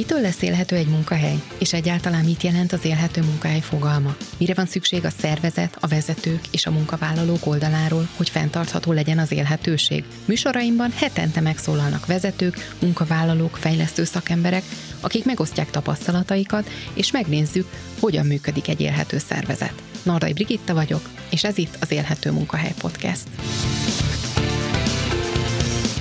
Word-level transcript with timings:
Mitől 0.00 0.20
lesz 0.20 0.42
élhető 0.42 0.76
egy 0.76 0.86
munkahely? 0.86 1.42
És 1.58 1.72
egyáltalán 1.72 2.24
mit 2.24 2.42
jelent 2.42 2.72
az 2.72 2.84
élhető 2.84 3.22
munkahely 3.22 3.60
fogalma? 3.60 4.16
Mire 4.38 4.54
van 4.54 4.66
szükség 4.66 5.04
a 5.04 5.10
szervezet, 5.10 5.76
a 5.80 5.86
vezetők 5.86 6.40
és 6.50 6.66
a 6.66 6.70
munkavállalók 6.70 7.46
oldaláról, 7.46 8.08
hogy 8.16 8.28
fenntartható 8.28 8.92
legyen 8.92 9.18
az 9.18 9.32
élhetőség? 9.32 10.04
Műsoraimban 10.24 10.90
hetente 10.90 11.40
megszólalnak 11.40 12.06
vezetők, 12.06 12.74
munkavállalók, 12.78 13.56
fejlesztő 13.56 14.04
szakemberek, 14.04 14.62
akik 15.00 15.24
megosztják 15.24 15.70
tapasztalataikat, 15.70 16.70
és 16.94 17.10
megnézzük, 17.10 17.68
hogyan 17.98 18.26
működik 18.26 18.68
egy 18.68 18.80
élhető 18.80 19.18
szervezet. 19.18 19.82
Nardai 20.02 20.32
Brigitta 20.32 20.74
vagyok, 20.74 21.08
és 21.30 21.44
ez 21.44 21.58
itt 21.58 21.76
az 21.80 21.90
Élhető 21.90 22.30
Munkahely 22.30 22.74
Podcast. 22.78 23.28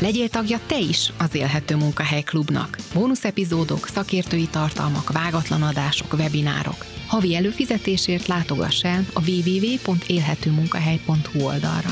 Legyél 0.01 0.29
tagja 0.29 0.59
te 0.65 0.79
is 0.79 1.11
az 1.17 1.35
Élhető 1.35 1.75
Munkahely 1.75 2.21
Klubnak. 2.21 2.77
Bónusz 2.93 3.23
epizódok, 3.23 3.87
szakértői 3.87 4.47
tartalmak, 4.47 5.11
vágatlan 5.11 5.61
adások, 5.61 6.13
webinárok. 6.13 6.85
Havi 7.07 7.35
előfizetésért 7.35 8.27
látogass 8.27 8.83
el 8.83 9.05
a 9.13 9.29
www.élhetőmunkahely.hu 9.29 11.43
oldalra. 11.43 11.89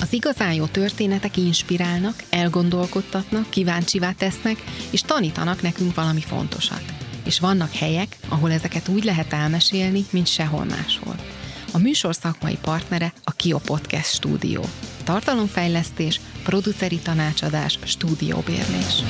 Az 0.00 0.12
igazán 0.12 0.52
jó 0.52 0.64
történetek 0.64 1.36
inspirálnak, 1.36 2.22
elgondolkodtatnak, 2.30 3.50
kíváncsivá 3.50 4.12
tesznek, 4.12 4.64
és 4.90 5.00
tanítanak 5.00 5.62
nekünk 5.62 5.94
valami 5.94 6.20
fontosat. 6.20 6.84
És 7.24 7.40
vannak 7.40 7.72
helyek, 7.72 8.16
ahol 8.28 8.52
ezeket 8.52 8.88
úgy 8.88 9.04
lehet 9.04 9.32
elmesélni, 9.32 10.04
mint 10.10 10.26
sehol 10.26 10.64
máshol. 10.64 11.16
A 11.76 11.78
műsor 11.78 12.14
szakmai 12.14 12.58
partnere 12.62 13.12
a 13.24 13.32
Kio 13.32 13.58
Podcast 13.58 14.14
stúdió 14.14 14.62
tartalomfejlesztés, 15.04 16.20
produceri 16.44 16.98
tanácsadás, 16.98 17.78
stúdióbérlés. 17.84 19.02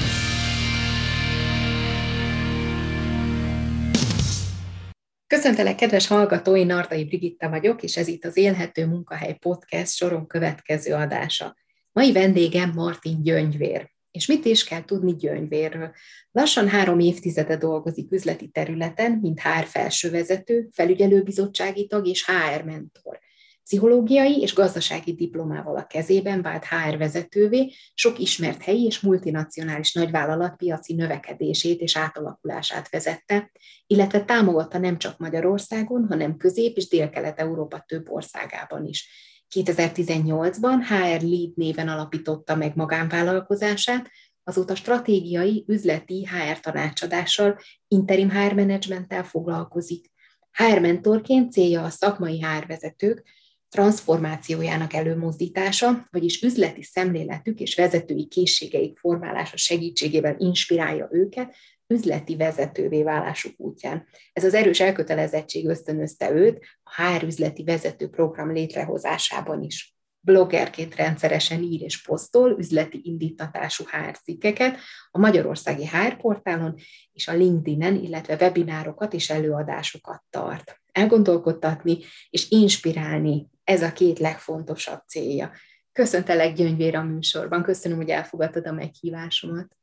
Köszöntelek, 5.26 5.74
kedves 5.74 6.06
hallgatói, 6.06 6.64
Nardai 6.64 7.04
Brigitta 7.04 7.48
vagyok, 7.48 7.82
és 7.82 7.96
ez 7.96 8.08
itt 8.08 8.24
az 8.24 8.36
Élhető 8.36 8.86
Munkahely 8.86 9.34
Podcast 9.34 9.94
soron 9.94 10.26
következő 10.26 10.94
adása. 10.94 11.56
Mai 11.92 12.12
vendégem 12.12 12.72
Martin 12.74 13.22
Gyöngyvér. 13.22 13.95
És 14.16 14.26
mit 14.26 14.44
is 14.44 14.64
kell 14.64 14.84
tudni 14.84 15.16
Gyöngyvérről? 15.16 15.94
Lassan 16.32 16.68
három 16.68 16.98
évtizede 16.98 17.56
dolgozik 17.56 18.12
üzleti 18.12 18.48
területen, 18.48 19.12
mint 19.12 19.40
HR 19.40 19.64
felsővezető, 19.64 20.68
felügyelőbizottsági 20.72 21.86
tag 21.86 22.06
és 22.06 22.24
HR 22.24 22.64
mentor. 22.64 23.18
Pszichológiai 23.62 24.40
és 24.40 24.54
gazdasági 24.54 25.14
diplomával 25.14 25.76
a 25.76 25.86
kezében 25.86 26.42
vált 26.42 26.64
HR 26.64 26.96
vezetővé, 26.96 27.72
sok 27.94 28.18
ismert 28.18 28.62
helyi 28.62 28.84
és 28.84 29.00
multinacionális 29.00 29.92
nagyvállalat 29.92 30.56
piaci 30.56 30.94
növekedését 30.94 31.80
és 31.80 31.96
átalakulását 31.96 32.90
vezette, 32.90 33.50
illetve 33.86 34.24
támogatta 34.24 34.78
nem 34.78 34.98
csak 34.98 35.18
Magyarországon, 35.18 36.06
hanem 36.08 36.36
Közép- 36.36 36.76
és 36.76 36.88
Dél-Kelet-Európa 36.88 37.84
több 37.86 38.10
országában 38.10 38.86
is. 38.86 39.08
2018-ban 39.54 40.76
HR 40.88 41.22
Lead 41.22 41.56
néven 41.56 41.88
alapította 41.88 42.54
meg 42.54 42.76
magánvállalkozását, 42.76 44.10
azóta 44.44 44.74
stratégiai, 44.74 45.64
üzleti 45.66 46.26
HR 46.26 46.60
tanácsadással, 46.60 47.58
interim 47.88 48.30
HR 48.30 48.52
menedzsmenttel 48.52 49.24
foglalkozik. 49.24 50.10
HR 50.52 50.78
mentorként 50.78 51.52
célja 51.52 51.82
a 51.82 51.90
szakmai 51.90 52.40
HR 52.40 52.66
vezetők, 52.66 53.22
transformációjának 53.68 54.92
előmozdítása, 54.92 56.06
vagyis 56.10 56.42
üzleti 56.42 56.82
szemléletük 56.82 57.60
és 57.60 57.74
vezetői 57.74 58.26
készségeik 58.26 58.98
formálása 58.98 59.56
segítségével 59.56 60.34
inspirálja 60.38 61.08
őket 61.10 61.54
üzleti 61.86 62.36
vezetővé 62.36 63.02
válásuk 63.02 63.54
útján. 63.56 64.06
Ez 64.32 64.44
az 64.44 64.54
erős 64.54 64.80
elkötelezettség 64.80 65.66
ösztönözte 65.68 66.30
őt 66.30 66.58
a 66.82 67.02
HR 67.02 67.22
üzleti 67.22 67.64
vezető 67.64 68.08
program 68.08 68.52
létrehozásában 68.52 69.62
is. 69.62 69.94
Bloggerként 70.20 70.94
rendszeresen 70.94 71.62
ír 71.62 71.82
és 71.82 72.02
posztol 72.02 72.58
üzleti 72.58 73.00
indítatású 73.02 73.84
HR 73.84 74.18
cikkeket 74.18 74.78
a 75.10 75.18
Magyarországi 75.18 75.86
HR 75.86 76.16
portálon 76.16 76.74
és 77.12 77.28
a 77.28 77.32
LinkedIn-en, 77.32 77.94
illetve 77.94 78.36
webinárokat 78.40 79.12
és 79.12 79.30
előadásokat 79.30 80.22
tart. 80.30 80.80
Elgondolkodtatni 80.92 81.98
és 82.30 82.50
inspirálni 82.50 83.48
ez 83.64 83.82
a 83.82 83.92
két 83.92 84.18
legfontosabb 84.18 85.02
célja. 85.06 85.52
Köszöntelek 85.92 86.54
Gyöngyvér 86.54 86.96
a 86.96 87.02
műsorban, 87.02 87.62
köszönöm, 87.62 87.96
hogy 87.96 88.08
elfogadtad 88.08 88.66
a 88.66 88.72
meghívásomat. 88.72 89.75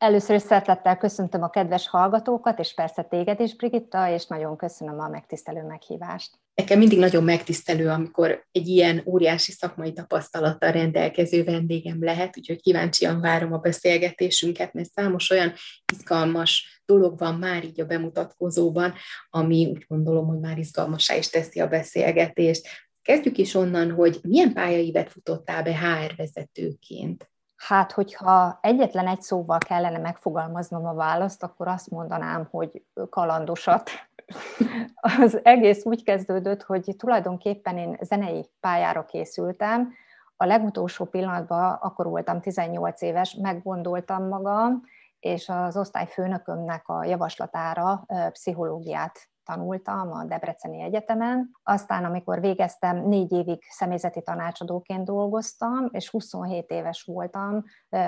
Először 0.00 0.36
is 0.36 0.42
szeretettel 0.42 0.96
köszöntöm 0.96 1.42
a 1.42 1.50
kedves 1.50 1.88
hallgatókat, 1.88 2.58
és 2.58 2.74
persze 2.74 3.02
téged 3.02 3.40
is, 3.40 3.56
Brigitta, 3.56 4.08
és 4.08 4.26
nagyon 4.26 4.56
köszönöm 4.56 5.00
a 5.00 5.08
megtisztelő 5.08 5.62
meghívást. 5.62 6.30
Nekem 6.54 6.78
mindig 6.78 6.98
nagyon 6.98 7.24
megtisztelő, 7.24 7.88
amikor 7.88 8.46
egy 8.52 8.68
ilyen 8.68 9.02
óriási 9.06 9.52
szakmai 9.52 9.92
tapasztalattal 9.92 10.72
rendelkező 10.72 11.44
vendégem 11.44 12.04
lehet, 12.04 12.38
úgyhogy 12.38 12.60
kíváncsian 12.60 13.20
várom 13.20 13.52
a 13.52 13.58
beszélgetésünket, 13.58 14.72
mert 14.72 14.90
számos 14.90 15.30
olyan 15.30 15.52
izgalmas 15.92 16.82
dolog 16.84 17.18
van 17.18 17.34
már 17.34 17.64
így 17.64 17.80
a 17.80 17.86
bemutatkozóban, 17.86 18.94
ami 19.30 19.66
úgy 19.66 19.84
gondolom, 19.88 20.26
hogy 20.26 20.40
már 20.40 20.58
izgalmasá 20.58 21.16
is 21.16 21.28
teszi 21.28 21.60
a 21.60 21.68
beszélgetést. 21.68 22.68
Kezdjük 23.02 23.38
is 23.38 23.54
onnan, 23.54 23.90
hogy 23.90 24.18
milyen 24.22 24.52
pályaivet 24.52 25.10
futottál 25.10 25.62
be 25.62 25.78
HR 25.78 26.14
vezetőként? 26.16 27.30
Hát, 27.66 27.92
hogyha 27.92 28.58
egyetlen 28.62 29.06
egy 29.06 29.22
szóval 29.22 29.58
kellene 29.58 29.98
megfogalmaznom 29.98 30.86
a 30.86 30.94
választ, 30.94 31.42
akkor 31.42 31.68
azt 31.68 31.90
mondanám, 31.90 32.48
hogy 32.50 32.82
kalandosat. 33.10 33.90
Az 35.20 35.40
egész 35.42 35.84
úgy 35.84 36.04
kezdődött, 36.04 36.62
hogy 36.62 36.94
tulajdonképpen 36.98 37.78
én 37.78 37.98
zenei 38.00 38.50
pályára 38.60 39.04
készültem. 39.04 39.92
A 40.36 40.44
legutolsó 40.44 41.04
pillanatban, 41.04 41.72
akkor 41.72 42.06
voltam 42.06 42.40
18 42.40 43.02
éves, 43.02 43.34
meggondoltam 43.34 44.28
magam, 44.28 44.82
és 45.18 45.48
az 45.48 45.76
osztályfőnökömnek 45.76 46.88
a 46.88 47.04
javaslatára 47.04 48.06
pszichológiát 48.30 49.28
tanultam 49.50 50.12
a 50.12 50.24
Debreceni 50.24 50.82
Egyetemen. 50.82 51.50
Aztán, 51.62 52.04
amikor 52.04 52.40
végeztem, 52.40 52.96
négy 52.96 53.32
évig 53.32 53.62
személyzeti 53.68 54.22
tanácsadóként 54.22 55.04
dolgoztam, 55.04 55.88
és 55.90 56.10
27 56.10 56.70
éves 56.70 57.02
voltam, 57.02 57.64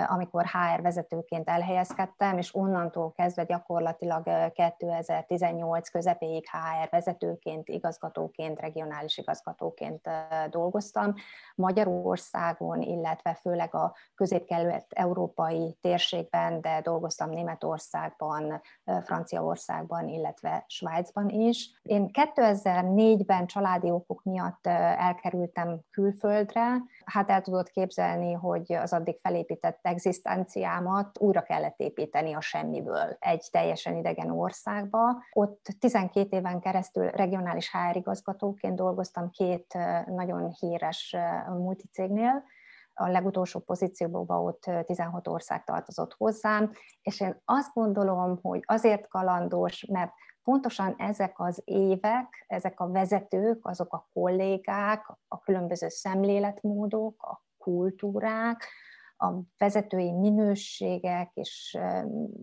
amikor 0.07 0.45
HR 0.45 0.83
vezetőként 0.83 1.49
elhelyezkedtem, 1.49 2.39
és 2.39 2.55
onnantól 2.55 3.13
kezdve 3.13 3.45
gyakorlatilag 3.45 4.53
2018 4.53 5.89
közepéig 5.89 6.45
HR 6.51 6.89
vezetőként, 6.91 7.69
igazgatóként, 7.69 8.61
regionális 8.61 9.19
igazgatóként 9.19 10.09
dolgoztam. 10.51 11.15
Magyarországon, 11.55 12.81
illetve 12.81 13.35
főleg 13.35 13.75
a 13.75 13.95
közép-kelet-európai 14.15 15.79
térségben, 15.81 16.61
de 16.61 16.81
dolgoztam 16.81 17.31
Németországban, 17.31 18.61
Franciaországban, 19.03 20.09
illetve 20.09 20.65
Svájcban 20.67 21.31
is. 21.33 21.81
Én 21.83 22.11
2004-ben 22.13 23.47
családi 23.47 23.91
okok 23.91 24.23
miatt 24.25 24.67
elkerültem 24.67 25.81
külföldre. 25.91 26.83
Hát 27.05 27.31
el 27.31 27.41
tudod 27.41 27.69
képzelni, 27.69 28.33
hogy 28.33 28.73
az 28.73 28.93
addig 28.93 29.19
felépített 29.23 29.79
egzisztenciámat 29.83 31.19
újra 31.21 31.43
kellett 31.43 31.79
építeni 31.81 32.33
a 32.33 32.41
semmiből 32.41 33.17
egy 33.19 33.49
teljesen 33.51 33.97
idegen 33.97 34.31
országba. 34.31 34.99
Ott 35.33 35.67
12 35.79 36.37
éven 36.37 36.61
keresztül 36.61 37.11
regionális 37.11 37.71
HR 37.71 37.97
igazgatóként 37.97 38.77
dolgoztam 38.77 39.31
két 39.31 39.79
nagyon 40.07 40.51
híres 40.61 41.17
multicégnél, 41.49 42.45
a 42.95 43.09
legutolsó 43.09 43.61
pozícióban 43.61 44.47
ott 44.47 44.71
16 44.87 45.29
ország 45.29 45.65
tartozott 45.65 46.15
hozzám, 46.19 46.71
és 47.03 47.21
én 47.21 47.41
azt 47.45 47.73
gondolom, 47.75 48.39
hogy 48.43 48.63
azért 48.67 49.09
kalandos, 49.09 49.85
mert 49.85 50.13
pontosan 50.45 50.95
ezek 50.99 51.41
az 51.41 51.63
évek, 51.65 52.45
ezek 52.47 52.81
a 52.81 52.91
vezetők, 52.91 53.67
azok 53.67 53.93
a 53.93 54.09
kollégák, 54.13 55.07
a 55.29 55.41
különböző 55.41 55.89
szemléletmódok, 55.89 57.23
a 57.23 57.45
kultúrák, 57.59 58.69
a 59.23 59.41
vezetői 59.59 60.13
minőségek, 60.13 61.31
és 61.35 61.79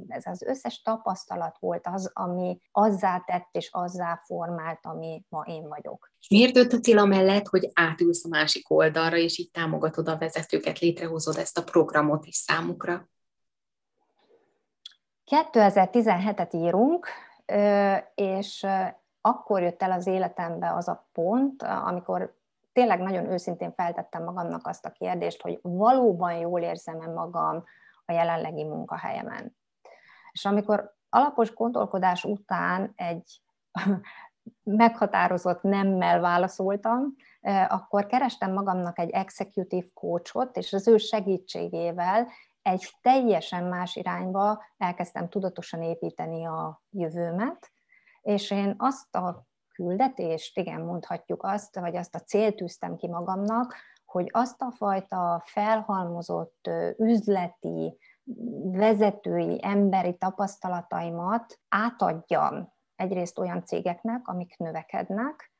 ez 0.07 0.25
az 0.25 0.41
összes 0.41 0.81
tapasztalat 0.81 1.57
volt 1.59 1.87
az, 1.87 2.11
ami 2.13 2.59
azzá 2.71 3.19
tett 3.19 3.47
és 3.51 3.69
azzá 3.71 4.21
formált, 4.25 4.79
ami 4.81 5.25
ma 5.29 5.43
én 5.47 5.67
vagyok. 5.67 6.11
Miért 6.29 6.53
döntöttél 6.53 6.97
amellett, 6.97 7.47
hogy 7.47 7.69
átülsz 7.73 8.25
a 8.25 8.27
másik 8.29 8.69
oldalra, 8.69 9.17
és 9.17 9.37
így 9.37 9.51
támogatod 9.51 10.07
a 10.07 10.17
vezetőket, 10.17 10.79
létrehozod 10.79 11.37
ezt 11.37 11.57
a 11.57 11.63
programot 11.63 12.25
is 12.25 12.35
számukra? 12.35 13.09
2017-et 15.25 16.55
írunk, 16.55 17.07
és 18.15 18.67
akkor 19.21 19.61
jött 19.61 19.81
el 19.81 19.91
az 19.91 20.07
életembe 20.07 20.73
az 20.73 20.87
a 20.87 21.07
pont, 21.11 21.63
amikor 21.63 22.37
tényleg 22.73 22.99
nagyon 22.99 23.25
őszintén 23.25 23.71
feltettem 23.71 24.23
magamnak 24.23 24.67
azt 24.67 24.85
a 24.85 24.91
kérdést, 24.91 25.41
hogy 25.41 25.59
valóban 25.61 26.33
jól 26.33 26.61
érzem-e 26.61 27.07
magam 27.07 27.63
a 28.05 28.11
jelenlegi 28.11 28.63
munkahelyemen. 28.63 29.55
És 30.31 30.45
amikor 30.45 30.95
alapos 31.09 31.53
gondolkodás 31.53 32.23
után 32.23 32.93
egy 32.95 33.41
meghatározott 34.63 35.61
nemmel 35.61 36.19
válaszoltam, 36.19 37.15
akkor 37.67 38.05
kerestem 38.05 38.53
magamnak 38.53 38.99
egy 38.99 39.09
executive 39.09 39.87
coachot, 39.93 40.57
és 40.57 40.73
az 40.73 40.87
ő 40.87 40.97
segítségével 40.97 42.27
egy 42.69 42.89
teljesen 43.01 43.63
más 43.63 43.95
irányba 43.95 44.63
elkezdtem 44.77 45.29
tudatosan 45.29 45.81
építeni 45.81 46.45
a 46.45 46.81
jövőmet, 46.89 47.71
és 48.21 48.51
én 48.51 48.75
azt 48.77 49.15
a 49.15 49.47
küldetést, 49.73 50.57
igen, 50.57 50.81
mondhatjuk 50.81 51.43
azt, 51.43 51.79
vagy 51.79 51.95
azt 51.95 52.15
a 52.15 52.19
célt 52.19 52.55
tűztem 52.55 52.95
ki 52.95 53.07
magamnak, 53.07 53.75
hogy 54.05 54.29
azt 54.31 54.61
a 54.61 54.71
fajta 54.71 55.41
felhalmozott 55.45 56.69
üzleti, 56.97 57.97
vezetői, 58.71 59.59
emberi 59.61 60.17
tapasztalataimat 60.17 61.59
átadjam 61.69 62.73
egyrészt 62.95 63.39
olyan 63.39 63.65
cégeknek, 63.65 64.27
amik 64.27 64.57
növekednek, 64.57 65.51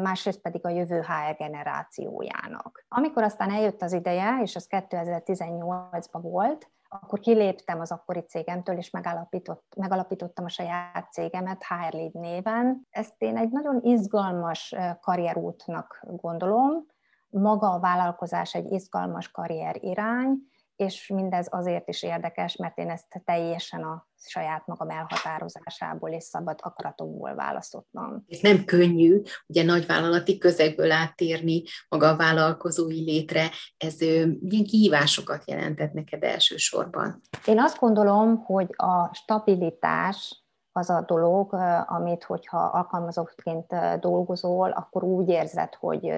másrészt 0.00 0.40
pedig 0.40 0.66
a 0.66 0.68
jövő 0.68 1.00
HR 1.00 1.36
generációjának. 1.36 2.84
Amikor 2.88 3.22
aztán 3.22 3.50
eljött 3.50 3.82
az 3.82 3.92
ideje, 3.92 4.38
és 4.42 4.56
az 4.56 4.66
2018-ban 4.70 6.20
volt, 6.22 6.70
akkor 6.88 7.18
kiléptem 7.18 7.80
az 7.80 7.92
akkori 7.92 8.20
cégemtől, 8.20 8.76
és 8.76 8.90
megalapított, 8.90 9.72
megalapítottam 9.76 10.44
a 10.44 10.48
saját 10.48 11.12
cégemet 11.12 11.64
HR 11.64 11.92
Lead 11.92 12.14
néven. 12.14 12.86
Ezt 12.90 13.14
én 13.18 13.36
egy 13.36 13.50
nagyon 13.50 13.80
izgalmas 13.82 14.74
karrierútnak 15.00 16.00
gondolom. 16.02 16.86
Maga 17.28 17.72
a 17.72 17.80
vállalkozás 17.80 18.54
egy 18.54 18.72
izgalmas 18.72 19.30
karrier 19.30 19.76
irány, 19.80 20.47
és 20.78 21.08
mindez 21.14 21.46
azért 21.50 21.88
is 21.88 22.02
érdekes, 22.02 22.56
mert 22.56 22.78
én 22.78 22.90
ezt 22.90 23.22
teljesen 23.24 23.82
a 23.82 24.06
saját 24.16 24.66
magam 24.66 24.90
elhatározásából 24.90 26.10
és 26.10 26.22
szabad 26.24 26.58
akaratomból 26.62 27.34
választottam. 27.34 28.24
Ez 28.28 28.40
nem 28.40 28.64
könnyű, 28.64 29.22
ugye 29.46 29.64
nagyvállalati 29.64 30.38
közegből 30.38 30.90
áttérni 30.90 31.62
maga 31.88 32.08
a 32.08 32.16
vállalkozói 32.16 33.04
létre, 33.04 33.50
ez 33.76 33.98
milyen 34.40 34.64
kihívásokat 34.64 35.42
jelentett 35.46 35.92
neked 35.92 36.22
elsősorban? 36.22 37.20
Én 37.46 37.60
azt 37.60 37.78
gondolom, 37.78 38.36
hogy 38.36 38.68
a 38.76 39.14
stabilitás 39.14 40.47
az 40.78 40.90
a 40.90 41.02
dolog, 41.06 41.54
amit, 41.86 42.24
hogyha 42.24 42.58
alkalmazottként 42.58 43.74
dolgozol, 44.00 44.70
akkor 44.70 45.04
úgy 45.04 45.28
érzed, 45.28 45.74
hogy 45.74 46.12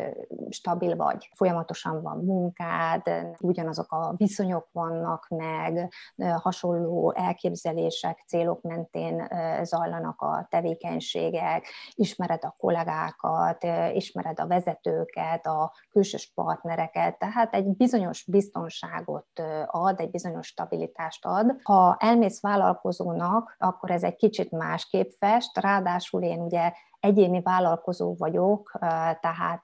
stabil 0.49 0.97
vagy, 0.97 1.31
folyamatosan 1.35 2.03
van 2.03 2.25
munkád, 2.25 3.03
ugyanazok 3.41 3.93
a 3.93 4.12
viszonyok 4.17 4.69
vannak 4.73 5.27
meg, 5.29 5.93
hasonló 6.37 7.12
elképzelések, 7.17 8.25
célok 8.27 8.62
mentén 8.62 9.29
zajlanak 9.62 10.21
a 10.21 10.47
tevékenységek, 10.51 11.67
ismered 11.95 12.45
a 12.45 12.55
kollégákat, 12.59 13.67
ismered 13.93 14.41
a 14.41 14.47
vezetőket, 14.47 15.47
a 15.47 15.73
külsős 15.91 16.33
partnereket, 16.35 17.19
tehát 17.19 17.55
egy 17.55 17.77
bizonyos 17.77 18.25
biztonságot 18.31 19.29
ad, 19.67 20.01
egy 20.01 20.11
bizonyos 20.11 20.47
stabilitást 20.47 21.27
ad. 21.27 21.57
Ha 21.62 21.97
elmész 21.99 22.41
vállalkozónak, 22.41 23.55
akkor 23.59 23.91
ez 23.91 24.03
egy 24.03 24.17
kicsit 24.17 24.50
kicsit 24.50 24.69
másképp 24.69 25.11
fest, 25.19 25.58
ráadásul 25.58 26.23
én 26.23 26.41
ugye 26.41 26.73
egyéni 27.00 27.41
vállalkozó 27.43 28.14
vagyok, 28.19 28.79
tehát 29.20 29.62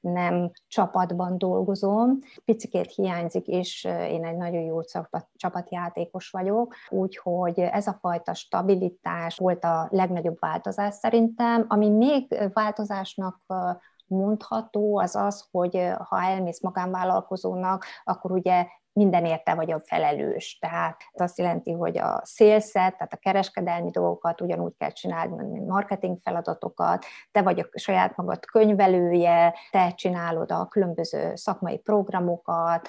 nem 0.00 0.50
csapatban 0.68 1.38
dolgozom. 1.38 2.18
Picikét 2.44 2.94
hiányzik, 2.94 3.46
és 3.46 3.84
én 3.84 4.24
egy 4.24 4.36
nagyon 4.36 4.62
jó 4.62 4.80
csapatjátékos 5.34 6.30
vagyok, 6.30 6.74
úgyhogy 6.88 7.58
ez 7.58 7.86
a 7.86 7.98
fajta 8.00 8.34
stabilitás 8.34 9.38
volt 9.38 9.64
a 9.64 9.86
legnagyobb 9.90 10.36
változás 10.38 10.94
szerintem. 10.94 11.64
Ami 11.68 11.88
még 11.88 12.50
változásnak 12.52 13.40
mondható, 14.06 14.98
az 14.98 15.16
az, 15.16 15.48
hogy 15.50 15.92
ha 16.08 16.22
elmész 16.22 16.62
magánvállalkozónak, 16.62 17.84
akkor 18.04 18.32
ugye 18.32 18.66
minden 18.96 19.24
érte 19.24 19.54
vagy 19.54 19.72
a 19.72 19.80
felelős. 19.84 20.58
Tehát 20.60 20.96
ez 21.12 21.20
azt 21.20 21.38
jelenti, 21.38 21.72
hogy 21.72 21.98
a 21.98 22.20
szélszet, 22.24 22.96
tehát 22.96 23.12
a 23.12 23.16
kereskedelmi 23.16 23.90
dolgokat 23.90 24.40
ugyanúgy 24.40 24.76
kell 24.78 24.90
csinálni, 24.90 25.46
mint 25.46 25.66
marketing 25.66 26.18
feladatokat, 26.22 27.04
te 27.32 27.42
vagy 27.42 27.60
a 27.60 27.78
saját 27.78 28.16
magad 28.16 28.44
könyvelője, 28.44 29.54
te 29.70 29.92
csinálod 29.94 30.52
a 30.52 30.66
különböző 30.66 31.34
szakmai 31.34 31.78
programokat, 31.78 32.88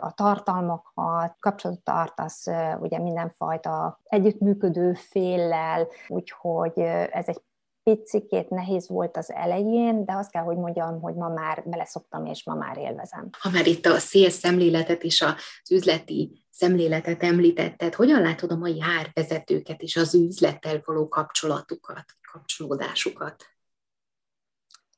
a 0.00 0.12
tartalmakat, 0.14 1.36
kapcsolatot 1.38 1.84
tartasz 1.84 2.46
ugye 2.80 2.98
mindenfajta 2.98 4.00
együttműködő 4.04 4.92
féllel, 4.92 5.86
úgyhogy 6.08 6.78
ez 7.10 7.28
egy 7.28 7.42
picikét 7.82 8.48
nehéz 8.48 8.88
volt 8.88 9.16
az 9.16 9.32
elején, 9.32 10.04
de 10.04 10.12
azt 10.12 10.30
kell, 10.30 10.42
hogy 10.42 10.56
mondjam, 10.56 11.00
hogy 11.00 11.14
ma 11.14 11.28
már 11.28 11.62
beleszoktam, 11.66 12.26
és 12.26 12.44
ma 12.44 12.54
már 12.54 12.76
élvezem. 12.76 13.28
Ha 13.38 13.50
már 13.50 13.66
itt 13.66 13.86
a 13.86 13.98
szél 13.98 14.30
szemléletet 14.30 15.02
és 15.02 15.22
az 15.22 15.70
üzleti 15.70 16.44
szemléletet 16.50 17.22
említetted, 17.22 17.94
hogyan 17.94 18.20
látod 18.20 18.50
a 18.50 18.56
mai 18.56 18.80
hárvezetőket 18.80 19.82
és 19.82 19.96
az 19.96 20.14
üzlettel 20.14 20.82
való 20.84 21.08
kapcsolatukat, 21.08 22.04
kapcsolódásukat? 22.32 23.44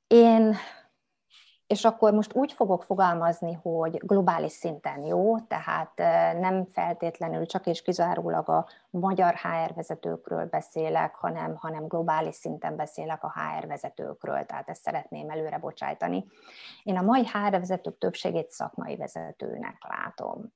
Én 0.06 0.56
és 1.72 1.84
akkor 1.84 2.12
most 2.12 2.34
úgy 2.34 2.52
fogok 2.52 2.82
fogalmazni, 2.82 3.58
hogy 3.62 3.96
globális 4.06 4.52
szinten 4.52 5.04
jó, 5.04 5.38
tehát 5.38 5.96
nem 6.38 6.64
feltétlenül 6.64 7.46
csak 7.46 7.66
és 7.66 7.82
kizárólag 7.82 8.48
a 8.48 8.66
magyar 8.90 9.34
HR 9.34 9.74
vezetőkről 9.74 10.46
beszélek, 10.46 11.14
hanem, 11.14 11.56
hanem 11.56 11.86
globális 11.86 12.34
szinten 12.34 12.76
beszélek 12.76 13.24
a 13.24 13.32
HR 13.32 13.66
vezetőkről, 13.66 14.46
tehát 14.46 14.68
ezt 14.68 14.82
szeretném 14.82 15.30
előre 15.30 15.58
bocsájtani. 15.58 16.24
Én 16.82 16.96
a 16.96 17.02
mai 17.02 17.26
HR 17.26 17.50
vezetők 17.50 17.98
többségét 17.98 18.50
szakmai 18.50 18.96
vezetőnek 18.96 19.76
látom. 19.88 20.52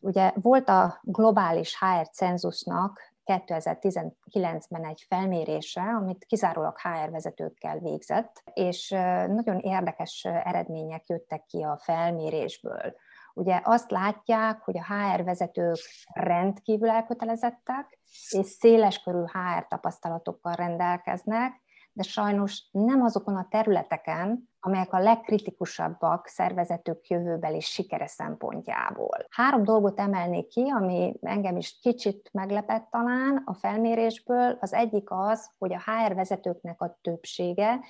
Ugye 0.00 0.32
volt 0.34 0.68
a 0.68 0.98
globális 1.02 1.78
HR 1.78 2.08
cenzusnak 2.10 3.00
2019-ben 3.26 4.84
egy 4.84 5.04
felmérése, 5.08 5.82
amit 5.82 6.24
kizárólag 6.24 6.78
HR 6.78 7.10
vezetőkkel 7.10 7.78
végzett, 7.78 8.42
és 8.52 8.88
nagyon 9.28 9.58
érdekes 9.58 10.24
eredmények 10.24 11.06
jöttek 11.06 11.46
ki 11.46 11.62
a 11.62 11.78
felmérésből. 11.82 12.94
Ugye 13.34 13.60
azt 13.64 13.90
látják, 13.90 14.60
hogy 14.60 14.78
a 14.78 14.84
HR 14.94 15.24
vezetők 15.24 15.78
rendkívül 16.12 16.90
elkötelezettek, 16.90 17.98
és 18.30 18.46
széleskörű 18.46 19.22
HR 19.22 19.66
tapasztalatokkal 19.68 20.52
rendelkeznek, 20.54 21.52
de 21.92 22.02
sajnos 22.02 22.68
nem 22.70 23.02
azokon 23.02 23.36
a 23.36 23.46
területeken, 23.50 24.50
amelyek 24.66 24.92
a 24.92 24.98
legkritikusabbak 24.98 26.26
szervezetük 26.26 27.06
jövőbeli 27.06 27.60
sikere 27.60 28.06
szempontjából. 28.06 29.26
Három 29.30 29.64
dolgot 29.64 30.00
emelnék 30.00 30.48
ki, 30.48 30.62
ami 30.70 31.14
engem 31.20 31.56
is 31.56 31.78
kicsit 31.80 32.28
meglepett 32.32 32.88
talán 32.90 33.42
a 33.44 33.54
felmérésből. 33.54 34.56
Az 34.60 34.72
egyik 34.72 35.10
az, 35.10 35.50
hogy 35.58 35.72
a 35.72 35.82
HR 35.84 36.14
vezetőknek 36.14 36.80
a 36.80 36.98
többsége 37.02 37.80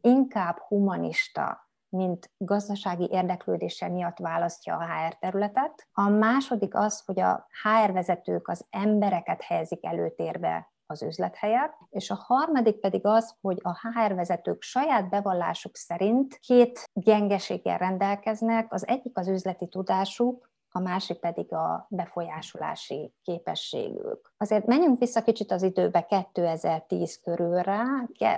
inkább 0.00 0.58
humanista, 0.58 1.68
mint 1.88 2.30
gazdasági 2.36 3.08
érdeklődése 3.10 3.88
miatt 3.88 4.18
választja 4.18 4.76
a 4.76 4.84
HR 4.84 5.14
területet. 5.14 5.88
A 5.92 6.08
második 6.08 6.74
az, 6.74 7.02
hogy 7.06 7.20
a 7.20 7.46
HR 7.62 7.92
vezetők 7.92 8.48
az 8.48 8.66
embereket 8.70 9.42
helyezik 9.42 9.84
előtérbe 9.84 10.72
az 10.86 11.02
üzlet 11.02 11.36
helyett, 11.36 11.74
és 11.90 12.10
a 12.10 12.14
harmadik 12.14 12.80
pedig 12.80 13.06
az, 13.06 13.34
hogy 13.40 13.58
a 13.62 13.78
HR 13.88 14.14
vezetők 14.14 14.62
saját 14.62 15.08
bevallásuk 15.08 15.76
szerint 15.76 16.38
két 16.38 16.84
gyengeséggel 16.92 17.78
rendelkeznek, 17.78 18.72
az 18.72 18.86
egyik 18.86 19.18
az 19.18 19.28
üzleti 19.28 19.68
tudásuk, 19.68 20.52
a 20.76 20.80
másik 20.80 21.18
pedig 21.20 21.52
a 21.52 21.86
befolyásolási 21.90 23.12
képességük. 23.22 24.32
Azért 24.36 24.66
menjünk 24.66 24.98
vissza 24.98 25.22
kicsit 25.22 25.52
az 25.52 25.62
időbe 25.62 26.02
2010 26.30 27.20
körülre. 27.22 27.82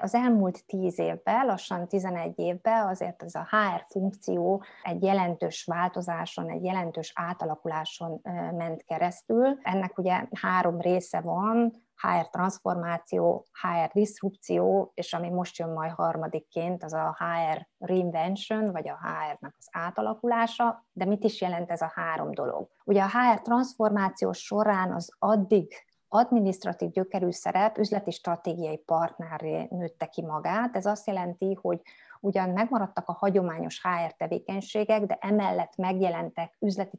Az 0.01 0.15
elmúlt 0.15 0.67
10 0.67 0.99
évben, 0.99 1.47
lassan 1.47 1.89
11 1.89 2.39
évben 2.39 2.87
azért 2.87 3.23
ez 3.23 3.35
a 3.35 3.49
HR 3.51 3.85
funkció 3.89 4.63
egy 4.83 5.03
jelentős 5.03 5.65
változáson, 5.65 6.51
egy 6.51 6.65
jelentős 6.65 7.13
átalakuláson 7.15 8.21
ment 8.57 8.85
keresztül. 8.85 9.59
Ennek 9.63 9.99
ugye 9.99 10.27
három 10.41 10.81
része 10.81 11.21
van, 11.21 11.85
HR 11.97 12.29
transformáció, 12.31 13.47
HR 13.61 13.91
diszrupció, 13.93 14.91
és 14.95 15.13
ami 15.13 15.29
most 15.29 15.59
jön 15.59 15.71
majd 15.71 15.91
harmadikként, 15.91 16.85
az 16.85 16.93
a 16.93 17.17
HR 17.19 17.69
reinvention, 17.79 18.73
vagy 18.73 18.89
a 18.89 18.99
HR-nek 19.03 19.55
az 19.59 19.69
átalakulása. 19.71 20.87
De 20.93 21.05
mit 21.05 21.25
is 21.25 21.41
jelent 21.41 21.71
ez 21.71 21.81
a 21.81 21.93
három 21.95 22.31
dolog? 22.33 22.69
Ugye 22.85 23.03
a 23.03 23.09
HR 23.09 23.41
transformáció 23.41 24.33
során 24.33 24.93
az 24.93 25.15
addig 25.19 25.73
administratív 26.09 26.91
gyökerű 26.91 27.31
szerep 27.31 27.79
üzleti 27.79 28.11
stratégiai 28.11 28.77
partnerré 28.77 29.67
nőtte 29.71 30.07
ki 30.07 30.23
magát. 30.23 30.77
Ez 30.77 30.87
azt 30.87 31.07
jelenti, 31.07 31.59
hogy 31.61 31.81
ugyan 32.21 32.51
megmaradtak 32.51 33.09
a 33.09 33.13
hagyományos 33.13 33.83
HR 33.83 34.15
tevékenységek, 34.17 35.03
de 35.03 35.19
emellett 35.21 35.77
megjelentek 35.77 36.57
üzleti 36.61 36.99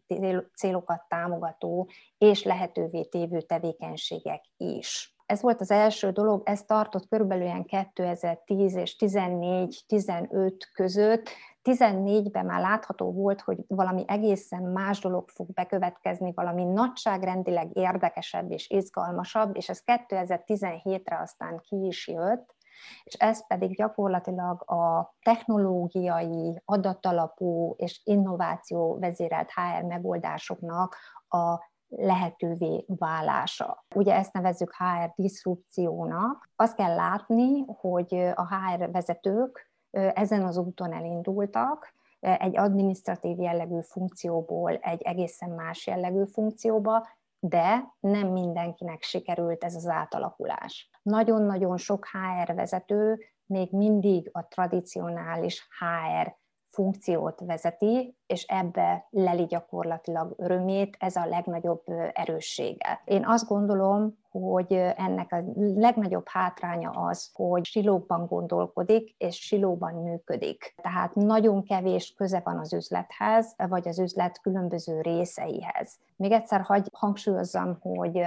célokat 0.56 1.06
támogató 1.08 1.90
és 2.18 2.44
lehetővé 2.44 3.04
tévő 3.04 3.42
tevékenységek 3.42 4.44
is. 4.58 5.16
Ez 5.26 5.42
volt 5.42 5.62
az 5.62 5.72
első 5.72 6.12
dolog, 6.12 6.42
ez 6.46 6.64
tartott 6.64 7.08
körülbelül 7.08 7.66
2010 7.66 8.76
és 8.76 8.96
14-15 9.00 10.54
között, 10.74 11.30
14-ben 11.64 12.46
már 12.46 12.62
látható 12.62 13.12
volt, 13.12 13.42
hogy 13.42 13.58
valami 13.68 14.04
egészen 14.08 14.64
más 14.64 15.00
dolog 15.00 15.30
fog 15.30 15.54
bekövetkezni, 15.54 16.32
valami 16.36 16.64
nagyságrendileg 16.64 17.78
érdekesebb 17.78 18.52
és 18.52 18.70
izgalmasabb, 18.70 19.56
és 19.56 19.70
ez 19.70 19.82
2017-re 19.86 21.20
aztán 21.22 21.60
ki 21.60 21.86
is 21.86 22.08
jött, 22.08 22.56
és 23.04 23.14
ez 23.14 23.48
pedig 23.48 23.76
gyakorlatilag 23.76 24.72
a 24.72 25.16
technológiai, 25.22 26.62
adatalapú 26.66 27.74
és 27.78 28.02
innováció 28.04 28.98
vezérelt 29.00 29.52
HR 29.52 29.84
megoldásoknak 29.84 30.96
a 31.28 31.60
lehetővé 31.88 32.86
válása. 32.88 33.86
Ugye 33.96 34.16
ezt 34.16 34.34
nevezzük 34.34 34.74
HR 34.74 35.12
diszrupciónak. 35.16 36.50
Azt 36.56 36.76
kell 36.76 36.96
látni, 36.96 37.66
hogy 37.68 38.14
a 38.36 38.48
HR 38.48 38.92
vezetők 38.92 39.72
ezen 39.92 40.46
az 40.46 40.58
úton 40.58 40.94
elindultak, 40.94 41.96
egy 42.20 42.58
administratív 42.58 43.40
jellegű 43.40 43.80
funkcióból 43.82 44.76
egy 44.76 45.02
egészen 45.02 45.50
más 45.50 45.88
jellegű 45.88 46.24
funkcióba, 46.26 47.08
de 47.40 47.96
nem 48.00 48.28
mindenkinek 48.28 49.02
sikerült 49.02 49.64
ez 49.64 49.76
az 49.76 49.88
átalakulás. 49.88 50.90
Nagyon-nagyon 51.02 51.78
sok 51.78 52.06
HR 52.06 52.54
vezető 52.54 53.20
még 53.46 53.72
mindig 53.72 54.30
a 54.32 54.48
tradicionális 54.48 55.68
HR 55.80 56.36
funkciót 56.70 57.40
vezeti, 57.46 58.18
és 58.26 58.44
ebbe 58.44 59.08
leli 59.10 59.46
gyakorlatilag 59.46 60.34
örömét, 60.38 60.96
ez 61.00 61.16
a 61.16 61.26
legnagyobb 61.26 61.84
erőssége. 62.14 63.02
Én 63.06 63.26
azt 63.26 63.48
gondolom, 63.48 64.18
hogy 64.40 64.74
ennek 64.96 65.32
a 65.32 65.44
legnagyobb 65.76 66.28
hátránya 66.28 66.90
az, 66.90 67.30
hogy 67.34 67.66
silóban 67.66 68.26
gondolkodik, 68.26 69.16
és 69.18 69.36
silóban 69.36 69.94
működik. 69.94 70.74
Tehát 70.82 71.16
nagyon 71.16 71.64
kevés 71.64 72.14
köze 72.18 72.42
van 72.44 72.58
az 72.58 72.74
üzlethez, 72.74 73.54
vagy 73.58 73.88
az 73.88 74.00
üzlet 74.00 74.42
különböző 74.42 75.02
részeihez. 75.02 75.98
Még 76.16 76.32
egyszer 76.32 76.62
hagy 76.62 76.90
hangsúlyozzam, 76.94 77.78
hogy 77.82 78.18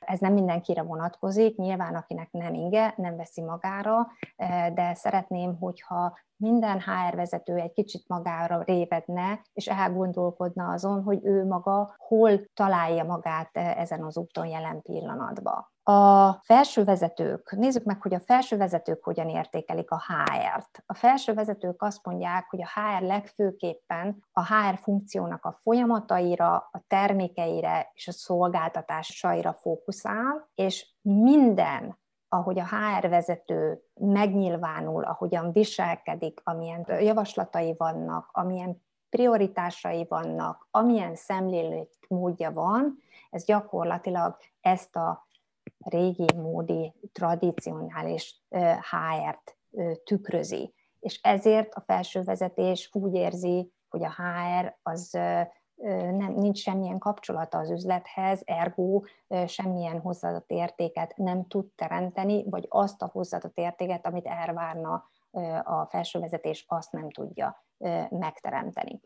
ez 0.00 0.20
nem 0.20 0.32
mindenkire 0.32 0.82
vonatkozik, 0.82 1.56
nyilván 1.56 1.94
akinek 1.94 2.28
nem 2.32 2.54
inge, 2.54 2.94
nem 2.96 3.16
veszi 3.16 3.40
magára, 3.40 4.06
de 4.74 4.94
szeretném, 4.94 5.56
hogyha 5.58 6.18
minden 6.40 6.80
HR 6.80 7.16
vezető 7.16 7.56
egy 7.56 7.72
kicsit 7.72 8.08
magára 8.08 8.62
révedne, 8.62 9.44
és 9.52 9.66
elgondolkodna 9.66 10.72
azon, 10.72 11.02
hogy 11.02 11.18
ő 11.22 11.46
maga 11.46 11.94
hol 11.96 12.40
találja 12.54 13.04
magát 13.04 13.56
ezen 13.56 14.04
az 14.04 14.16
úton 14.16 14.46
jelen 14.46 14.82
pillanatban. 14.82 15.68
A 15.82 16.32
felső 16.32 16.84
vezetők, 16.84 17.52
nézzük 17.56 17.84
meg, 17.84 18.02
hogy 18.02 18.14
a 18.14 18.20
felső 18.20 18.56
vezetők 18.56 19.04
hogyan 19.04 19.28
értékelik 19.28 19.90
a 19.90 20.02
HR-t. 20.06 20.82
A 20.86 20.94
felső 20.94 21.34
vezetők 21.34 21.82
azt 21.82 22.04
mondják, 22.04 22.46
hogy 22.50 22.62
a 22.62 22.80
HR 22.80 23.02
legfőképpen 23.02 24.24
a 24.32 24.46
HR 24.46 24.78
funkciónak 24.82 25.44
a 25.44 25.58
folyamataira, 25.62 26.54
a 26.54 26.84
termékeire 26.86 27.90
és 27.94 28.08
a 28.08 28.12
szolgáltatásaira 28.12 29.52
fókuszál, 29.52 30.50
és 30.54 30.94
minden 31.02 31.98
ahogy 32.32 32.58
a 32.58 32.66
HR 32.66 33.08
vezető 33.08 33.82
megnyilvánul, 33.94 35.04
ahogyan 35.04 35.52
viselkedik, 35.52 36.40
amilyen 36.44 36.84
javaslatai 37.00 37.74
vannak, 37.78 38.28
amilyen 38.32 38.82
prioritásai 39.08 40.06
vannak, 40.08 40.68
amilyen 40.70 41.14
szemlélet 41.14 41.96
módja 42.08 42.52
van, 42.52 42.98
ez 43.30 43.44
gyakorlatilag 43.44 44.36
ezt 44.60 44.96
a 44.96 45.26
régi 45.78 46.26
módi, 46.36 46.94
tradicionális 47.12 48.42
HR-t 48.90 49.56
tükrözi. 50.04 50.74
És 51.00 51.20
ezért 51.22 51.74
a 51.74 51.80
felső 51.80 52.22
vezetés 52.22 52.90
úgy 52.92 53.14
érzi, 53.14 53.72
hogy 53.88 54.04
a 54.04 54.14
HR 54.16 54.78
az 54.82 55.18
nem, 56.16 56.32
nincs 56.36 56.58
semmilyen 56.58 56.98
kapcsolata 56.98 57.58
az 57.58 57.70
üzlethez, 57.70 58.42
ergo 58.44 59.02
semmilyen 59.46 60.00
hozzáadott 60.00 60.50
értéket 60.50 61.16
nem 61.16 61.46
tud 61.46 61.66
teremteni, 61.76 62.44
vagy 62.50 62.66
azt 62.68 63.02
a 63.02 63.10
hozzáadott 63.12 63.58
értéket, 63.58 64.06
amit 64.06 64.26
elvárna 64.26 65.04
a 65.64 65.84
felsővezetés, 65.84 66.64
azt 66.68 66.92
nem 66.92 67.10
tudja 67.10 67.64
megteremteni. 68.10 69.00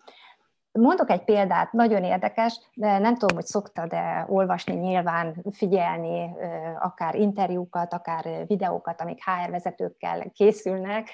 Mondok 0.73 1.11
egy 1.11 1.25
példát, 1.25 1.73
nagyon 1.73 2.05
érdekes, 2.05 2.61
de 2.75 2.99
nem 2.99 3.17
tudom, 3.17 3.37
hogy 3.37 3.47
szoktad-e 3.47 4.27
olvasni, 4.29 4.75
nyilván 4.75 5.45
figyelni 5.51 6.35
akár 6.81 7.15
interjúkat, 7.15 7.93
akár 7.93 8.47
videókat, 8.47 9.01
amik 9.01 9.25
HR 9.25 9.51
vezetőkkel 9.51 10.31
készülnek, 10.31 11.09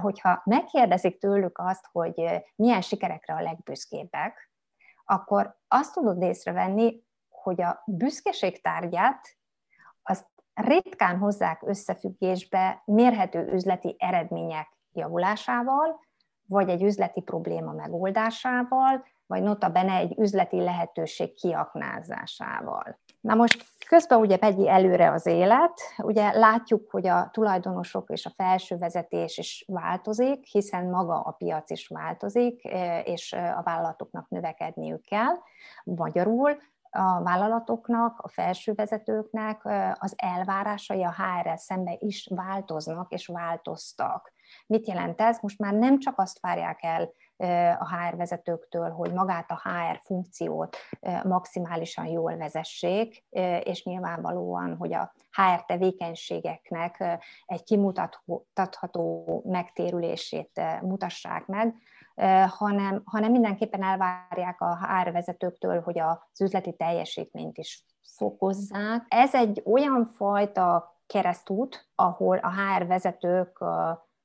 hogyha 0.00 0.42
megkérdezik 0.44 1.18
tőlük 1.18 1.58
azt, 1.58 1.88
hogy 1.92 2.44
milyen 2.56 2.80
sikerekre 2.80 3.34
a 3.34 3.42
legbüszkébbek, 3.42 4.49
akkor 5.10 5.58
azt 5.68 5.94
tudod 5.94 6.22
észrevenni, 6.22 7.04
hogy 7.28 7.62
a 7.62 7.82
büszkeség 7.86 8.62
tárgyát 8.62 9.36
azt 10.02 10.26
ritkán 10.54 11.18
hozzák 11.18 11.62
összefüggésbe 11.66 12.82
mérhető 12.84 13.52
üzleti 13.52 13.96
eredmények 13.98 14.68
javulásával, 14.92 16.00
vagy 16.46 16.68
egy 16.68 16.82
üzleti 16.82 17.20
probléma 17.20 17.72
megoldásával, 17.72 19.06
vagy 19.26 19.42
nota 19.42 19.68
bene 19.68 19.94
egy 19.94 20.18
üzleti 20.18 20.60
lehetőség 20.60 21.34
kiaknázásával. 21.34 23.00
Na 23.20 23.34
most 23.34 23.64
közben 23.90 24.18
ugye 24.18 24.36
megy 24.40 24.64
előre 24.64 25.10
az 25.10 25.26
élet, 25.26 25.80
ugye 25.96 26.32
látjuk, 26.32 26.90
hogy 26.90 27.06
a 27.06 27.28
tulajdonosok 27.32 28.10
és 28.10 28.26
a 28.26 28.32
felső 28.36 28.76
vezetés 28.76 29.38
is 29.38 29.64
változik, 29.68 30.46
hiszen 30.46 30.86
maga 30.86 31.20
a 31.20 31.30
piac 31.30 31.70
is 31.70 31.88
változik, 31.88 32.62
és 33.04 33.32
a 33.32 33.62
vállalatoknak 33.62 34.28
növekedniük 34.28 35.02
kell. 35.02 35.34
Magyarul 35.84 36.50
a 36.90 37.22
vállalatoknak, 37.22 38.18
a 38.20 38.28
felső 38.28 38.72
vezetőknek 38.72 39.64
az 39.98 40.14
elvárásai 40.16 41.04
a 41.04 41.14
HR-rel 41.14 41.56
szembe 41.56 41.96
is 41.98 42.28
változnak 42.34 43.12
és 43.12 43.26
változtak. 43.26 44.32
Mit 44.66 44.86
jelent 44.86 45.20
ez? 45.20 45.38
Most 45.40 45.58
már 45.58 45.74
nem 45.74 45.98
csak 45.98 46.18
azt 46.18 46.40
várják 46.40 46.78
el 46.82 47.12
a 47.78 47.88
HR 47.94 48.16
vezetőktől, 48.16 48.90
hogy 48.90 49.12
magát 49.12 49.50
a 49.50 49.60
HR 49.64 50.00
funkciót 50.02 50.76
maximálisan 51.22 52.06
jól 52.06 52.36
vezessék, 52.36 53.24
és 53.62 53.84
nyilvánvalóan, 53.84 54.76
hogy 54.76 54.92
a 54.92 55.14
HR 55.30 55.64
tevékenységeknek 55.64 57.20
egy 57.46 57.64
kimutatható 57.64 59.42
megtérülését 59.46 60.60
mutassák 60.82 61.46
meg, 61.46 61.74
hanem, 62.48 63.02
hanem 63.04 63.30
mindenképpen 63.30 63.82
elvárják 63.82 64.60
a 64.60 64.76
HR 64.76 65.12
vezetőktől, 65.12 65.80
hogy 65.80 65.98
az 65.98 66.40
üzleti 66.40 66.76
teljesítményt 66.76 67.58
is 67.58 67.84
fokozzák. 68.16 69.04
Ez 69.08 69.34
egy 69.34 69.62
olyan 69.64 70.06
fajta 70.06 70.98
keresztút, 71.06 71.88
ahol 71.94 72.36
a 72.36 72.50
HR 72.50 72.86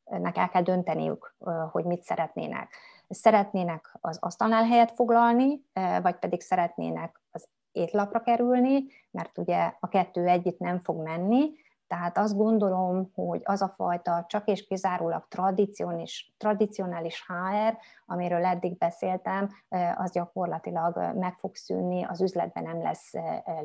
vezetőknek 0.05 0.37
el 0.37 0.49
kell 0.49 0.61
dönteniük, 0.61 1.35
hogy 1.71 1.85
mit 1.85 2.03
szeretnének. 2.03 2.75
Szeretnének 3.09 3.97
az 4.01 4.17
asztalnál 4.21 4.65
helyet 4.65 4.91
foglalni, 4.91 5.65
vagy 6.01 6.15
pedig 6.15 6.41
szeretnének 6.41 7.21
az 7.31 7.47
étlapra 7.71 8.21
kerülni, 8.21 8.85
mert 9.11 9.37
ugye 9.37 9.73
a 9.79 9.87
kettő 9.87 10.27
együtt 10.27 10.59
nem 10.59 10.79
fog 10.83 11.03
menni, 11.03 11.51
tehát 11.87 12.17
azt 12.17 12.37
gondolom, 12.37 13.11
hogy 13.15 13.41
az 13.43 13.61
a 13.61 13.73
fajta 13.75 14.25
csak 14.27 14.47
és 14.47 14.65
kizárólag 14.67 15.27
tradicionális, 15.27 16.33
tradicionális 16.37 17.25
HR, 17.27 17.77
amiről 18.05 18.45
eddig 18.45 18.77
beszéltem, 18.77 19.49
az 19.95 20.11
gyakorlatilag 20.11 21.15
meg 21.15 21.37
fog 21.37 21.55
szűnni, 21.55 22.03
az 22.03 22.21
üzletben 22.21 22.63
nem 22.63 22.81
lesz 22.81 23.11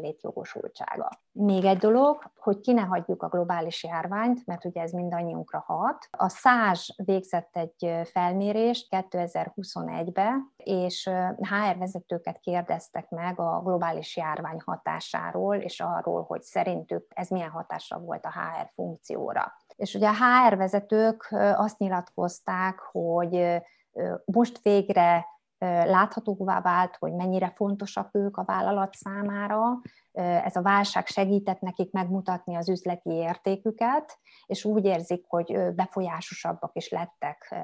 létjogosultsága. 0.00 1.08
Még 1.32 1.64
egy 1.64 1.78
dolog, 1.78 2.22
hogy 2.36 2.60
ki 2.60 2.72
ne 2.72 2.82
hagyjuk 2.82 3.22
a 3.22 3.28
globális 3.28 3.84
járványt, 3.84 4.46
mert 4.46 4.64
ugye 4.64 4.80
ez 4.80 4.92
mindannyiunkra 4.92 5.64
hat. 5.66 6.08
A 6.10 6.28
SZÁZ 6.28 6.94
végzett 6.96 7.56
egy 7.56 8.00
felmérést 8.04 8.86
2021-ben, 8.90 10.52
és 10.56 11.10
HR 11.36 11.78
vezetőket 11.78 12.40
kérdeztek 12.40 13.10
meg 13.10 13.40
a 13.40 13.60
globális 13.64 14.16
járvány 14.16 14.60
hatásáról, 14.64 15.56
és 15.56 15.80
arról, 15.80 16.22
hogy 16.22 16.42
szerintük 16.42 17.06
ez 17.08 17.28
milyen 17.28 17.50
hatásra 17.50 17.98
volt 18.10 18.24
a 18.24 18.32
HR 18.32 18.70
funkcióra. 18.74 19.52
És 19.76 19.94
ugye 19.94 20.08
a 20.08 20.12
HR 20.12 20.56
vezetők 20.56 21.28
azt 21.56 21.78
nyilatkozták, 21.78 22.78
hogy 22.78 23.62
most 24.24 24.60
végre 24.62 25.26
láthatóvá 25.84 26.60
vált, 26.60 26.96
hogy 26.98 27.12
mennyire 27.12 27.52
fontosak 27.54 28.08
ők 28.12 28.36
a 28.36 28.44
vállalat 28.44 28.94
számára, 28.94 29.80
ez 30.12 30.56
a 30.56 30.62
válság 30.62 31.06
segített 31.06 31.60
nekik 31.60 31.92
megmutatni 31.92 32.56
az 32.56 32.68
üzleti 32.68 33.10
értéküket, 33.10 34.18
és 34.46 34.64
úgy 34.64 34.84
érzik, 34.84 35.24
hogy 35.28 35.74
befolyásosabbak 35.74 36.70
is 36.74 36.90
lettek 36.90 37.54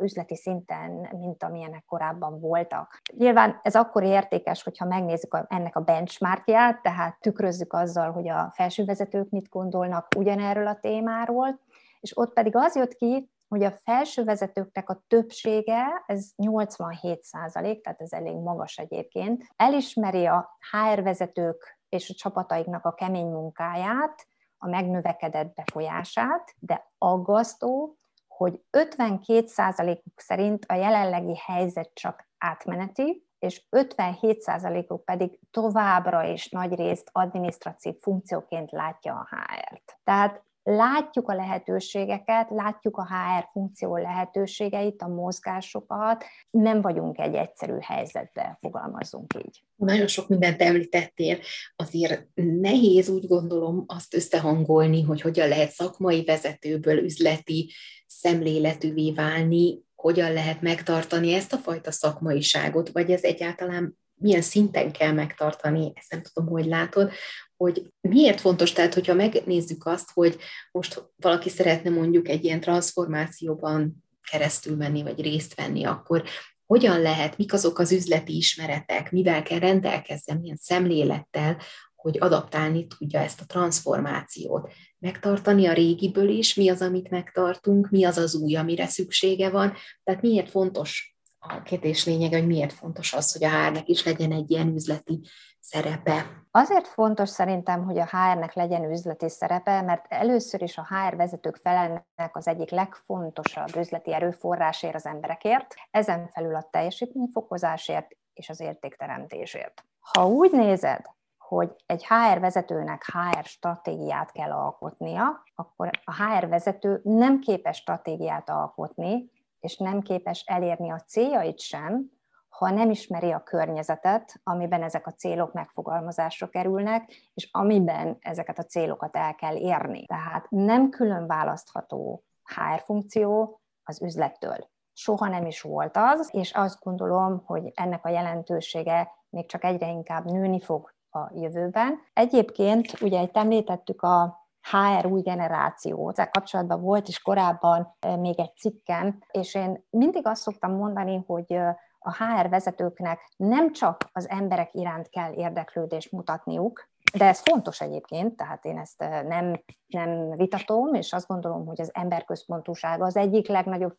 üzleti 0.00 0.36
szinten, 0.36 1.08
mint 1.18 1.42
amilyenek 1.42 1.84
korábban 1.84 2.40
voltak. 2.40 3.00
Nyilván 3.16 3.60
ez 3.62 3.74
akkor 3.74 4.02
értékes, 4.02 4.62
hogyha 4.62 4.84
megnézzük 4.84 5.44
ennek 5.48 5.76
a 5.76 5.80
benchmarkját, 5.80 6.82
tehát 6.82 7.20
tükrözzük 7.20 7.72
azzal, 7.72 8.12
hogy 8.12 8.28
a 8.28 8.50
felsővezetők 8.54 9.30
mit 9.30 9.48
gondolnak 9.48 10.06
ugyanerről 10.16 10.66
a 10.66 10.78
témáról, 10.80 11.60
és 12.00 12.18
ott 12.18 12.32
pedig 12.32 12.56
az 12.56 12.76
jött 12.76 12.94
ki, 12.94 13.30
hogy 13.48 13.62
a 13.62 13.76
felső 13.84 14.24
vezetőknek 14.24 14.90
a 14.90 15.02
többsége, 15.06 16.02
ez 16.06 16.30
87 16.36 17.22
százalék, 17.22 17.82
tehát 17.82 18.00
ez 18.00 18.12
elég 18.12 18.36
magas 18.36 18.76
egyébként, 18.76 19.44
elismeri 19.56 20.26
a 20.26 20.58
HR 20.70 21.02
vezetők 21.02 21.78
és 21.88 22.10
a 22.10 22.14
csapataiknak 22.14 22.84
a 22.84 22.94
kemény 22.94 23.26
munkáját, 23.26 24.26
a 24.58 24.68
megnövekedett 24.68 25.54
befolyását, 25.54 26.54
de 26.58 26.90
aggasztó, 26.98 27.96
hogy 28.28 28.62
52 28.70 29.46
százalékuk 29.46 30.20
szerint 30.20 30.64
a 30.64 30.74
jelenlegi 30.74 31.36
helyzet 31.36 31.90
csak 31.94 32.28
átmeneti, 32.38 33.26
és 33.38 33.66
57 33.70 34.40
százalékuk 34.40 35.04
pedig 35.04 35.38
továbbra 35.50 36.22
is 36.22 36.48
nagy 36.48 36.74
részt 36.74 37.08
adminisztratív 37.12 37.94
funkcióként 38.00 38.70
látja 38.70 39.14
a 39.14 39.28
HR-t. 39.30 39.98
Tehát 40.04 40.42
látjuk 40.68 41.28
a 41.28 41.34
lehetőségeket, 41.34 42.50
látjuk 42.50 42.96
a 42.96 43.06
HR 43.06 43.48
funkció 43.52 43.96
lehetőségeit, 43.96 45.02
a 45.02 45.08
mozgásokat, 45.08 46.24
nem 46.50 46.80
vagyunk 46.80 47.18
egy 47.18 47.34
egyszerű 47.34 47.76
helyzetbe, 47.80 48.58
fogalmazunk 48.60 49.34
így. 49.46 49.62
Nagyon 49.76 50.06
sok 50.06 50.28
mindent 50.28 50.62
említettél, 50.62 51.38
azért 51.76 52.26
nehéz 52.34 53.08
úgy 53.08 53.26
gondolom 53.26 53.84
azt 53.86 54.14
összehangolni, 54.14 55.02
hogy 55.02 55.20
hogyan 55.20 55.48
lehet 55.48 55.70
szakmai 55.70 56.24
vezetőből 56.24 56.98
üzleti 56.98 57.72
szemléletűvé 58.06 59.12
válni, 59.12 59.82
hogyan 59.94 60.32
lehet 60.32 60.60
megtartani 60.60 61.32
ezt 61.32 61.52
a 61.52 61.56
fajta 61.56 61.90
szakmaiságot, 61.90 62.88
vagy 62.88 63.10
ez 63.10 63.22
egyáltalán 63.22 63.98
milyen 64.18 64.42
szinten 64.42 64.92
kell 64.92 65.12
megtartani, 65.12 65.92
ezt 65.94 66.10
nem 66.10 66.22
tudom, 66.22 66.48
hogy 66.48 66.66
látod, 66.66 67.12
hogy 67.56 67.92
miért 68.00 68.40
fontos, 68.40 68.72
tehát 68.72 68.94
hogyha 68.94 69.14
megnézzük 69.14 69.86
azt, 69.86 70.10
hogy 70.12 70.36
most 70.70 71.02
valaki 71.16 71.48
szeretne 71.48 71.90
mondjuk 71.90 72.28
egy 72.28 72.44
ilyen 72.44 72.60
transformációban 72.60 74.04
keresztül 74.30 74.76
menni, 74.76 75.02
vagy 75.02 75.20
részt 75.20 75.54
venni, 75.54 75.84
akkor 75.84 76.24
hogyan 76.66 77.00
lehet, 77.00 77.38
mik 77.38 77.52
azok 77.52 77.78
az 77.78 77.92
üzleti 77.92 78.36
ismeretek, 78.36 79.10
mivel 79.10 79.42
kell 79.42 79.58
rendelkezzen, 79.58 80.36
milyen 80.36 80.58
szemlélettel, 80.60 81.56
hogy 81.94 82.16
adaptálni 82.18 82.86
tudja 82.86 83.20
ezt 83.20 83.40
a 83.40 83.46
transformációt. 83.46 84.72
Megtartani 84.98 85.66
a 85.66 85.72
régiből 85.72 86.28
is, 86.28 86.54
mi 86.54 86.68
az, 86.68 86.82
amit 86.82 87.10
megtartunk, 87.10 87.90
mi 87.90 88.04
az 88.04 88.16
az 88.16 88.34
új, 88.34 88.56
amire 88.56 88.86
szüksége 88.86 89.50
van. 89.50 89.74
Tehát 90.04 90.22
miért 90.22 90.50
fontos 90.50 91.15
a 91.48 91.62
kérdés 91.62 92.06
lényege, 92.06 92.36
hogy 92.38 92.46
miért 92.46 92.72
fontos 92.72 93.12
az, 93.12 93.32
hogy 93.32 93.44
a 93.44 93.48
HR-nek 93.48 93.88
is 93.88 94.04
legyen 94.04 94.32
egy 94.32 94.50
ilyen 94.50 94.68
üzleti 94.74 95.20
szerepe. 95.60 96.26
Azért 96.50 96.86
fontos 96.86 97.28
szerintem, 97.28 97.84
hogy 97.84 97.98
a 97.98 98.04
HR-nek 98.04 98.54
legyen 98.54 98.90
üzleti 98.90 99.28
szerepe, 99.28 99.80
mert 99.80 100.04
először 100.08 100.62
is 100.62 100.78
a 100.78 100.86
HR 100.88 101.16
vezetők 101.16 101.56
felelnek 101.56 102.30
az 102.32 102.46
egyik 102.46 102.70
legfontosabb 102.70 103.76
üzleti 103.76 104.14
erőforrásért 104.14 104.94
az 104.94 105.06
emberekért, 105.06 105.74
ezen 105.90 106.28
felül 106.28 106.54
a 106.54 106.68
teljesítményfokozásért 106.70 108.06
és 108.34 108.48
az 108.48 108.60
értékteremtésért. 108.60 109.84
Ha 110.00 110.26
úgy 110.26 110.52
nézed, 110.52 111.00
hogy 111.38 111.70
egy 111.86 112.06
HR 112.06 112.40
vezetőnek 112.40 113.04
HR 113.04 113.44
stratégiát 113.44 114.32
kell 114.32 114.50
alkotnia, 114.50 115.42
akkor 115.54 115.90
a 116.04 116.14
HR 116.14 116.48
vezető 116.48 117.00
nem 117.02 117.40
képes 117.40 117.76
stratégiát 117.76 118.50
alkotni, 118.50 119.30
és 119.60 119.76
nem 119.76 120.00
képes 120.00 120.42
elérni 120.46 120.90
a 120.90 121.00
céljait 121.00 121.60
sem, 121.60 122.14
ha 122.48 122.70
nem 122.70 122.90
ismeri 122.90 123.32
a 123.32 123.42
környezetet, 123.42 124.40
amiben 124.42 124.82
ezek 124.82 125.06
a 125.06 125.12
célok 125.12 125.52
megfogalmazásra 125.52 126.48
kerülnek, 126.48 127.30
és 127.34 127.48
amiben 127.52 128.16
ezeket 128.20 128.58
a 128.58 128.64
célokat 128.64 129.16
el 129.16 129.34
kell 129.34 129.56
érni. 129.56 130.06
Tehát 130.06 130.46
nem 130.50 130.88
külön 130.90 131.26
választható 131.26 132.24
HR 132.44 132.80
funkció 132.84 133.60
az 133.84 134.02
üzlettől. 134.02 134.68
Soha 134.92 135.28
nem 135.28 135.46
is 135.46 135.60
volt 135.60 135.96
az, 135.96 136.28
és 136.32 136.52
azt 136.52 136.82
gondolom, 136.82 137.42
hogy 137.44 137.72
ennek 137.74 138.04
a 138.04 138.08
jelentősége 138.08 139.10
még 139.30 139.46
csak 139.46 139.64
egyre 139.64 139.88
inkább 139.88 140.24
nőni 140.24 140.60
fog 140.60 140.94
a 141.10 141.30
jövőben. 141.34 141.98
Egyébként 142.12 143.00
ugye 143.00 143.22
itt 143.22 143.36
említettük 143.36 144.02
a 144.02 144.45
HR 144.70 145.06
új 145.06 145.20
generáció. 145.20 146.10
Ezzel 146.10 146.30
kapcsolatban 146.30 146.80
volt 146.80 147.08
is 147.08 147.22
korábban 147.22 147.96
még 148.18 148.40
egy 148.40 148.56
cikkem, 148.56 149.18
és 149.30 149.54
én 149.54 149.84
mindig 149.90 150.26
azt 150.26 150.42
szoktam 150.42 150.72
mondani, 150.72 151.24
hogy 151.26 151.52
a 151.98 152.24
HR 152.24 152.48
vezetőknek 152.48 153.20
nem 153.36 153.72
csak 153.72 154.08
az 154.12 154.28
emberek 154.28 154.74
iránt 154.74 155.08
kell 155.08 155.32
érdeklődést 155.32 156.12
mutatniuk, 156.12 156.88
de 157.16 157.24
ez 157.24 157.40
fontos 157.40 157.80
egyébként, 157.80 158.36
tehát 158.36 158.64
én 158.64 158.78
ezt 158.78 158.98
nem, 159.28 159.60
nem 159.86 160.30
vitatom, 160.30 160.94
és 160.94 161.12
azt 161.12 161.26
gondolom, 161.26 161.66
hogy 161.66 161.80
az 161.80 161.90
emberközpontúság 161.94 163.02
az 163.02 163.16
egyik 163.16 163.48
legnagyobb 163.48 163.96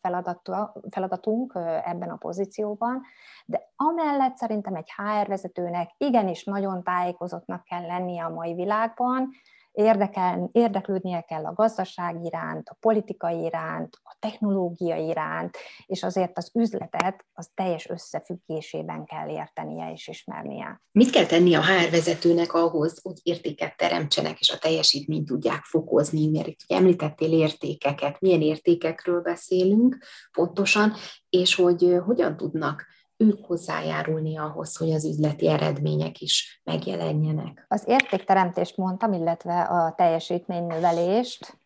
feladatunk 0.90 1.52
ebben 1.84 2.10
a 2.10 2.16
pozícióban, 2.16 3.02
de 3.46 3.72
amellett 3.76 4.36
szerintem 4.36 4.74
egy 4.74 4.92
HR 4.96 5.26
vezetőnek 5.26 5.90
igenis 5.96 6.44
nagyon 6.44 6.82
tájékozottnak 6.82 7.64
kell 7.64 7.86
lennie 7.86 8.24
a 8.24 8.34
mai 8.34 8.54
világban, 8.54 9.30
érdekel, 9.78 10.48
érdeklődnie 10.52 11.20
kell 11.20 11.44
a 11.44 11.52
gazdaság 11.52 12.24
iránt, 12.24 12.68
a 12.68 12.76
politikai 12.80 13.44
iránt, 13.44 13.96
a 14.02 14.16
technológia 14.18 14.96
iránt, 14.96 15.56
és 15.86 16.02
azért 16.02 16.38
az 16.38 16.50
üzletet 16.54 17.24
az 17.32 17.50
teljes 17.54 17.88
összefüggésében 17.88 19.04
kell 19.04 19.28
értenie 19.28 19.92
és 19.92 20.08
ismernie. 20.08 20.82
Mit 20.92 21.10
kell 21.10 21.26
tenni 21.26 21.54
a 21.54 21.64
HR 21.64 21.90
vezetőnek 21.90 22.54
ahhoz, 22.54 23.00
hogy 23.02 23.16
értéket 23.22 23.76
teremtsenek, 23.76 24.40
és 24.40 24.50
a 24.50 24.58
teljesítményt 24.58 25.26
tudják 25.26 25.62
fokozni, 25.62 26.30
mert 26.30 26.46
itt 26.46 26.60
említettél 26.66 27.32
értékeket, 27.32 28.20
milyen 28.20 28.42
értékekről 28.42 29.20
beszélünk 29.20 29.98
pontosan, 30.32 30.92
és 31.28 31.54
hogy 31.54 31.96
hogyan 32.04 32.36
tudnak 32.36 32.86
ők 33.18 33.44
hozzájárulni 33.46 34.38
ahhoz, 34.38 34.76
hogy 34.76 34.92
az 34.92 35.04
üzleti 35.04 35.48
eredmények 35.48 36.20
is 36.20 36.60
megjelenjenek. 36.64 37.64
Az 37.68 37.84
értékteremtést 37.86 38.76
mondtam, 38.76 39.12
illetve 39.12 39.62
a 39.62 39.94
teljesítménynövelést. 39.94 41.58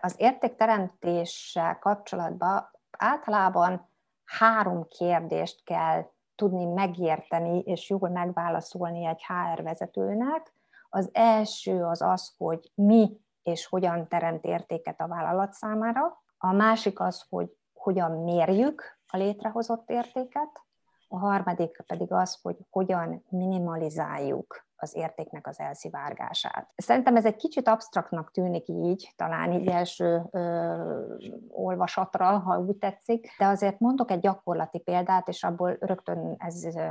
Az 0.00 0.14
értékteremtéssel 0.16 1.78
kapcsolatban 1.78 2.70
általában 2.90 3.90
három 4.24 4.88
kérdést 4.88 5.64
kell 5.64 6.10
tudni 6.34 6.64
megérteni 6.64 7.58
és 7.58 7.90
jól 7.90 8.08
megválaszolni 8.08 9.06
egy 9.06 9.22
HR 9.26 9.62
vezetőnek. 9.62 10.52
Az 10.88 11.10
első 11.12 11.84
az 11.84 12.02
az, 12.02 12.34
hogy 12.38 12.70
mi 12.74 13.20
és 13.42 13.66
hogyan 13.66 14.08
teremt 14.08 14.44
értéket 14.44 15.00
a 15.00 15.08
vállalat 15.08 15.52
számára. 15.52 16.22
A 16.38 16.52
másik 16.52 17.00
az, 17.00 17.26
hogy 17.28 17.56
hogyan 17.72 18.10
mérjük 18.10 18.98
a 19.06 19.16
létrehozott 19.16 19.90
értéket 19.90 20.65
a 21.08 21.18
harmadik 21.18 21.82
pedig 21.86 22.12
az, 22.12 22.38
hogy 22.42 22.56
hogyan 22.70 23.24
minimalizáljuk 23.28 24.66
az 24.76 24.94
értéknek 24.94 25.46
az 25.46 25.60
elszivárgását. 25.60 26.72
Szerintem 26.76 27.16
ez 27.16 27.24
egy 27.24 27.36
kicsit 27.36 27.68
absztraktnak 27.68 28.30
tűnik 28.30 28.68
így, 28.68 29.12
talán 29.16 29.52
így 29.52 29.66
első 29.68 30.22
ö, 30.30 31.16
olvasatra, 31.48 32.38
ha 32.38 32.58
úgy 32.58 32.76
tetszik, 32.76 33.34
de 33.38 33.46
azért 33.46 33.78
mondok 33.78 34.10
egy 34.10 34.20
gyakorlati 34.20 34.78
példát, 34.78 35.28
és 35.28 35.44
abból 35.44 35.76
rögtön 35.80 36.34
ez 36.38 36.64
ö, 36.64 36.86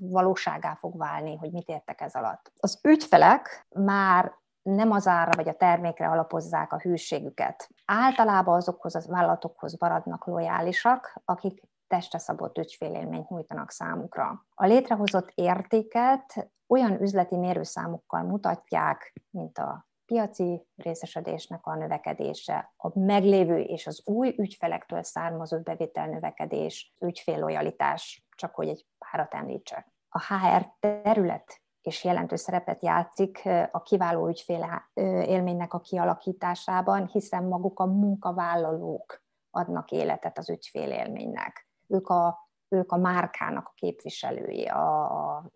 valóságá 0.00 0.74
fog 0.74 0.98
válni, 0.98 1.36
hogy 1.36 1.50
mit 1.50 1.68
értek 1.68 2.00
ez 2.00 2.14
alatt. 2.14 2.52
Az 2.60 2.80
ügyfelek 2.82 3.66
már 3.74 4.32
nem 4.62 4.90
az 4.90 5.06
ára 5.06 5.30
vagy 5.36 5.48
a 5.48 5.56
termékre 5.56 6.08
alapozzák 6.08 6.72
a 6.72 6.78
hűségüket. 6.78 7.68
Általában 7.84 8.56
azokhoz 8.56 8.94
a 8.94 9.12
vállalatokhoz 9.12 9.78
maradnak 9.78 10.26
lojálisak, 10.26 11.20
akik 11.24 11.62
testre 11.92 12.18
szabott 12.18 12.58
ügyfélélményt 12.58 13.28
nyújtanak 13.28 13.70
számukra. 13.70 14.46
A 14.54 14.66
létrehozott 14.66 15.32
értéket 15.34 16.50
olyan 16.66 17.00
üzleti 17.02 17.36
mérőszámokkal 17.36 18.22
mutatják, 18.22 19.12
mint 19.30 19.58
a 19.58 19.86
piaci 20.04 20.66
részesedésnek 20.76 21.66
a 21.66 21.74
növekedése, 21.74 22.72
a 22.76 22.98
meglévő 22.98 23.60
és 23.60 23.86
az 23.86 24.02
új 24.04 24.34
ügyfelektől 24.38 25.02
származó 25.02 25.58
bevétel 25.60 26.06
növekedés, 26.06 26.94
ügyféllojalitás, 26.98 28.26
csak 28.36 28.54
hogy 28.54 28.68
egy 28.68 28.86
párat 28.98 29.34
említsek. 29.34 29.92
A 30.08 30.34
HR 30.34 30.66
terület 30.80 31.60
és 31.80 32.04
jelentős 32.04 32.40
szerepet 32.40 32.82
játszik 32.82 33.48
a 33.70 33.82
kiváló 33.82 34.28
ügyfél 34.28 34.90
élménynek 35.24 35.74
a 35.74 35.80
kialakításában, 35.80 37.06
hiszen 37.06 37.44
maguk 37.44 37.80
a 37.80 37.86
munkavállalók 37.86 39.22
adnak 39.50 39.90
életet 39.90 40.38
az 40.38 40.50
ügyfélélménynek 40.50 41.70
ők 41.92 42.08
a 42.08 42.50
ők 42.72 42.92
a 42.92 42.96
márkának 42.96 43.66
a 43.66 43.72
képviselői, 43.74 44.66
a, 44.66 45.36
a 45.36 45.50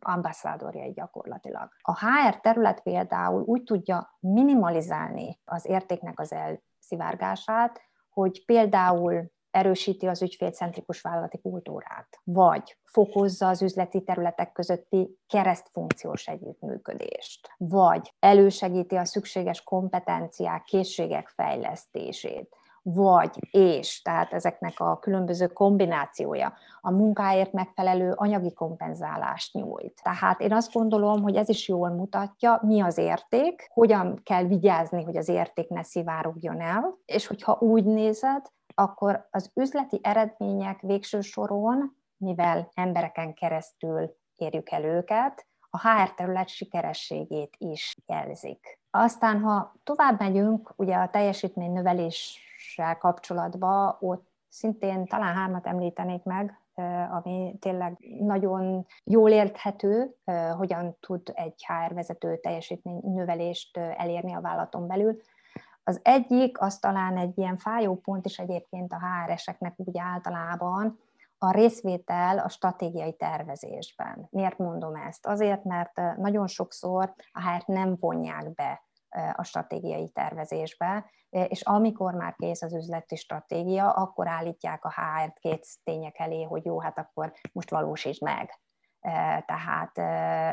ambasszádorjai 0.00 0.92
gyakorlatilag. 0.92 1.68
A 1.82 1.98
HR 1.98 2.40
terület 2.40 2.80
például 2.80 3.42
úgy 3.42 3.62
tudja 3.62 4.16
minimalizálni 4.20 5.40
az 5.44 5.66
értéknek 5.66 6.20
az 6.20 6.32
elszivárgását, 6.32 7.80
hogy 8.10 8.44
például 8.44 9.30
erősíti 9.50 10.06
az 10.06 10.22
ügyfélcentrikus 10.22 11.00
vállalati 11.00 11.40
kultúrát, 11.40 12.20
vagy 12.24 12.78
fokozza 12.84 13.48
az 13.48 13.62
üzleti 13.62 14.02
területek 14.02 14.52
közötti 14.52 15.18
keresztfunkciós 15.26 16.26
együttműködést, 16.26 17.48
vagy 17.56 18.14
elősegíti 18.18 18.96
a 18.96 19.04
szükséges 19.04 19.62
kompetenciák, 19.62 20.62
készségek 20.62 21.28
fejlesztését, 21.28 22.56
vagy 22.88 23.30
és, 23.50 24.02
tehát 24.02 24.32
ezeknek 24.32 24.80
a 24.80 24.98
különböző 24.98 25.46
kombinációja 25.46 26.52
a 26.80 26.90
munkáért 26.90 27.52
megfelelő 27.52 28.12
anyagi 28.16 28.52
kompenzálást 28.52 29.52
nyújt. 29.52 30.00
Tehát 30.02 30.40
én 30.40 30.52
azt 30.52 30.72
gondolom, 30.72 31.22
hogy 31.22 31.36
ez 31.36 31.48
is 31.48 31.68
jól 31.68 31.88
mutatja, 31.88 32.60
mi 32.62 32.80
az 32.80 32.98
érték, 32.98 33.68
hogyan 33.72 34.20
kell 34.22 34.44
vigyázni, 34.44 35.02
hogy 35.02 35.16
az 35.16 35.28
érték 35.28 35.68
ne 35.68 35.82
szivárogjon 35.82 36.60
el, 36.60 36.98
és 37.04 37.26
hogyha 37.26 37.58
úgy 37.60 37.84
nézed, 37.84 38.42
akkor 38.74 39.28
az 39.30 39.50
üzleti 39.54 40.00
eredmények 40.02 40.80
végső 40.80 41.20
soron, 41.20 41.96
mivel 42.16 42.70
embereken 42.74 43.34
keresztül 43.34 44.16
érjük 44.36 44.70
el 44.70 44.84
őket, 44.84 45.46
a 45.70 45.88
HR 45.88 46.14
terület 46.14 46.48
sikerességét 46.48 47.54
is 47.58 47.94
jelzik. 48.06 48.78
Aztán, 48.90 49.40
ha 49.40 49.74
tovább 49.84 50.18
megyünk, 50.18 50.72
ugye 50.76 50.94
a 50.94 51.10
teljesítmény 51.10 51.72
növeléssel 52.76 52.98
kapcsolatban, 52.98 53.96
ott 54.00 54.26
szintén 54.48 55.06
talán 55.06 55.34
hármat 55.34 55.66
említenék 55.66 56.22
meg, 56.22 56.60
ami 57.10 57.56
tényleg 57.60 57.96
nagyon 58.20 58.86
jól 59.04 59.30
érthető, 59.30 60.14
hogyan 60.56 60.96
tud 61.00 61.32
egy 61.34 61.64
HR 61.66 61.94
vezető 61.94 62.36
teljesítmény 62.36 63.00
növelést 63.02 63.76
elérni 63.76 64.34
a 64.34 64.40
vállalaton 64.40 64.86
belül. 64.86 65.16
Az 65.84 66.00
egyik, 66.02 66.60
az 66.60 66.78
talán 66.78 67.16
egy 67.16 67.38
ilyen 67.38 67.56
fájó 67.56 67.94
pont 67.94 68.26
is 68.26 68.38
egyébként 68.38 68.92
a 68.92 69.00
HR-eseknek 69.00 69.74
úgy 69.76 69.98
általában, 69.98 70.98
a 71.38 71.50
részvétel 71.50 72.38
a 72.38 72.48
stratégiai 72.48 73.12
tervezésben. 73.12 74.26
Miért 74.30 74.58
mondom 74.58 74.94
ezt? 74.94 75.26
Azért, 75.26 75.64
mert 75.64 76.16
nagyon 76.16 76.46
sokszor 76.46 77.14
a 77.32 77.40
hr 77.40 77.62
nem 77.66 77.96
vonják 78.00 78.54
be 78.54 78.85
a 79.32 79.42
stratégiai 79.42 80.08
tervezésbe, 80.08 81.10
és 81.28 81.62
amikor 81.62 82.14
már 82.14 82.34
kész 82.34 82.62
az 82.62 82.74
üzleti 82.74 83.16
stratégia, 83.16 83.90
akkor 83.90 84.28
állítják 84.28 84.84
a 84.84 84.94
HR-t 84.96 85.38
két 85.38 85.66
tények 85.84 86.18
elé, 86.18 86.42
hogy 86.42 86.64
jó, 86.64 86.80
hát 86.80 86.98
akkor 86.98 87.32
most 87.52 87.70
valósítsd 87.70 88.22
meg. 88.22 88.60
Tehát 89.46 89.98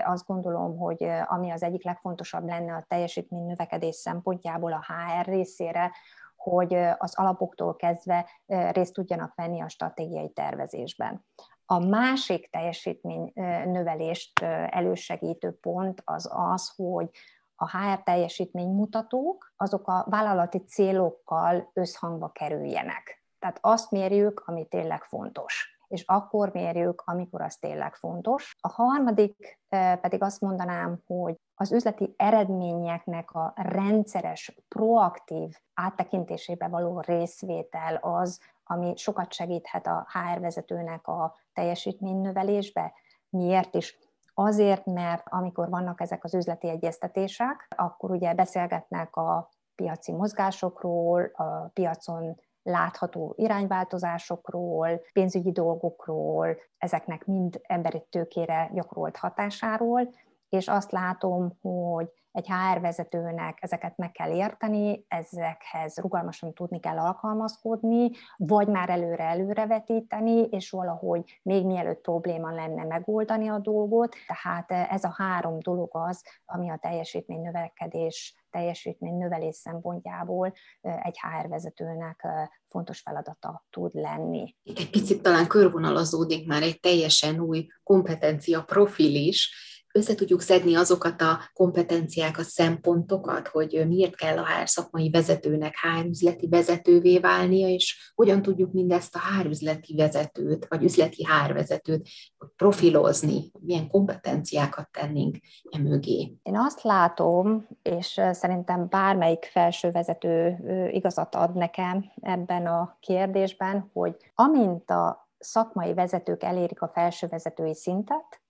azt 0.05 0.25
gondolom, 0.25 0.77
hogy 0.77 1.03
ami 1.25 1.51
az 1.51 1.63
egyik 1.63 1.83
legfontosabb 1.83 2.47
lenne 2.47 2.73
a 2.75 2.85
teljesítmény 2.87 3.45
növekedés 3.45 3.95
szempontjából 3.95 4.73
a 4.73 4.85
HR 4.87 5.25
részére, 5.25 5.91
hogy 6.35 6.73
az 6.97 7.15
alapoktól 7.15 7.75
kezdve 7.75 8.29
részt 8.45 8.93
tudjanak 8.93 9.35
venni 9.35 9.61
a 9.61 9.69
stratégiai 9.69 10.29
tervezésben. 10.29 11.25
A 11.65 11.79
másik 11.79 12.49
teljesítmény 12.49 13.31
növelést 13.65 14.39
elősegítő 14.69 15.57
pont 15.61 16.01
az 16.05 16.29
az, 16.33 16.73
hogy 16.75 17.09
a 17.55 17.77
HR 17.77 18.03
teljesítménymutatók 18.03 19.53
azok 19.57 19.87
a 19.87 20.05
vállalati 20.09 20.57
célokkal 20.57 21.69
összhangba 21.73 22.29
kerüljenek. 22.29 23.23
Tehát 23.39 23.57
azt 23.61 23.91
mérjük, 23.91 24.43
ami 24.45 24.65
tényleg 24.67 25.03
fontos 25.03 25.73
és 25.93 26.03
akkor 26.05 26.49
mérjük, 26.53 27.01
amikor 27.05 27.41
az 27.41 27.55
tényleg 27.55 27.95
fontos. 27.95 28.55
A 28.59 28.67
harmadik 28.67 29.59
pedig 30.01 30.21
azt 30.21 30.41
mondanám, 30.41 31.01
hogy 31.05 31.35
az 31.55 31.71
üzleti 31.71 32.13
eredményeknek 32.17 33.31
a 33.31 33.53
rendszeres, 33.55 34.55
proaktív 34.67 35.55
áttekintésébe 35.73 36.67
való 36.67 36.99
részvétel 36.99 37.95
az, 37.95 38.39
ami 38.63 38.93
sokat 38.95 39.33
segíthet 39.33 39.87
a 39.87 40.07
HR 40.11 40.39
vezetőnek 40.39 41.07
a 41.07 41.35
teljesítménynövelésbe. 41.53 42.93
Miért 43.29 43.75
is? 43.75 43.97
Azért, 44.33 44.85
mert 44.85 45.27
amikor 45.29 45.69
vannak 45.69 46.01
ezek 46.01 46.23
az 46.23 46.33
üzleti 46.33 46.69
egyeztetések, 46.69 47.67
akkor 47.75 48.11
ugye 48.11 48.33
beszélgetnek 48.33 49.15
a 49.15 49.49
piaci 49.75 50.11
mozgásokról, 50.11 51.31
a 51.33 51.69
piacon 51.73 52.35
látható 52.63 53.33
irányváltozásokról, 53.37 55.01
pénzügyi 55.13 55.51
dolgokról, 55.51 56.57
ezeknek 56.77 57.25
mind 57.25 57.61
emberi 57.63 58.05
tőkére 58.09 58.69
gyakorolt 58.73 59.17
hatásáról, 59.17 60.09
és 60.49 60.67
azt 60.67 60.91
látom, 60.91 61.57
hogy 61.61 62.11
egy 62.33 62.47
HR 62.47 62.79
vezetőnek 62.79 63.57
ezeket 63.61 63.97
meg 63.97 64.11
kell 64.11 64.31
érteni, 64.31 65.05
ezekhez 65.07 65.97
rugalmasan 65.97 66.53
tudni 66.53 66.79
kell 66.79 66.97
alkalmazkodni, 66.97 68.11
vagy 68.37 68.67
már 68.67 68.89
előre 68.89 69.23
előrevetíteni, 69.23 70.41
és 70.41 70.69
valahogy 70.69 71.39
még 71.43 71.65
mielőtt 71.65 72.01
probléma 72.01 72.51
lenne 72.51 72.83
megoldani 72.83 73.47
a 73.47 73.59
dolgot. 73.59 74.15
Tehát 74.27 74.71
ez 74.91 75.03
a 75.03 75.13
három 75.17 75.59
dolog 75.59 75.89
az, 75.91 76.23
ami 76.45 76.69
a 76.69 76.77
teljesítmény 76.81 77.41
növekedés, 77.41 78.35
teljesítmény 78.49 79.17
növelés 79.17 79.55
szempontjából 79.55 80.53
egy 80.81 81.19
HR 81.19 81.47
vezetőnek 81.47 82.27
fontos 82.69 82.99
feladata 82.99 83.65
tud 83.69 83.93
lenni. 83.93 84.55
Egy 84.63 84.89
picit 84.89 85.21
talán 85.21 85.47
körvonalazódik 85.47 86.47
már 86.47 86.61
egy 86.61 86.79
teljesen 86.79 87.39
új 87.39 87.67
kompetencia 87.83 88.63
profil 88.63 89.15
is, 89.15 89.71
össze 89.93 90.15
tudjuk 90.15 90.41
szedni 90.41 90.75
azokat 90.75 91.21
a 91.21 91.39
kompetenciákat, 91.53 92.45
szempontokat, 92.45 93.47
hogy 93.47 93.84
miért 93.88 94.15
kell 94.15 94.38
a 94.38 94.45
HR 94.45 94.69
szakmai 94.69 95.10
vezetőnek 95.10 95.75
HR 95.82 96.06
üzleti 96.06 96.47
vezetővé 96.47 97.19
válnia, 97.19 97.67
és 97.67 98.12
hogyan 98.15 98.41
tudjuk 98.41 98.71
mindezt 98.71 99.15
a 99.15 99.19
HR 99.19 99.45
üzleti 99.45 99.95
vezetőt, 99.95 100.65
vagy 100.69 100.84
üzleti 100.84 101.25
HR 101.25 101.53
vezetőt 101.53 102.08
profilozni, 102.56 103.51
milyen 103.60 103.88
kompetenciákat 103.88 104.89
tennénk 104.91 105.38
e 105.69 105.77
mögé. 105.77 106.38
Én 106.43 106.58
azt 106.58 106.84
látom, 106.84 107.67
és 107.82 108.21
szerintem 108.32 108.88
bármelyik 108.89 109.49
felső 109.51 109.91
vezető 109.91 110.58
igazat 110.91 111.36
ad 111.36 111.56
nekem 111.56 112.06
ebben 112.21 112.65
a 112.65 112.97
kérdésben, 112.99 113.89
hogy 113.93 114.15
amint 114.36 114.89
a 114.89 115.27
szakmai 115.39 115.93
vezetők 115.93 116.43
elérik 116.43 116.82
a 116.82 116.91
felső 116.93 117.27
vezetői 117.27 117.75
szintet, 117.75 118.42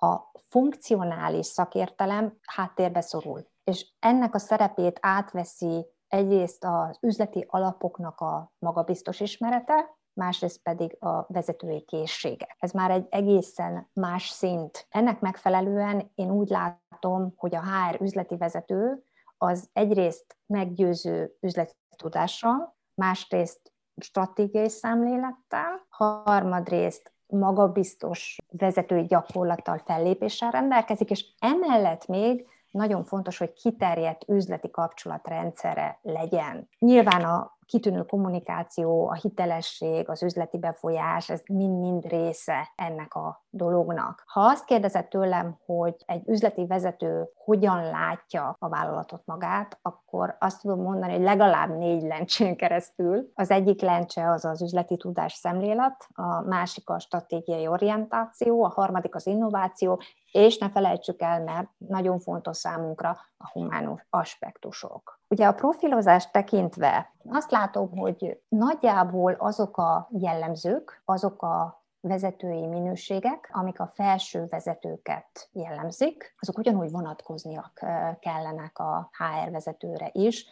a 0.00 0.32
funkcionális 0.48 1.46
szakértelem 1.46 2.38
háttérbe 2.42 3.00
szorul. 3.00 3.46
És 3.64 3.86
ennek 3.98 4.34
a 4.34 4.38
szerepét 4.38 4.98
átveszi 5.02 5.86
egyrészt 6.08 6.64
az 6.64 6.98
üzleti 7.00 7.46
alapoknak 7.48 8.20
a 8.20 8.52
magabiztos 8.58 9.20
ismerete, 9.20 9.96
másrészt 10.12 10.62
pedig 10.62 10.96
a 11.00 11.24
vezetői 11.28 11.84
készsége. 11.84 12.56
Ez 12.58 12.70
már 12.70 12.90
egy 12.90 13.06
egészen 13.10 13.90
más 13.92 14.28
szint. 14.28 14.86
Ennek 14.88 15.20
megfelelően 15.20 16.10
én 16.14 16.30
úgy 16.30 16.48
látom, 16.48 17.32
hogy 17.36 17.54
a 17.54 17.62
HR 17.62 18.02
üzleti 18.02 18.36
vezető 18.36 19.04
az 19.36 19.68
egyrészt 19.72 20.36
meggyőző 20.46 21.36
üzleti 21.40 21.74
tudással, 21.96 22.76
másrészt 22.94 23.72
stratégiai 24.00 24.68
szemlélettel, 24.68 25.86
harmadrészt 25.88 27.12
magabiztos 27.28 28.36
vezetői 28.50 29.04
gyakorlattal, 29.04 29.82
fellépéssel 29.84 30.50
rendelkezik, 30.50 31.10
és 31.10 31.24
emellett 31.38 32.06
még 32.06 32.46
nagyon 32.70 33.04
fontos, 33.04 33.38
hogy 33.38 33.52
kiterjedt 33.52 34.28
üzleti 34.28 34.70
kapcsolatrendszere 34.70 35.98
legyen. 36.02 36.68
Nyilván 36.78 37.24
a 37.24 37.57
kitűnő 37.68 38.04
kommunikáció, 38.04 39.08
a 39.08 39.14
hitelesség, 39.14 40.08
az 40.08 40.22
üzleti 40.22 40.58
befolyás, 40.58 41.30
ez 41.30 41.40
mind-mind 41.46 42.06
része 42.06 42.72
ennek 42.76 43.14
a 43.14 43.44
dolognak. 43.50 44.22
Ha 44.26 44.40
azt 44.40 44.64
kérdezett 44.64 45.08
tőlem, 45.08 45.58
hogy 45.66 45.94
egy 46.06 46.28
üzleti 46.28 46.66
vezető 46.66 47.28
hogyan 47.34 47.82
látja 47.82 48.56
a 48.58 48.68
vállalatot 48.68 49.22
magát, 49.24 49.78
akkor 49.82 50.36
azt 50.38 50.60
tudom 50.60 50.80
mondani, 50.80 51.12
hogy 51.12 51.22
legalább 51.22 51.76
négy 51.76 52.02
lencsén 52.02 52.56
keresztül. 52.56 53.30
Az 53.34 53.50
egyik 53.50 53.80
lencse 53.80 54.30
az 54.30 54.44
az 54.44 54.62
üzleti 54.62 54.96
tudás 54.96 55.32
szemlélet, 55.32 56.08
a 56.14 56.40
másik 56.40 56.90
a 56.90 56.98
stratégiai 56.98 57.66
orientáció, 57.66 58.64
a 58.64 58.68
harmadik 58.68 59.14
az 59.14 59.26
innováció, 59.26 60.00
és 60.32 60.58
ne 60.58 60.70
felejtsük 60.70 61.22
el, 61.22 61.42
mert 61.42 61.68
nagyon 61.76 62.18
fontos 62.18 62.56
számunkra 62.56 63.18
a 63.36 63.50
humánus 63.50 64.06
aspektusok. 64.10 65.20
Ugye 65.28 65.46
a 65.46 65.52
profilozást 65.52 66.32
tekintve 66.32 67.12
azt 67.28 67.50
látom, 67.50 67.96
hogy 67.96 68.40
nagyjából 68.48 69.32
azok 69.32 69.76
a 69.76 70.08
jellemzők, 70.12 71.02
azok 71.04 71.42
a 71.42 71.82
vezetői 72.00 72.66
minőségek, 72.66 73.50
amik 73.52 73.80
a 73.80 73.86
felső 73.86 74.46
vezetőket 74.48 75.48
jellemzik, 75.52 76.34
azok 76.38 76.58
ugyanúgy 76.58 76.90
vonatkozniak 76.90 77.84
kellenek 78.20 78.78
a 78.78 79.10
HR 79.12 79.50
vezetőre 79.50 80.10
is. 80.12 80.46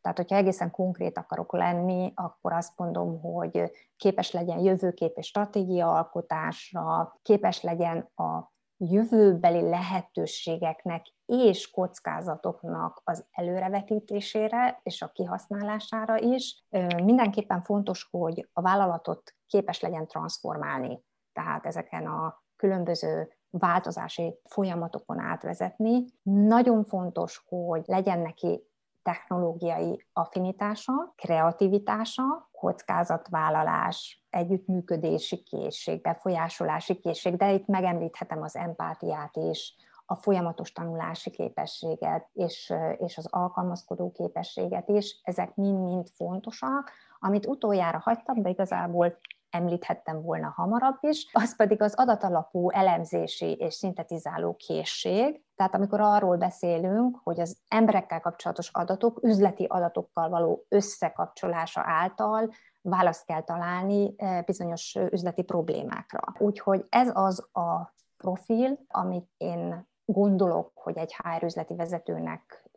Tehát, 0.00 0.16
hogyha 0.16 0.36
egészen 0.36 0.70
konkrét 0.70 1.18
akarok 1.18 1.52
lenni, 1.52 2.12
akkor 2.14 2.52
azt 2.52 2.72
mondom, 2.76 3.20
hogy 3.20 3.70
képes 3.96 4.32
legyen 4.32 4.58
jövőkép 4.58 5.16
és 5.16 5.26
stratégia 5.26 5.92
alkotásra, 5.92 7.18
képes 7.22 7.62
legyen 7.62 8.10
a 8.14 8.49
jövőbeli 8.80 9.68
lehetőségeknek 9.68 11.06
és 11.26 11.70
kockázatoknak 11.70 13.00
az 13.04 13.26
előrevetítésére 13.30 14.80
és 14.82 15.02
a 15.02 15.08
kihasználására 15.08 16.18
is. 16.18 16.64
Mindenképpen 17.02 17.62
fontos, 17.62 18.08
hogy 18.10 18.48
a 18.52 18.60
vállalatot 18.60 19.34
képes 19.46 19.80
legyen 19.80 20.06
transformálni, 20.06 21.04
tehát 21.32 21.66
ezeken 21.66 22.06
a 22.06 22.42
különböző 22.56 23.32
változási 23.50 24.40
folyamatokon 24.44 25.20
átvezetni. 25.20 26.04
Nagyon 26.22 26.84
fontos, 26.84 27.44
hogy 27.46 27.82
legyen 27.86 28.18
neki 28.18 28.69
technológiai 29.02 30.06
affinitása, 30.12 31.12
kreativitása, 31.16 32.48
kockázatvállalás, 32.52 34.24
együttműködési 34.30 35.42
készség, 35.42 36.00
befolyásolási 36.00 36.98
készség, 36.98 37.36
de 37.36 37.52
itt 37.52 37.66
megemlíthetem 37.66 38.42
az 38.42 38.56
empátiát 38.56 39.36
is, 39.36 39.74
a 40.06 40.14
folyamatos 40.14 40.72
tanulási 40.72 41.30
képességet 41.30 42.28
és, 42.32 42.72
és 42.96 43.18
az 43.18 43.26
alkalmazkodó 43.30 44.12
képességet 44.12 44.88
is, 44.88 45.20
ezek 45.22 45.54
mind-mind 45.54 46.08
fontosak. 46.14 46.90
Amit 47.18 47.46
utoljára 47.46 47.98
hagytam, 47.98 48.42
de 48.42 48.48
igazából 48.48 49.18
említhettem 49.50 50.22
volna 50.22 50.52
hamarabb 50.56 50.98
is, 51.00 51.26
az 51.32 51.56
pedig 51.56 51.82
az 51.82 51.94
adatalapú 51.94 52.70
elemzési 52.70 53.52
és 53.52 53.74
szintetizáló 53.74 54.56
készség. 54.56 55.42
Tehát 55.56 55.74
amikor 55.74 56.00
arról 56.00 56.36
beszélünk, 56.36 57.20
hogy 57.22 57.40
az 57.40 57.58
emberekkel 57.68 58.20
kapcsolatos 58.20 58.70
adatok 58.72 59.22
üzleti 59.22 59.64
adatokkal 59.64 60.28
való 60.28 60.64
összekapcsolása 60.68 61.82
által 61.84 62.50
választ 62.82 63.24
kell 63.24 63.42
találni 63.42 64.14
eh, 64.16 64.42
bizonyos 64.42 64.98
üzleti 65.10 65.42
problémákra. 65.42 66.20
Úgyhogy 66.38 66.86
ez 66.88 67.10
az 67.12 67.48
a 67.52 67.94
profil, 68.16 68.78
amit 68.88 69.28
én 69.36 69.88
gondolok, 70.04 70.70
hogy 70.74 70.96
egy 70.96 71.16
HR 71.16 71.44
üzleti 71.44 71.74
vezetőnek 71.74 72.70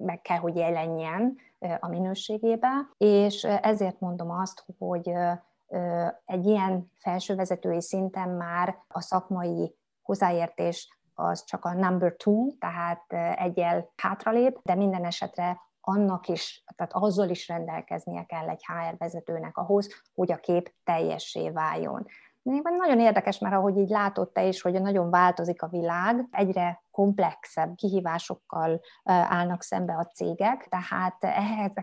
meg 0.00 0.20
kell, 0.20 0.38
hogy 0.38 0.56
jelenjen 0.56 1.36
a 1.80 1.88
minőségébe, 1.88 2.68
és 2.96 3.44
ezért 3.44 4.00
mondom 4.00 4.30
azt, 4.30 4.64
hogy 4.78 5.12
egy 6.24 6.46
ilyen 6.46 6.90
felsővezetői 7.00 7.80
szinten 7.80 8.28
már 8.28 8.78
a 8.88 9.00
szakmai 9.00 9.74
hozzáértés 10.02 10.98
az 11.14 11.44
csak 11.44 11.64
a 11.64 11.72
number 11.72 12.16
two, 12.16 12.48
tehát 12.58 13.12
egyel 13.38 13.92
hátralép, 13.96 14.58
de 14.62 14.74
minden 14.74 15.04
esetre 15.04 15.60
annak 15.80 16.28
is, 16.28 16.64
tehát 16.76 16.92
azzal 16.92 17.28
is 17.28 17.48
rendelkeznie 17.48 18.24
kell 18.24 18.48
egy 18.48 18.64
HR 18.66 18.96
vezetőnek 18.98 19.56
ahhoz, 19.56 19.88
hogy 20.14 20.32
a 20.32 20.36
kép 20.36 20.74
teljessé 20.84 21.50
váljon. 21.50 22.06
Nagyon 22.78 23.00
érdekes, 23.00 23.38
mert 23.38 23.54
ahogy 23.54 23.76
így 23.76 23.88
látod 23.88 24.32
te 24.32 24.44
is, 24.44 24.62
hogy 24.62 24.82
nagyon 24.82 25.10
változik 25.10 25.62
a 25.62 25.68
világ, 25.68 26.28
egyre 26.30 26.82
komplexebb 26.90 27.74
kihívásokkal 27.74 28.80
állnak 29.04 29.62
szembe 29.62 29.96
a 29.96 30.06
cégek, 30.06 30.66
tehát 30.68 31.24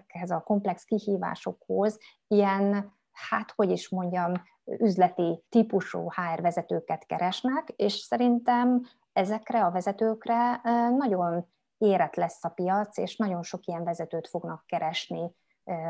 ehhez 0.07 0.31
a 0.31 0.39
komplex 0.39 0.83
kihívásokhoz 0.83 1.99
ilyen 2.27 2.93
hát 3.29 3.51
hogy 3.55 3.71
is 3.71 3.89
mondjam, 3.89 4.31
üzleti 4.65 5.43
típusú 5.49 6.09
HR 6.09 6.41
vezetőket 6.41 7.05
keresnek, 7.05 7.73
és 7.75 7.93
szerintem 7.93 8.85
ezekre 9.13 9.65
a 9.65 9.71
vezetőkre 9.71 10.61
nagyon 10.97 11.47
érett 11.77 12.15
lesz 12.15 12.43
a 12.43 12.49
piac, 12.49 12.97
és 12.97 13.15
nagyon 13.15 13.43
sok 13.43 13.65
ilyen 13.65 13.83
vezetőt 13.83 14.27
fognak 14.27 14.63
keresni 14.65 15.31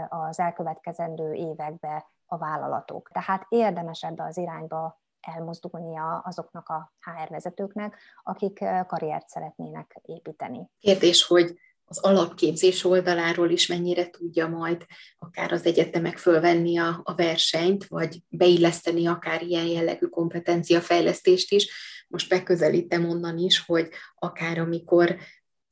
az 0.09 0.39
elkövetkezendő 0.39 1.33
évekbe 1.33 2.05
a 2.25 2.37
vállalatok. 2.37 3.09
Tehát 3.11 3.45
érdemes 3.49 4.03
ebbe 4.03 4.23
az 4.23 4.37
irányba 4.37 4.99
elmozdulnia 5.21 6.17
azoknak 6.17 6.69
a 6.69 6.93
HR 6.99 7.29
vezetőknek, 7.29 7.97
akik 8.23 8.65
karriert 8.87 9.29
szeretnének 9.29 9.99
építeni. 10.01 10.69
Kérdés, 10.79 11.27
hogy 11.27 11.59
az 11.91 11.97
alapképzés 11.97 12.83
oldaláról 12.83 13.49
is 13.49 13.67
mennyire 13.67 14.09
tudja 14.09 14.47
majd 14.47 14.85
akár 15.19 15.51
az 15.51 15.65
egyetemek 15.65 16.17
fölvenni 16.17 16.77
a, 16.77 17.01
a 17.03 17.15
versenyt, 17.15 17.87
vagy 17.87 18.21
beilleszteni 18.29 19.07
akár 19.07 19.41
ilyen 19.41 19.65
jellegű 19.65 20.05
kompetenciafejlesztést 20.05 21.51
is. 21.51 21.69
Most 22.07 22.29
beközelítem 22.29 23.09
onnan 23.09 23.37
is, 23.37 23.63
hogy 23.65 23.89
akár 24.15 24.59
amikor 24.59 25.17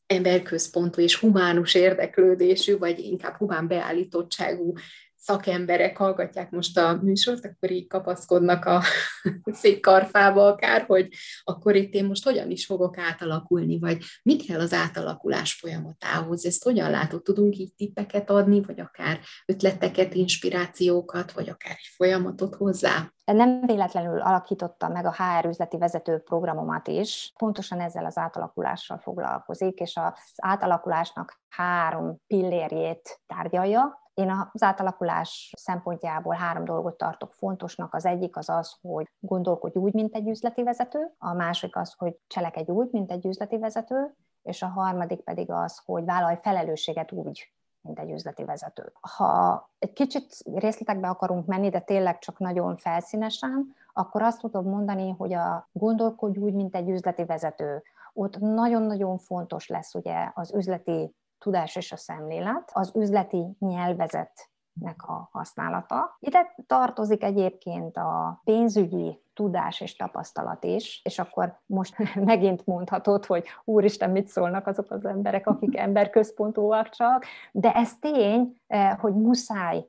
emberközpontú 0.06 1.02
és 1.02 1.16
humánus 1.16 1.74
érdeklődésű, 1.74 2.78
vagy 2.78 3.00
inkább 3.00 3.38
humán 3.38 3.68
beállítottságú 3.68 4.74
szakemberek 5.20 5.98
hallgatják 5.98 6.50
most 6.50 6.78
a 6.78 7.00
műsort, 7.02 7.46
akkor 7.46 7.72
így 7.72 7.88
kapaszkodnak 7.88 8.66
a 8.66 8.84
szék 9.62 9.80
karfába 9.80 10.46
akár, 10.46 10.84
hogy 10.88 11.08
akkor 11.44 11.76
itt 11.76 11.94
én 11.94 12.06
most 12.06 12.24
hogyan 12.24 12.50
is 12.50 12.66
fogok 12.66 12.98
átalakulni, 12.98 13.80
vagy 13.80 14.04
mi 14.24 14.36
kell 14.36 14.60
az 14.60 14.74
átalakulás 14.74 15.54
folyamatához, 15.54 16.46
ezt 16.46 16.64
hogyan 16.64 16.90
látod, 16.90 17.22
tudunk 17.22 17.58
így 17.58 17.74
tippeket 17.74 18.30
adni, 18.30 18.62
vagy 18.62 18.80
akár 18.80 19.20
ötleteket, 19.46 20.14
inspirációkat, 20.14 21.32
vagy 21.32 21.50
akár 21.50 21.72
egy 21.72 21.92
folyamatot 21.96 22.56
hozzá? 22.56 23.12
Nem 23.26 23.62
véletlenül 23.66 24.22
alakította 24.22 24.88
meg 24.88 25.06
a 25.06 25.16
HR 25.16 25.48
üzleti 25.48 25.78
vezető 25.78 26.18
programomat 26.18 26.88
is, 26.88 27.34
pontosan 27.38 27.80
ezzel 27.80 28.06
az 28.06 28.18
átalakulással 28.18 28.98
foglalkozik, 28.98 29.80
és 29.80 29.96
az 29.96 30.14
átalakulásnak 30.36 31.42
három 31.50 32.18
pillérjét 32.28 33.22
tárgyalja. 33.28 34.09
Én 34.20 34.50
az 34.54 34.64
átalakulás 34.64 35.54
szempontjából 35.58 36.36
három 36.36 36.66
dolgot 36.66 36.98
tartok 36.98 37.34
fontosnak. 37.34 37.94
Az 37.94 38.06
egyik 38.06 38.38
az 38.38 38.50
az, 38.50 38.78
hogy 38.82 39.10
gondolkodj 39.20 39.78
úgy, 39.78 39.94
mint 39.94 40.16
egy 40.16 40.28
üzleti 40.28 40.64
vezető, 40.64 41.14
a 41.18 41.34
másik 41.34 41.76
az, 41.76 41.94
hogy 41.98 42.18
cselekedj 42.28 42.72
úgy, 42.72 42.88
mint 42.92 43.12
egy 43.12 43.26
üzleti 43.26 43.58
vezető, 43.58 44.16
és 44.44 44.62
a 44.62 44.68
harmadik 44.68 45.20
pedig 45.20 45.52
az, 45.52 45.82
hogy 45.86 46.06
vállalj 46.06 46.38
felelősséget 46.42 47.12
úgy, 47.12 47.52
mint 47.82 48.00
egy 48.00 48.12
üzleti 48.12 48.46
vezető. 48.46 48.92
Ha 49.02 49.70
egy 49.80 49.94
kicsit 49.94 50.38
részletekbe 50.54 51.08
akarunk 51.08 51.46
menni, 51.46 51.70
de 51.70 51.80
tényleg 51.80 52.20
csak 52.20 52.40
nagyon 52.40 52.78
felszínesen, 52.78 53.76
akkor 53.94 54.22
azt 54.22 54.40
tudom 54.40 54.70
mondani, 54.70 55.16
hogy 55.18 55.34
a 55.34 55.70
gondolkodj 55.72 56.38
úgy, 56.40 56.54
mint 56.54 56.76
egy 56.76 56.90
üzleti 56.90 57.26
vezető. 57.26 57.84
Ott 58.14 58.40
nagyon-nagyon 58.40 59.18
fontos 59.18 59.68
lesz 59.68 59.96
ugye 59.96 60.32
az 60.34 60.54
üzleti 60.54 61.14
tudás 61.40 61.76
és 61.76 61.92
a 61.92 61.98
szemlélet, 61.98 62.70
az 62.74 62.92
üzleti 62.96 63.56
nyelvezetnek 63.60 65.04
a 65.08 65.30
használata. 65.32 66.18
Ide 66.20 66.56
tartozik 66.68 67.24
egyébként 67.24 67.98
a 67.98 68.42
pénzügyi 68.44 69.22
tudás 69.34 69.82
és 69.82 69.96
tapasztalat 69.96 70.64
is, 70.64 71.02
és 71.04 71.20
akkor 71.20 71.60
most 71.66 71.96
megint 72.32 72.66
mondhatod, 72.66 73.26
hogy 73.26 73.46
úristen, 73.64 74.10
mit 74.10 74.28
szólnak 74.28 74.68
azok 74.68 74.92
az 74.92 75.06
emberek, 75.06 75.48
akik 75.48 75.78
emberközpontúak 75.88 76.90
csak, 76.90 77.26
de 77.52 77.72
ez 77.72 77.98
tény, 78.00 78.62
eh, 78.68 78.98
hogy 78.98 79.14
muszáj 79.14 79.88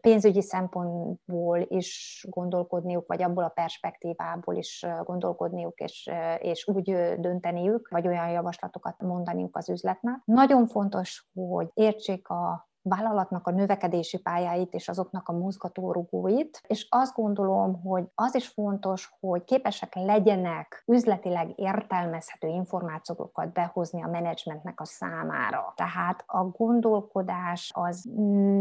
pénzügyi 0.00 0.42
szempontból 0.42 1.66
is 1.68 2.24
gondolkodniuk, 2.30 3.06
vagy 3.06 3.22
abból 3.22 3.44
a 3.44 3.48
perspektívából 3.48 4.56
is 4.56 4.86
gondolkodniuk, 5.02 5.80
és, 5.80 6.10
és 6.38 6.68
úgy 6.68 6.92
dönteniük, 7.18 7.88
vagy 7.88 8.06
olyan 8.06 8.28
javaslatokat 8.28 9.02
mondaniuk 9.02 9.56
az 9.56 9.68
üzletnek. 9.68 10.20
Nagyon 10.24 10.66
fontos, 10.66 11.28
hogy 11.34 11.70
értsék 11.74 12.28
a 12.28 12.70
vállalatnak 12.82 13.46
a 13.46 13.50
növekedési 13.50 14.18
pályáit 14.18 14.74
és 14.74 14.88
azoknak 14.88 15.28
a 15.28 15.32
mozgatórugóit, 15.32 16.60
és 16.66 16.86
azt 16.90 17.14
gondolom, 17.14 17.82
hogy 17.82 18.04
az 18.14 18.34
is 18.34 18.48
fontos, 18.48 19.14
hogy 19.20 19.44
képesek 19.44 19.94
legyenek 19.94 20.82
üzletileg 20.86 21.52
értelmezhető 21.56 22.48
információkat 22.48 23.52
behozni 23.52 24.02
a 24.02 24.08
menedzsmentnek 24.08 24.80
a 24.80 24.84
számára. 24.84 25.72
Tehát 25.76 26.24
a 26.26 26.44
gondolkodás 26.44 27.70
az 27.74 28.08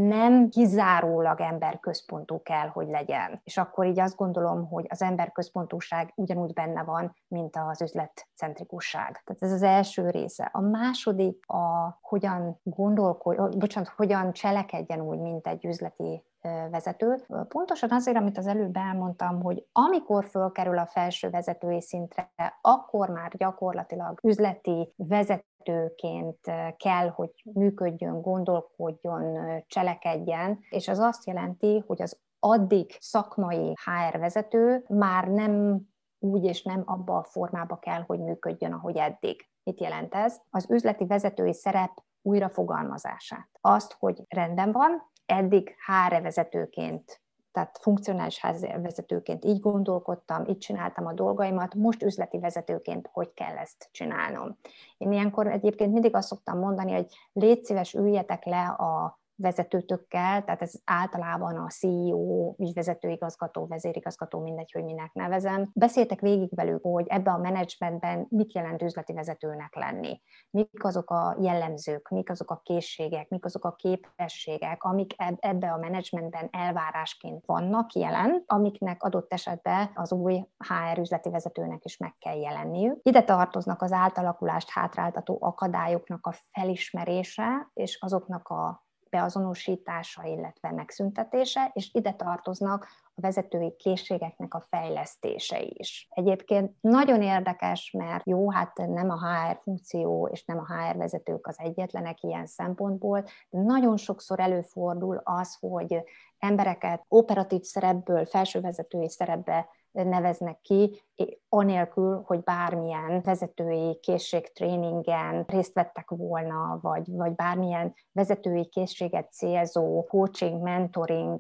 nem 0.08 0.50
kizárólag 0.50 1.42
emberközpontú 1.42 2.42
kell, 2.42 2.68
hogy 2.68 2.88
legyen. 2.88 3.42
És 3.44 3.58
akkor 3.58 3.86
így 3.86 4.00
azt 4.00 4.16
gondolom, 4.16 4.68
hogy 4.68 4.86
az 4.90 5.02
emberközpontúság 5.02 6.12
ugyanúgy 6.16 6.54
benne 6.54 6.84
van, 6.84 7.16
mint 7.28 7.56
az 7.70 7.82
üzletcentrikusság. 7.82 9.22
Tehát 9.24 9.44
ez 9.44 9.52
az 9.52 9.64
első 9.64 10.10
része. 10.10 10.50
A 10.54 10.62
második 10.62 11.46
a 11.48 11.98
hogyan 12.02 12.60
gondolkodj, 12.64 13.58
bocsánat, 13.58 13.90
hogy 13.90 14.11
hogyan 14.12 14.34
cselekedjen 14.34 15.02
úgy, 15.02 15.20
mint 15.20 15.48
egy 15.48 15.66
üzleti 15.66 16.24
vezető. 16.72 17.26
Pontosan 17.48 17.92
azért, 17.92 18.18
amit 18.18 18.38
az 18.38 18.48
előbb 18.48 18.76
elmondtam, 18.76 19.42
hogy 19.42 19.66
amikor 19.72 20.26
fölkerül 20.26 20.78
a 20.78 20.86
felső 20.86 21.30
vezetői 21.30 21.82
szintre, 21.82 22.32
akkor 22.62 23.10
már 23.10 23.32
gyakorlatilag 23.38 24.20
üzleti 24.24 24.94
vezetőként 24.96 26.40
kell, 26.78 27.10
hogy 27.10 27.30
működjön, 27.54 28.22
gondolkodjon, 28.22 29.38
cselekedjen, 29.68 30.60
és 30.70 30.88
az 30.88 31.00
azt 31.00 31.28
jelenti, 31.28 31.84
hogy 31.88 32.02
az 32.02 32.20
addig 32.40 32.96
szakmai 33.00 33.74
HR 33.86 34.20
vezető 34.20 34.86
már 34.88 35.28
nem 35.28 35.82
úgy 36.20 36.44
és 36.44 36.64
nem 36.64 36.84
abba 36.86 37.18
a 37.18 37.24
formába 37.24 37.78
kell, 37.78 38.02
hogy 38.02 38.20
működjön, 38.20 38.74
ahogy 38.74 38.98
eddig. 38.98 39.50
Mit 39.64 39.80
jelent 39.80 40.14
ez? 40.14 40.38
Az 40.50 40.70
üzleti 40.70 41.06
vezetői 41.06 41.54
szerep 41.54 41.92
újrafogalmazását. 42.22 43.50
Azt, 43.62 43.96
hogy 44.00 44.22
rendben 44.30 44.72
van, 44.72 45.12
eddig 45.26 45.76
HR 45.86 46.22
vezetőként 46.22 47.22
tehát 47.52 47.78
funkcionális 47.82 48.42
vezetőként 48.82 49.46
így 49.46 49.60
gondolkodtam, 49.60 50.46
így 50.46 50.58
csináltam 50.58 51.06
a 51.06 51.14
dolgaimat, 51.14 51.76
most 51.76 52.04
üzleti 52.04 52.40
vezetőként 52.40 53.10
hogy 53.12 53.34
kell 53.34 53.58
ezt 53.58 53.90
csinálnom. 53.92 54.58
Én 54.98 55.12
ilyenkor 55.12 55.48
egyébként 55.48 55.92
mindig 55.92 56.16
azt 56.16 56.28
szoktam 56.28 56.60
mondani, 56.60 56.92
hogy 56.92 57.08
légy 57.34 57.64
szíves, 57.64 57.94
üljetek 57.94 58.46
le 58.46 58.68
a 58.68 59.21
vezetőtökkel, 59.42 60.44
tehát 60.44 60.62
ez 60.62 60.74
általában 60.86 61.56
a 61.56 61.68
CEO, 61.68 62.56
ügyvezetőigazgató, 62.58 63.68
vezérigazgató, 63.68 64.40
mindegy, 64.40 64.72
hogy 64.72 64.84
minek 64.84 65.14
nevezem. 65.14 65.70
Beszéltek 65.74 66.20
végig 66.20 66.56
velük, 66.56 66.84
hogy 66.84 67.06
ebbe 67.08 67.32
a 67.32 67.38
menedzsmentben 67.38 68.26
mit 68.30 68.54
jelent 68.54 68.82
üzleti 68.82 69.14
vezetőnek 69.14 69.76
lenni. 69.76 70.22
Mik 70.50 70.84
azok 70.84 71.10
a 71.10 71.38
jellemzők, 71.42 72.10
mik 72.10 72.30
azok 72.30 72.52
a 72.52 72.62
készségek, 72.64 73.30
mik 73.30 73.46
azok 73.46 73.66
a 73.66 73.76
képességek, 73.76 74.84
amik 74.84 75.14
ebbe 75.40 75.72
a 75.72 75.78
menedzsmentben 75.78 76.48
elvárásként 76.52 77.46
vannak 77.46 77.94
jelen, 77.94 78.44
amiknek 78.46 79.04
adott 79.04 79.34
esetben 79.34 79.90
az 79.94 80.12
új 80.12 80.44
HR 80.58 81.00
üzleti 81.00 81.30
vezetőnek 81.30 81.86
is 81.86 81.98
meg 81.98 82.16
kell 82.20 82.38
jelenniük. 82.38 83.00
Ide 83.04 83.24
tartoznak 83.24 83.82
az 83.82 83.92
átalakulást 83.92 84.70
hátráltató 84.70 85.38
akadályoknak 85.42 86.26
a 86.26 86.34
felismerése, 86.52 87.70
és 87.74 87.98
azoknak 88.02 88.48
a 88.48 88.90
beazonosítása, 89.12 90.24
illetve 90.24 90.72
megszüntetése, 90.72 91.72
és 91.74 91.90
ide 91.94 92.12
tartoznak 92.12 92.88
a 93.16 93.22
vezetői 93.22 93.76
készségeknek 93.76 94.54
a 94.54 94.66
fejlesztése 94.70 95.62
is. 95.62 96.08
Egyébként 96.10 96.76
nagyon 96.82 97.22
érdekes, 97.22 97.92
mert 97.98 98.26
jó, 98.26 98.52
hát 98.52 98.78
nem 98.78 99.10
a 99.10 99.20
HR 99.20 99.60
funkció 99.64 100.30
és 100.32 100.46
nem 100.46 100.58
a 100.58 100.74
HR 100.74 100.98
vezetők 100.98 101.48
az 101.48 101.60
egyetlenek 101.60 102.24
ilyen 102.24 102.46
szempontból, 102.46 103.24
de 103.50 103.62
nagyon 103.62 103.98
sokszor 103.98 104.40
előfordul 104.40 105.22
az, 105.24 105.58
hogy 105.60 106.04
embereket 106.40 107.06
operatív 107.08 107.62
szerepből 107.62 108.26
felsővezetői 108.26 109.10
szerepbe 109.10 109.68
neveznek 109.92 110.62
ki, 110.62 111.02
anélkül, 111.50 112.24
hogy 112.26 112.44
bármilyen 112.44 113.22
vezetői 113.22 114.00
készségtréningen 114.02 115.46
részt 115.48 115.74
vettek 115.74 116.10
volna, 116.10 116.80
vagy, 116.82 117.12
vagy 117.12 117.36
bármilyen 117.36 117.94
vezetői 118.12 118.66
készséget 118.66 119.32
célzó 119.32 120.06
coaching, 120.08 120.62
mentoring 120.62 121.40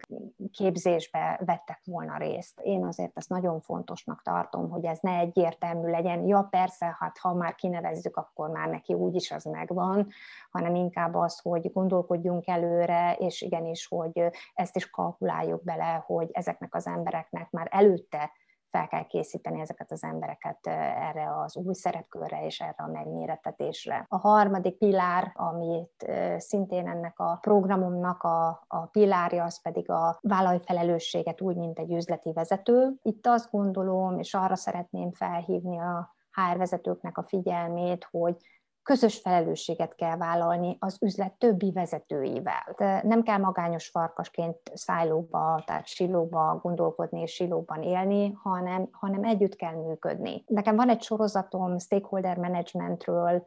képzésbe 0.51 1.39
vettek 1.45 1.81
volna 1.85 2.17
részt. 2.17 2.59
Én 2.59 2.85
azért 2.85 3.17
ezt 3.17 3.29
nagyon 3.29 3.61
fontosnak 3.61 4.21
tartom, 4.21 4.69
hogy 4.69 4.85
ez 4.85 4.99
ne 5.01 5.17
egyértelmű 5.17 5.89
legyen. 5.89 6.27
Ja, 6.27 6.47
persze, 6.49 6.95
hát 6.99 7.17
ha 7.17 7.33
már 7.33 7.55
kinevezzük, 7.55 8.17
akkor 8.17 8.49
már 8.49 8.69
neki 8.69 8.93
úgyis 8.93 9.31
az 9.31 9.43
megvan, 9.43 10.07
hanem 10.51 10.75
inkább 10.75 11.15
az, 11.15 11.39
hogy 11.39 11.71
gondolkodjunk 11.73 12.47
előre, 12.47 13.15
és 13.19 13.41
igenis, 13.41 13.87
hogy 13.87 14.29
ezt 14.53 14.75
is 14.75 14.89
kalkuláljuk 14.89 15.63
bele, 15.63 16.03
hogy 16.05 16.29
ezeknek 16.31 16.75
az 16.75 16.87
embereknek 16.87 17.51
már 17.51 17.67
előtte 17.71 18.31
fel 18.71 18.87
kell 18.87 19.05
készíteni 19.05 19.59
ezeket 19.59 19.91
az 19.91 20.03
embereket 20.03 20.67
erre 20.67 21.39
az 21.43 21.55
új 21.55 21.73
szerepkörre 21.73 22.45
és 22.45 22.59
erre 22.59 22.75
a 22.77 22.87
megmérettetésre. 22.87 24.05
A 24.09 24.17
harmadik 24.17 24.77
pilár, 24.77 25.31
amit 25.33 26.05
szintén 26.37 26.87
ennek 26.87 27.19
a 27.19 27.37
programomnak 27.41 28.23
a, 28.23 28.63
a 28.67 28.85
pilárja, 28.85 29.43
az 29.43 29.61
pedig 29.61 29.89
a 29.89 30.19
vállalfelelősséget 30.21 31.41
úgy, 31.41 31.55
mint 31.55 31.79
egy 31.79 31.91
üzleti 31.91 32.33
vezető. 32.33 32.93
Itt 33.01 33.27
azt 33.27 33.51
gondolom, 33.51 34.19
és 34.19 34.33
arra 34.33 34.55
szeretném 34.55 35.11
felhívni 35.11 35.79
a 35.79 36.15
HR 36.31 36.57
vezetőknek 36.57 37.17
a 37.17 37.23
figyelmét, 37.23 38.07
hogy 38.11 38.35
közös 38.83 39.19
felelősséget 39.19 39.95
kell 39.95 40.17
vállalni 40.17 40.77
az 40.79 40.97
üzlet 41.01 41.33
többi 41.33 41.71
vezetőivel. 41.71 42.75
De 42.77 43.01
nem 43.03 43.23
kell 43.23 43.37
magányos 43.37 43.87
farkasként 43.87 44.57
szájlóba, 44.73 45.63
tehát 45.65 45.87
silóba 45.87 46.59
gondolkodni 46.61 47.21
és 47.21 47.31
silóban 47.31 47.81
élni, 47.81 48.31
hanem, 48.43 48.87
hanem 48.91 49.23
együtt 49.23 49.55
kell 49.55 49.75
működni. 49.75 50.43
Nekem 50.47 50.75
van 50.75 50.89
egy 50.89 51.01
sorozatom 51.01 51.79
stakeholder 51.79 52.37
managementről, 52.37 53.43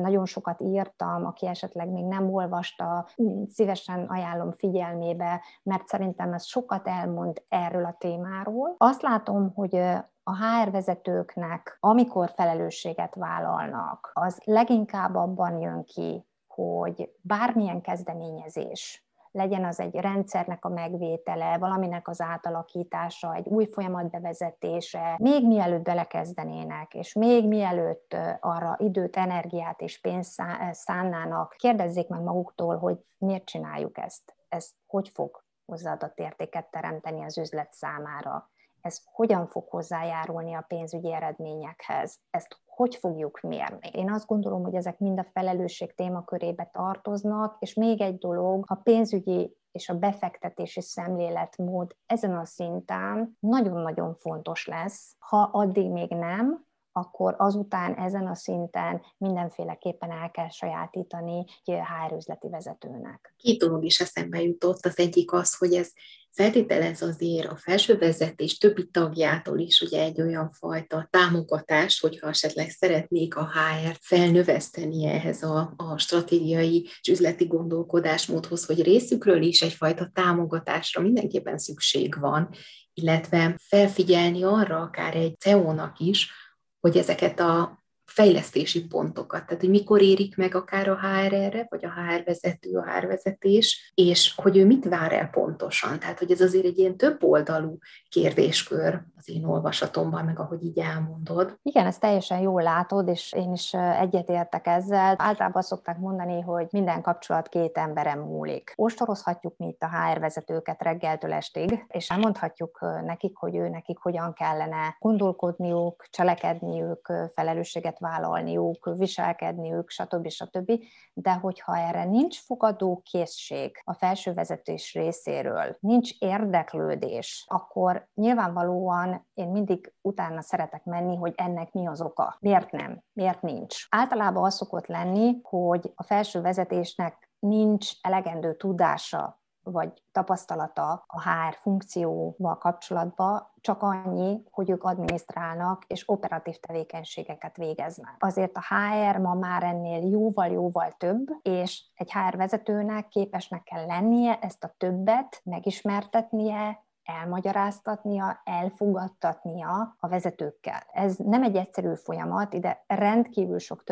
nagyon 0.00 0.26
sokat 0.26 0.60
írtam, 0.60 1.26
aki 1.26 1.46
esetleg 1.46 1.88
még 1.88 2.04
nem 2.04 2.34
olvasta, 2.34 3.06
szívesen 3.48 4.04
ajánlom 4.04 4.52
figyelmébe, 4.52 5.40
mert 5.62 5.86
szerintem 5.86 6.32
ez 6.32 6.44
sokat 6.44 6.88
elmond 6.88 7.42
erről 7.48 7.84
a 7.84 7.96
témáról. 7.98 8.74
Azt 8.78 9.02
látom, 9.02 9.52
hogy 9.54 9.76
a 10.22 10.36
HR 10.36 10.70
vezetőknek, 10.70 11.76
amikor 11.80 12.30
felelősséget 12.34 13.14
vállalnak, 13.14 14.10
az 14.14 14.40
leginkább 14.44 15.14
abban 15.14 15.60
jön 15.60 15.84
ki, 15.84 16.26
hogy 16.46 17.12
bármilyen 17.20 17.80
kezdeményezés, 17.80 19.04
legyen 19.34 19.64
az 19.64 19.80
egy 19.80 19.94
rendszernek 19.94 20.64
a 20.64 20.68
megvétele, 20.68 21.58
valaminek 21.58 22.08
az 22.08 22.20
átalakítása, 22.20 23.34
egy 23.34 23.46
új 23.46 23.64
folyamat 23.72 24.10
bevezetése, 24.10 25.16
még 25.18 25.46
mielőtt 25.46 25.82
belekezdenének, 25.82 26.94
és 26.94 27.12
még 27.12 27.48
mielőtt 27.48 28.16
arra 28.40 28.76
időt, 28.78 29.16
energiát 29.16 29.80
és 29.80 30.00
pénzt 30.00 30.42
szánnának, 30.70 31.54
kérdezzék 31.58 32.08
meg 32.08 32.20
maguktól, 32.20 32.76
hogy 32.76 32.98
miért 33.18 33.44
csináljuk 33.44 33.98
ezt, 33.98 34.36
ez 34.48 34.70
hogy 34.86 35.08
fog 35.08 35.42
hozzáadott 35.66 36.18
értéket 36.18 36.70
teremteni 36.70 37.24
az 37.24 37.38
üzlet 37.38 37.72
számára 37.72 38.50
ez 38.84 39.00
hogyan 39.04 39.46
fog 39.46 39.68
hozzájárulni 39.68 40.54
a 40.54 40.64
pénzügyi 40.68 41.12
eredményekhez, 41.12 42.18
ezt 42.30 42.58
hogy 42.66 42.94
fogjuk 42.94 43.40
mérni. 43.40 43.90
Én 43.92 44.10
azt 44.10 44.26
gondolom, 44.26 44.62
hogy 44.62 44.74
ezek 44.74 44.98
mind 44.98 45.18
a 45.18 45.26
felelősség 45.32 45.94
témakörébe 45.94 46.70
tartoznak, 46.72 47.56
és 47.58 47.74
még 47.74 48.00
egy 48.00 48.18
dolog, 48.18 48.64
a 48.68 48.74
pénzügyi 48.74 49.56
és 49.72 49.88
a 49.88 49.98
befektetési 49.98 50.80
szemléletmód 50.80 51.96
ezen 52.06 52.36
a 52.36 52.44
szinten 52.44 53.36
nagyon-nagyon 53.40 54.14
fontos 54.14 54.66
lesz. 54.66 55.16
Ha 55.18 55.42
addig 55.52 55.90
még 55.90 56.10
nem, 56.10 56.66
akkor 56.92 57.34
azután 57.38 57.94
ezen 57.94 58.26
a 58.26 58.34
szinten 58.34 59.02
mindenféleképpen 59.16 60.10
el 60.10 60.30
kell 60.30 60.48
sajátítani 60.48 61.44
egy 61.64 61.74
HR 61.74 62.14
üzleti 62.16 62.48
vezetőnek. 62.48 63.34
Két 63.36 63.58
dolog 63.58 63.84
is 63.84 64.00
eszembe 64.00 64.42
jutott. 64.42 64.84
Az 64.84 64.98
egyik 64.98 65.32
az, 65.32 65.56
hogy 65.56 65.74
ez 65.74 65.92
feltételez 66.34 67.02
azért 67.02 67.46
a 67.46 67.56
felső 67.56 67.98
vezetés 67.98 68.58
többi 68.58 68.88
tagjától 68.90 69.58
is 69.58 69.80
ugye 69.80 70.02
egy 70.02 70.20
olyan 70.20 70.50
fajta 70.50 71.08
támogatást, 71.10 72.00
hogyha 72.00 72.28
esetleg 72.28 72.70
szeretnék 72.70 73.36
a 73.36 73.50
HR-t 73.50 73.98
felnöveszteni 74.00 75.06
ehhez 75.06 75.42
a, 75.42 75.74
a 75.76 75.98
stratégiai 75.98 76.88
és 77.00 77.08
üzleti 77.08 77.46
gondolkodásmódhoz, 77.46 78.64
hogy 78.64 78.82
részükről 78.82 79.42
is 79.42 79.62
egyfajta 79.62 80.10
támogatásra 80.12 81.02
mindenképpen 81.02 81.58
szükség 81.58 82.20
van, 82.20 82.48
illetve 82.94 83.58
felfigyelni 83.62 84.42
arra 84.42 84.80
akár 84.80 85.16
egy 85.16 85.38
CEO-nak 85.38 85.98
is, 85.98 86.32
hogy 86.80 86.96
ezeket 86.96 87.40
a 87.40 87.83
fejlesztési 88.06 88.86
pontokat, 88.86 89.46
tehát 89.46 89.60
hogy 89.60 89.70
mikor 89.70 90.02
érik 90.02 90.36
meg 90.36 90.54
akár 90.54 90.88
a 90.88 90.98
HR-re, 90.98 91.66
vagy 91.68 91.84
a 91.84 91.88
HR 91.88 92.24
vezető, 92.24 92.76
a 92.76 92.90
HR 92.90 93.06
vezetés, 93.06 93.92
és 93.94 94.34
hogy 94.36 94.56
ő 94.56 94.66
mit 94.66 94.88
vár 94.88 95.12
el 95.12 95.28
pontosan. 95.28 95.98
Tehát, 95.98 96.18
hogy 96.18 96.30
ez 96.30 96.40
azért 96.40 96.64
egy 96.64 96.78
ilyen 96.78 96.96
több 96.96 97.22
oldalú 97.22 97.78
kérdéskör 98.08 99.02
az 99.16 99.28
én 99.28 99.44
olvasatomban, 99.44 100.24
meg 100.24 100.38
ahogy 100.38 100.64
így 100.64 100.78
elmondod. 100.78 101.58
Igen, 101.62 101.86
ezt 101.86 102.00
teljesen 102.00 102.40
jól 102.40 102.62
látod, 102.62 103.08
és 103.08 103.32
én 103.32 103.52
is 103.52 103.74
egyetértek 103.74 104.66
ezzel. 104.66 105.14
Általában 105.18 105.62
szokták 105.62 105.98
mondani, 105.98 106.40
hogy 106.40 106.66
minden 106.70 107.02
kapcsolat 107.02 107.48
két 107.48 107.76
emberem 107.76 108.20
múlik. 108.20 108.72
Ostorozhatjuk 108.76 109.56
mi 109.56 109.66
itt 109.66 109.82
a 109.82 109.88
HR 109.88 110.18
vezetőket 110.20 110.82
reggeltől 110.82 111.32
estig, 111.32 111.84
és 111.88 112.10
elmondhatjuk 112.10 112.80
nekik, 113.04 113.36
hogy 113.36 113.56
ő 113.56 113.68
nekik 113.68 113.98
hogyan 113.98 114.32
kellene 114.32 114.96
gondolkodniuk, 114.98 116.04
cselekedniük, 116.10 117.12
felelősséget 117.34 117.93
vállalniuk, 117.98 118.90
viselkedniük, 118.96 119.90
stb. 119.90 120.28
stb. 120.28 120.72
De 121.12 121.32
hogyha 121.32 121.76
erre 121.76 122.04
nincs 122.04 122.38
fogadó 122.40 123.02
készség 123.10 123.80
a 123.84 123.94
felső 123.94 124.32
vezetés 124.32 124.94
részéről, 124.94 125.76
nincs 125.80 126.10
érdeklődés, 126.18 127.44
akkor 127.48 128.08
nyilvánvalóan 128.14 129.26
én 129.34 129.48
mindig 129.48 129.92
utána 130.00 130.40
szeretek 130.40 130.84
menni, 130.84 131.16
hogy 131.16 131.32
ennek 131.36 131.72
mi 131.72 131.86
az 131.86 132.00
oka. 132.00 132.36
Miért 132.40 132.70
nem? 132.70 133.02
Miért 133.12 133.42
nincs? 133.42 133.86
Általában 133.88 134.44
az 134.44 134.54
szokott 134.54 134.86
lenni, 134.86 135.38
hogy 135.42 135.92
a 135.94 136.02
felső 136.02 136.40
vezetésnek 136.40 137.30
nincs 137.38 137.90
elegendő 138.00 138.56
tudása 138.56 139.42
vagy 139.64 139.92
tapasztalata 140.12 141.04
a 141.06 141.22
HR 141.22 141.54
funkcióval 141.62 142.58
kapcsolatban 142.58 143.52
csak 143.60 143.82
annyi, 143.82 144.42
hogy 144.50 144.70
ők 144.70 144.84
adminisztrálnak 144.84 145.84
és 145.86 146.08
operatív 146.08 146.56
tevékenységeket 146.56 147.56
végeznek. 147.56 148.16
Azért 148.18 148.56
a 148.56 148.64
HR 148.74 149.16
ma 149.16 149.34
már 149.34 149.62
ennél 149.62 150.10
jóval-jóval 150.10 150.90
több, 150.98 151.26
és 151.42 151.84
egy 151.94 152.12
HR 152.12 152.36
vezetőnek 152.36 153.08
képesnek 153.08 153.62
kell 153.62 153.86
lennie 153.86 154.38
ezt 154.38 154.64
a 154.64 154.74
többet 154.78 155.40
megismertetnie, 155.44 156.84
elmagyaráztatnia, 157.04 158.40
elfogadtatnia 158.44 159.96
a 159.98 160.08
vezetőkkel. 160.08 160.82
Ez 160.92 161.16
nem 161.16 161.42
egy 161.42 161.56
egyszerű 161.56 161.94
folyamat, 161.94 162.52
ide 162.52 162.84
rendkívül 162.86 163.58
sok 163.58 163.82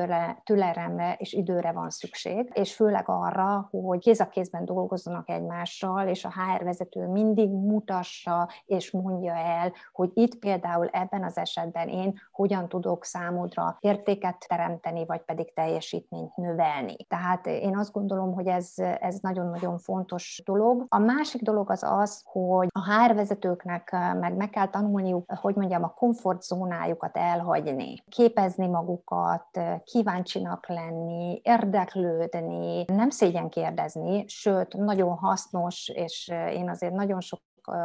türelemre 0.45 1.15
és 1.19 1.33
időre 1.33 1.73
van 1.73 1.91
szükség, 1.91 2.51
és 2.55 2.75
főleg 2.75 3.05
arra, 3.07 3.69
hogy 3.71 3.99
kéz 3.99 4.21
a 4.21 4.29
kézben 4.29 4.65
dolgozzanak 4.65 5.29
egymással, 5.29 6.09
és 6.09 6.25
a 6.25 6.33
HR 6.33 6.65
vezető 6.65 7.07
mindig 7.07 7.51
mutassa 7.51 8.49
és 8.65 8.91
mondja 8.91 9.35
el, 9.35 9.73
hogy 9.93 10.11
itt 10.15 10.39
például 10.39 10.87
ebben 10.87 11.25
az 11.25 11.39
esetben 11.39 11.89
én 11.89 12.15
hogyan 12.31 12.69
tudok 12.69 13.05
számodra 13.05 13.77
értéket 13.81 14.45
teremteni, 14.49 15.07
vagy 15.07 15.21
pedig 15.21 15.55
teljesítményt 15.55 16.37
növelni. 16.37 16.97
Tehát 17.09 17.47
én 17.47 17.77
azt 17.77 17.93
gondolom, 17.93 18.35
hogy 18.35 18.47
ez, 18.47 18.73
ez 18.77 19.19
nagyon-nagyon 19.21 19.79
fontos 19.79 20.43
dolog. 20.45 20.85
A 20.89 20.99
másik 20.99 21.43
dolog 21.43 21.71
az 21.71 21.83
az, 21.83 22.23
hogy 22.25 22.69
a 22.71 22.93
HR 22.93 23.02
vezetőknek 23.11 23.91
meg 24.21 24.37
meg 24.37 24.51
kell 24.51 24.69
tanulniuk, 24.69 25.33
hogy 25.41 25.55
mondjam, 25.55 25.83
a 25.83 25.95
komfortzónájukat 25.95 27.17
elhagyni, 27.17 28.03
képezni 28.09 28.67
magukat, 28.67 29.61
kíváncsinak 29.85 30.69
lenni, 30.69 31.41
érdeklődni, 31.45 32.85
nem 32.87 33.11
szégyen 33.11 33.49
kérdezni, 33.49 34.25
sőt, 34.29 34.75
nagyon 34.75 35.17
hasznos, 35.17 35.89
és 35.89 36.33
én 36.53 36.69
azért 36.69 36.95
nagyon 36.95 37.21
sok 37.21 37.41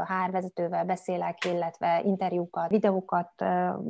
hárvezetővel 0.05 0.85
beszélek, 0.85 1.45
illetve 1.45 2.01
interjúkat, 2.03 2.69
videókat 2.69 3.43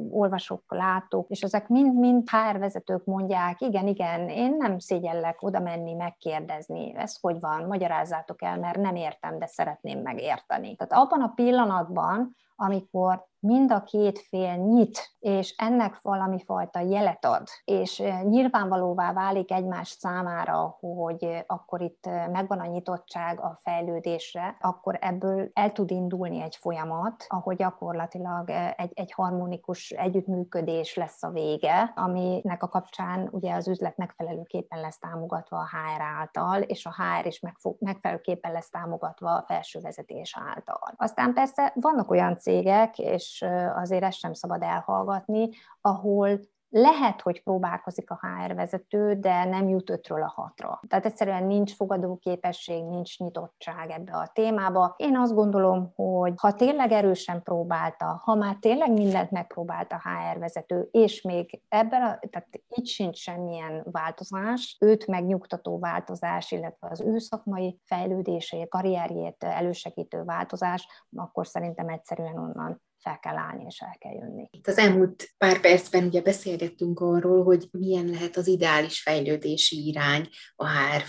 olvasok, 0.10 0.64
látok, 0.68 1.30
és 1.30 1.42
ezek 1.42 1.68
mind-mind 1.68 2.30
hárvezetők 2.30 3.06
mondják, 3.06 3.62
igen, 3.62 3.88
igen, 3.88 4.30
én 4.30 4.56
nem 4.58 4.80
szégyellek 4.80 5.42
oda 5.42 5.60
menni, 5.60 5.94
megkérdezni, 5.94 6.96
ez 6.96 7.18
hogy 7.22 7.40
van, 7.40 7.64
magyarázzátok 7.64 8.44
el, 8.44 8.58
mert 8.58 8.78
nem 8.78 8.96
értem, 8.96 9.40
de 9.40 9.46
szeretném 9.46 10.00
megérteni. 10.00 10.76
Tehát 10.76 11.06
abban 11.06 11.22
a 11.22 11.32
pillanatban, 11.36 12.36
amikor 12.60 13.28
mind 13.40 13.72
a 13.72 13.84
két 13.84 14.20
fél 14.20 14.56
nyit, 14.56 15.16
és 15.20 15.54
ennek 15.58 16.02
valami 16.02 16.44
fajta 16.46 16.80
jelet 16.80 17.26
ad, 17.26 17.48
és 17.64 18.04
nyilvánvalóvá 18.24 19.14
válik 19.14 19.52
egymás 19.52 19.90
számára, 19.90 20.78
hogy 20.80 21.44
akkor 21.48 21.82
itt 21.82 22.06
megvan 22.32 22.60
a 22.60 22.66
nyitottság 22.66 23.40
a 23.40 23.58
fejlődésre, 23.62 24.58
akkor 24.60 24.98
ebből 25.02 25.50
el 25.54 25.72
tud 25.72 25.92
indulni 25.92 26.42
egy 26.42 26.56
folyamat, 26.56 27.26
ahol 27.28 27.54
gyakorlatilag 27.54 28.50
egy, 28.76 28.92
egy 28.94 29.12
harmonikus 29.12 29.90
együttműködés 29.90 30.96
lesz 30.96 31.24
a 31.24 31.30
vége, 31.30 31.94
aminek 31.96 32.64
a 32.64 32.68
kapcsán 32.68 33.28
ugye 33.32 33.54
az 33.54 33.68
üzlet 33.68 33.98
megfelelőképpen 33.98 34.80
lesz 34.80 35.00
támogatva 35.00 35.58
a 35.58 35.68
HR 35.68 36.02
által, 36.02 36.62
és 36.62 36.86
a 36.86 36.96
HR 36.98 37.26
is 37.26 37.42
megfelelőképpen 37.80 38.52
lesz 38.52 38.70
támogatva 38.70 39.36
a 39.36 39.44
felső 39.48 39.80
vezetés 39.80 40.38
által. 40.54 40.94
Aztán 40.96 41.34
persze 41.34 41.72
vannak 41.76 42.12
olyan 42.12 42.38
cégek, 42.48 43.00
és 43.00 43.46
azért 43.76 44.04
ezt 44.04 44.18
sem 44.18 44.34
szabad 44.34 44.62
elhallgatni, 44.62 45.50
ahol 45.82 46.40
lehet, 46.70 47.22
hogy 47.22 47.44
próbálkozik 47.44 48.10
a 48.10 48.20
HR 48.22 48.56
vezető, 48.56 49.14
de 49.14 49.46
nem 49.46 49.70
jut 49.70 49.90
ötről 49.90 50.22
a 50.24 50.34
hatra. 50.36 50.80
Tehát 50.88 51.06
egyszerűen 51.06 51.44
nincs 51.44 51.76
fogadóképesség, 51.76 52.84
nincs 52.84 53.20
nyitottság 53.20 53.90
ebbe 53.90 54.12
a 54.12 54.32
témába. 54.34 54.94
Én 54.98 55.18
azt 55.18 55.34
gondolom, 55.34 55.92
hogy 55.96 56.34
ha 56.36 56.54
tényleg 56.54 56.92
erősen 56.92 57.44
próbálta, 57.44 58.22
ha 58.24 58.36
már 58.36 58.58
tényleg 58.60 58.92
mindent 58.92 59.32
megpróbálta 59.32 59.96
a 59.96 60.10
HR 60.10 60.40
vezető, 60.40 60.88
és 60.92 61.22
még 61.22 61.62
ebben, 61.68 62.02
a, 62.02 62.20
tehát 62.30 62.48
itt 62.68 62.86
sincs 62.86 63.18
semmilyen 63.18 63.86
változás, 63.92 64.78
őt 64.80 65.08
megnyugtató 65.08 65.80
változás, 65.80 66.52
illetve 66.52 66.88
az 66.90 67.02
ő 67.02 67.18
szakmai 67.18 67.80
fejlődését, 67.86 68.70
karrierjét 68.70 69.44
elősegítő 69.44 70.24
változás, 70.24 70.88
akkor 71.16 71.48
szerintem 71.48 71.90
egyszerűen 71.90 72.38
onnan 72.38 72.82
fel 73.00 73.20
kell 73.20 73.38
állni 73.38 73.64
és 73.68 73.80
el 73.80 73.96
kell 74.00 74.14
jönni. 74.14 74.48
Itt 74.52 74.68
az 74.68 74.78
elmúlt 74.78 75.30
pár 75.38 75.60
percben 75.60 76.06
ugye 76.06 76.22
beszélgettünk 76.22 77.00
arról, 77.00 77.44
hogy 77.44 77.68
milyen 77.72 78.06
lehet 78.06 78.38
az 78.38 78.48
ideális 78.48 79.02
fejlődési 79.02 79.88
irány 79.88 80.30
a 80.56 80.68
HR 80.70 81.04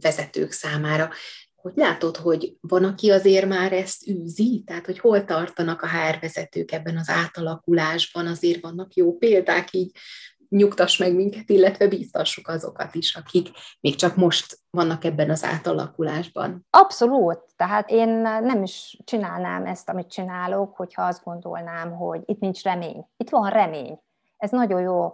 vezetők 0.00 0.52
számára. 0.52 1.10
Hogy 1.54 1.72
látod, 1.74 2.16
hogy 2.16 2.56
van, 2.60 2.84
aki 2.84 3.10
azért 3.10 3.48
már 3.48 3.72
ezt 3.72 4.08
űzi? 4.08 4.62
Tehát, 4.66 4.86
hogy 4.86 4.98
hol 4.98 5.24
tartanak 5.24 5.82
a 5.82 5.88
HR 5.88 6.18
vezetők 6.20 6.72
ebben 6.72 6.96
az 6.96 7.08
átalakulásban? 7.08 8.26
Azért 8.26 8.60
vannak 8.60 8.94
jó 8.94 9.16
példák 9.16 9.72
így 9.72 9.96
nyugtass 10.52 10.96
meg 10.96 11.14
minket, 11.14 11.50
illetve 11.50 11.88
bíztassuk 11.88 12.48
azokat 12.48 12.94
is, 12.94 13.14
akik 13.14 13.48
még 13.80 13.94
csak 13.94 14.16
most 14.16 14.58
vannak 14.70 15.04
ebben 15.04 15.30
az 15.30 15.44
átalakulásban. 15.44 16.66
Abszolút. 16.70 17.40
Tehát 17.56 17.90
én 17.90 18.08
nem 18.18 18.62
is 18.62 19.00
csinálnám 19.04 19.66
ezt, 19.66 19.88
amit 19.88 20.10
csinálok, 20.10 20.76
hogyha 20.76 21.02
azt 21.02 21.24
gondolnám, 21.24 21.92
hogy 21.92 22.22
itt 22.24 22.40
nincs 22.40 22.62
remény. 22.62 23.06
Itt 23.16 23.30
van 23.30 23.50
remény. 23.50 24.00
Ez 24.36 24.50
nagyon 24.50 24.80
jó 24.80 25.12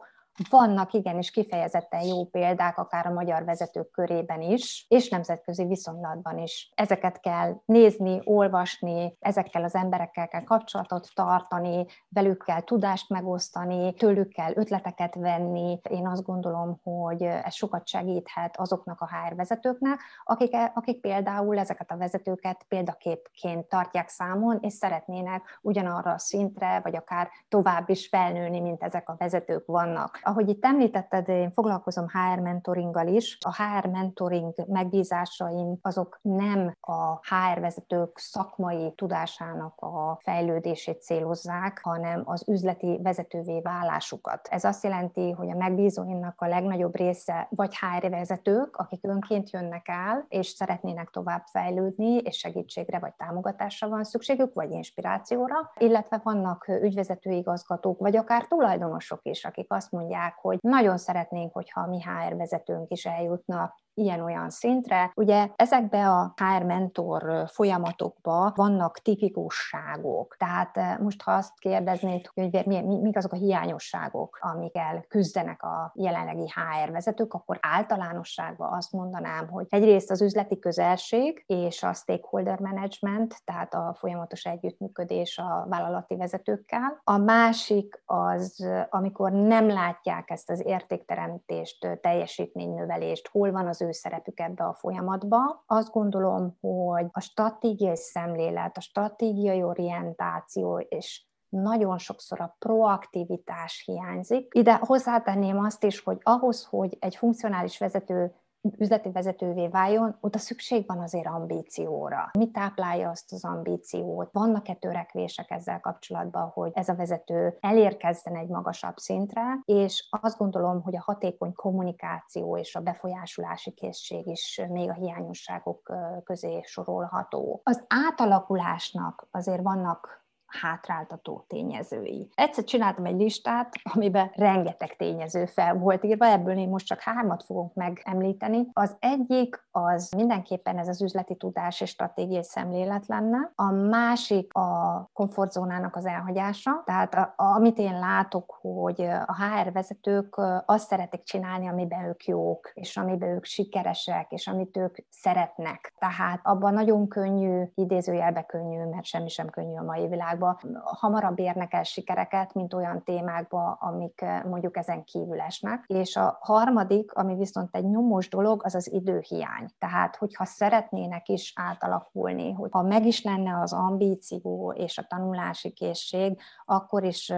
vannak 0.51 0.93
igenis 0.93 1.31
kifejezetten 1.31 2.03
jó 2.03 2.25
példák, 2.25 2.79
akár 2.79 3.07
a 3.07 3.13
magyar 3.13 3.45
vezetők 3.45 3.91
körében 3.91 4.41
is, 4.41 4.87
és 4.89 5.09
nemzetközi 5.09 5.65
viszonylatban 5.65 6.39
is. 6.39 6.73
Ezeket 6.75 7.21
kell 7.21 7.61
nézni, 7.65 8.21
olvasni, 8.25 9.17
ezekkel 9.21 9.65
az 9.65 9.75
emberekkel 9.75 10.29
kell 10.29 10.45
kapcsolatot 10.45 11.09
tartani, 11.15 11.87
velük 12.09 12.45
kell 12.45 12.61
tudást 12.61 13.09
megosztani, 13.09 13.95
tőlük 13.95 14.33
kell 14.33 14.53
ötleteket 14.55 15.15
venni. 15.15 15.81
Én 15.91 16.07
azt 16.07 16.25
gondolom, 16.25 16.81
hogy 16.83 17.23
ez 17.23 17.55
sokat 17.55 17.89
segíthet 17.89 18.57
azoknak 18.57 19.01
a 19.01 19.09
HR 19.09 19.35
vezetőknek, 19.35 20.01
akik, 20.25 20.57
akik 20.75 21.01
például 21.01 21.59
ezeket 21.59 21.91
a 21.91 21.97
vezetőket 21.97 22.65
példaképként 22.69 23.69
tartják 23.69 24.09
számon, 24.09 24.59
és 24.61 24.73
szeretnének 24.73 25.59
ugyanarra 25.63 26.13
a 26.13 26.19
szintre, 26.19 26.81
vagy 26.83 26.97
akár 26.97 27.29
tovább 27.49 27.89
is 27.89 28.09
felnőni, 28.09 28.61
mint 28.61 28.83
ezek 28.83 29.09
a 29.09 29.15
vezetők 29.19 29.67
vannak 29.67 30.21
ahogy 30.29 30.49
itt 30.49 30.65
említetted, 30.65 31.29
én 31.29 31.51
foglalkozom 31.51 32.07
HR 32.09 32.39
mentoringgal 32.39 33.07
is. 33.07 33.39
A 33.41 33.63
HR 33.63 33.87
mentoring 33.87 34.55
megbízásaim 34.67 35.79
azok 35.83 36.19
nem 36.23 36.77
a 36.81 37.13
HR 37.15 37.61
vezetők 37.61 38.19
szakmai 38.19 38.93
tudásának 38.97 39.81
a 39.81 40.19
fejlődését 40.23 41.03
célozzák, 41.03 41.81
hanem 41.83 42.23
az 42.25 42.49
üzleti 42.49 43.01
vezetővé 43.03 43.61
válásukat. 43.61 44.49
Ez 44.51 44.65
azt 44.65 44.85
jelenti, 44.85 45.31
hogy 45.31 45.51
a 45.51 45.57
megbízóimnak 45.57 46.41
a 46.41 46.47
legnagyobb 46.47 46.97
része 46.97 47.47
vagy 47.51 47.77
HR 47.77 48.11
vezetők, 48.11 48.77
akik 48.77 49.07
önként 49.07 49.51
jönnek 49.51 49.89
el, 49.89 50.25
és 50.29 50.47
szeretnének 50.47 51.11
tovább 51.11 51.45
fejlődni, 51.47 52.17
és 52.17 52.37
segítségre 52.37 52.99
vagy 52.99 53.13
támogatásra 53.15 53.89
van 53.89 54.05
szükségük, 54.05 54.55
vagy 54.55 54.71
inspirációra, 54.71 55.73
illetve 55.79 56.21
vannak 56.23 56.69
ügyvezető 56.69 57.31
igazgatók, 57.31 57.99
vagy 57.99 58.17
akár 58.17 58.47
tulajdonosok 58.47 59.21
is, 59.23 59.45
akik 59.45 59.73
azt 59.73 59.93
mondják, 59.93 60.08
mondják, 60.09 60.35
hogy 60.35 60.59
nagyon 60.61 60.99
szeretnénk, 60.99 61.53
hogyha 61.53 61.81
a 61.81 61.87
mi 61.87 62.03
HR 62.03 62.37
vezetőnk 62.37 62.91
is 62.91 63.05
eljutna 63.05 63.75
ilyen-olyan 63.99 64.51
szintre. 64.51 65.13
Ugye 65.15 65.49
ezekbe 65.57 66.11
a 66.11 66.35
HR 66.37 66.63
mentor 66.63 67.45
folyamatokba 67.47 68.53
vannak 68.55 68.99
tipikusságok. 68.99 70.37
Tehát 70.39 71.01
most 71.01 71.23
ha 71.23 71.33
azt 71.33 71.59
kérdeznéd, 71.59 72.27
hogy 72.35 72.63
mi, 72.67 72.81
mi, 72.81 72.99
mik 73.01 73.17
azok 73.17 73.33
a 73.33 73.37
hiányosságok, 73.37 74.39
amikkel 74.41 75.05
küzdenek 75.09 75.63
a 75.63 75.93
jelenlegi 75.95 76.53
HR 76.55 76.91
vezetők, 76.91 77.35
akkor 77.35 77.59
általánosságban 77.61 78.73
azt 78.73 78.93
mondanám, 78.93 79.49
hogy 79.49 79.67
egyrészt 79.69 80.11
az 80.11 80.23
üzleti 80.23 80.59
közelség 80.59 81.45
és 81.47 81.83
a 81.83 81.93
stakeholder 81.93 82.59
management, 82.59 83.35
tehát 83.45 83.75
a 83.75 83.97
folyamatos 83.99 84.45
együttműködés 84.45 85.39
a 85.39 85.67
vállalati 85.69 86.17
vezetőkkel. 86.17 87.01
A 87.05 87.17
másik 87.17 88.03
az, 88.05 88.69
amikor 88.89 89.33
nem 89.33 89.69
látják 89.69 90.31
ezt 90.31 90.51
az 90.51 90.63
értékteremtést, 90.67 91.99
teljesítménynövelést, 92.01 93.29
hol 93.29 93.53
van 93.53 93.67
az 93.67 93.81
szerepük 93.93 94.41
ebbe 94.41 94.65
a 94.65 94.75
folyamatba. 94.75 95.63
Azt 95.67 95.91
gondolom, 95.91 96.57
hogy 96.61 97.07
a 97.13 97.21
stratégiai 97.21 97.97
szemlélet, 97.97 98.77
a 98.77 98.81
stratégiai 98.81 99.63
orientáció 99.63 100.79
és 100.79 101.27
nagyon 101.49 101.99
sokszor 101.99 102.41
a 102.41 102.57
proaktivitás 102.59 103.83
hiányzik. 103.87 104.55
Ide 104.55 104.75
hozzátenném 104.75 105.59
azt 105.59 105.85
is, 105.85 106.01
hogy 106.01 106.19
ahhoz, 106.23 106.65
hogy 106.65 106.97
egy 107.01 107.17
funkcionális 107.17 107.79
vezető 107.79 108.35
üzleti 108.79 109.11
vezetővé 109.11 109.69
váljon, 109.69 110.17
oda 110.21 110.39
szükség 110.39 110.87
van 110.87 110.99
azért 110.99 111.27
ambícióra. 111.27 112.31
Mi 112.39 112.51
táplálja 112.51 113.11
azt 113.11 113.33
az 113.33 113.45
ambíciót? 113.45 114.33
Vannak-e 114.33 114.75
törekvések 114.75 115.51
ezzel 115.51 115.81
kapcsolatban, 115.81 116.49
hogy 116.49 116.71
ez 116.75 116.89
a 116.89 116.95
vezető 116.95 117.57
elérkezzen 117.61 118.37
egy 118.37 118.49
magasabb 118.49 118.97
szintre, 118.97 119.43
és 119.65 120.09
azt 120.21 120.39
gondolom, 120.39 120.83
hogy 120.83 120.97
a 120.97 121.03
hatékony 121.05 121.53
kommunikáció 121.53 122.57
és 122.57 122.75
a 122.75 122.81
befolyásolási 122.81 123.71
készség 123.71 124.27
is 124.27 124.63
még 124.69 124.91
a 124.91 124.95
hiányosságok 124.95 125.93
közé 126.25 126.61
sorolható. 126.63 127.61
Az 127.65 127.85
átalakulásnak 127.89 129.27
azért 129.31 129.63
vannak 129.63 130.27
hátráltató 130.49 131.45
tényezői. 131.47 132.29
Egyszer 132.35 132.65
csináltam 132.65 133.05
egy 133.05 133.17
listát, 133.17 133.75
amiben 133.95 134.31
rengeteg 134.35 134.97
tényező 134.97 135.47
fel 135.47 135.75
volt 135.75 136.05
írva, 136.05 136.27
ebből 136.27 136.57
én 136.57 136.69
most 136.69 136.87
csak 136.87 137.01
hármat 137.01 137.43
fogok 137.43 137.75
megemlíteni. 137.75 138.69
Az 138.73 138.97
egyik 138.99 139.67
az 139.71 140.11
mindenképpen 140.17 140.79
ez 140.79 140.89
az 140.89 141.03
üzleti 141.03 141.37
tudás 141.37 141.81
és 141.81 141.91
stratégiai 141.91 142.45
szemlélet 142.45 143.07
lenne. 143.07 143.53
A 143.55 143.71
másik 143.73 144.55
a 144.55 145.11
komfortzónának 145.13 145.97
az 145.97 146.07
elhagyása, 146.07 146.83
tehát 146.85 147.15
a, 147.15 147.35
amit 147.37 147.79
én 147.79 147.99
látok, 147.99 148.59
hogy 148.61 149.01
a 149.03 149.37
HR 149.37 149.73
vezetők 149.73 150.41
azt 150.67 150.87
szeretik 150.89 151.23
csinálni, 151.23 151.69
amiben 151.69 152.05
ők 152.05 152.25
jók, 152.25 152.71
és 152.75 152.97
amiben 152.97 153.29
ők 153.29 153.45
sikeresek, 153.45 154.31
és 154.31 154.47
amit 154.47 154.77
ők 154.77 154.97
szeretnek. 155.09 155.95
Tehát 155.99 156.41
abban 156.43 156.73
nagyon 156.73 157.09
könnyű, 157.09 157.63
idézőjelbe 157.75 158.43
könnyű, 158.43 158.85
mert 158.85 159.05
semmi 159.05 159.29
sem 159.29 159.49
könnyű 159.49 159.77
a 159.77 159.83
mai 159.83 160.09
világban, 160.39 160.83
hamarabb 160.85 161.39
érnek 161.39 161.75
el 161.75 161.83
sikereket, 161.83 162.55
mint 162.55 162.75
olyan 162.75 163.03
témákba, 163.03 163.73
amik 163.81 164.25
mondjuk 164.45 164.77
ezen 164.77 165.05
kívül 165.05 165.41
esnek. 165.41 165.85
És 165.87 166.17
a 166.17 166.39
harmadik, 166.41 167.13
ami 167.13 167.35
viszont 167.35 167.77
egy 167.77 167.85
nyomós 167.85 168.29
dolog, 168.29 168.65
az 168.65 168.75
az 168.75 168.93
időhiány. 168.93 169.69
Tehát, 169.79 170.17
hogyha 170.17 170.45
szeretnének 170.45 171.29
is 171.29 171.53
átalakulni, 171.57 172.53
hogy 172.53 172.71
ha 172.73 172.83
meg 172.83 173.07
is 173.07 173.23
lenne 173.23 173.61
az 173.61 173.73
ambíció 173.73 174.73
és 174.77 174.99
a 174.99 175.07
tanulási 175.09 175.71
készség, 175.71 176.41
akkor 176.65 177.05
is 177.05 177.31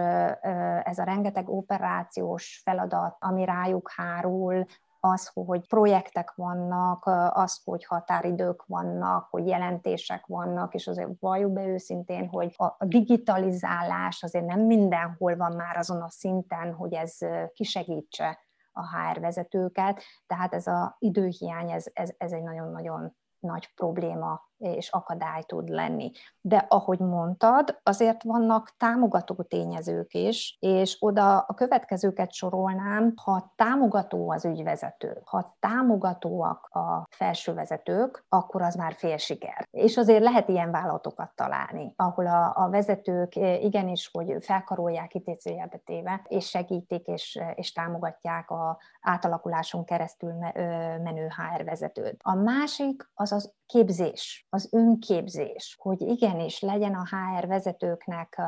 ez 0.83 0.97
a 0.97 1.03
rengeteg 1.03 1.49
operációs 1.49 2.61
feladat, 2.63 3.15
ami 3.19 3.45
rájuk 3.45 3.91
hárul, 3.95 4.65
az, 5.03 5.31
hogy 5.33 5.67
projektek 5.67 6.33
vannak, 6.35 7.05
az, 7.33 7.61
hogy 7.63 7.85
határidők 7.85 8.65
vannak, 8.65 9.27
hogy 9.29 9.47
jelentések 9.47 10.25
vannak, 10.25 10.73
és 10.73 10.87
azért 10.87 11.09
valljuk 11.19 11.51
be 11.51 11.65
őszintén, 11.65 12.27
hogy 12.27 12.53
a 12.57 12.85
digitalizálás 12.85 14.23
azért 14.23 14.45
nem 14.45 14.59
mindenhol 14.59 15.35
van 15.35 15.55
már 15.55 15.77
azon 15.77 16.01
a 16.01 16.09
szinten, 16.09 16.73
hogy 16.73 16.93
ez 16.93 17.17
kisegítse 17.53 18.39
a 18.71 18.81
HR 18.81 19.19
vezetőket, 19.19 20.03
tehát 20.27 20.53
ez 20.53 20.67
az 20.67 20.95
időhiány, 20.99 21.71
ez, 21.71 21.85
ez, 21.93 22.11
ez 22.17 22.31
egy 22.31 22.43
nagyon-nagyon 22.43 23.15
nagy 23.39 23.73
probléma 23.75 24.50
és 24.61 24.89
akadály 24.89 25.41
tud 25.41 25.69
lenni. 25.69 26.11
De 26.41 26.65
ahogy 26.69 26.99
mondtad, 26.99 27.79
azért 27.83 28.23
vannak 28.23 28.73
támogató 28.77 29.35
tényezők 29.35 30.13
is, 30.13 30.57
és 30.59 30.97
oda 30.99 31.39
a 31.39 31.53
következőket 31.53 32.33
sorolnám, 32.33 33.13
ha 33.23 33.53
támogató 33.55 34.31
az 34.31 34.45
ügyvezető, 34.45 35.21
ha 35.23 35.57
támogatóak 35.59 36.67
a 36.67 37.07
felsővezetők, 37.09 38.25
akkor 38.29 38.61
az 38.61 38.75
már 38.75 38.93
fél 38.93 39.17
siker. 39.17 39.67
És 39.71 39.97
azért 39.97 40.23
lehet 40.23 40.49
ilyen 40.49 40.71
vállalatokat 40.71 41.31
találni, 41.35 41.93
ahol 41.95 42.27
a, 42.27 42.53
a 42.55 42.69
vezetők 42.69 43.35
igenis, 43.35 44.09
hogy 44.13 44.35
felkarolják 44.39 45.13
idézőjelbe 45.13 45.77
téve, 45.77 46.21
és 46.27 46.49
segítik 46.49 47.07
és, 47.07 47.39
és 47.55 47.71
támogatják 47.71 48.49
a 48.49 48.79
átalakuláson 49.01 49.85
keresztül 49.85 50.33
menő 51.03 51.27
HR 51.27 51.63
vezetőt. 51.63 52.19
A 52.23 52.35
másik 52.35 53.09
az 53.13 53.31
az 53.31 53.53
képzés 53.71 54.45
az 54.49 54.69
önképzés, 54.71 55.77
hogy 55.79 56.01
igenis 56.01 56.59
legyen 56.59 56.93
a 56.93 57.05
HR 57.05 57.47
vezetőknek 57.47 58.41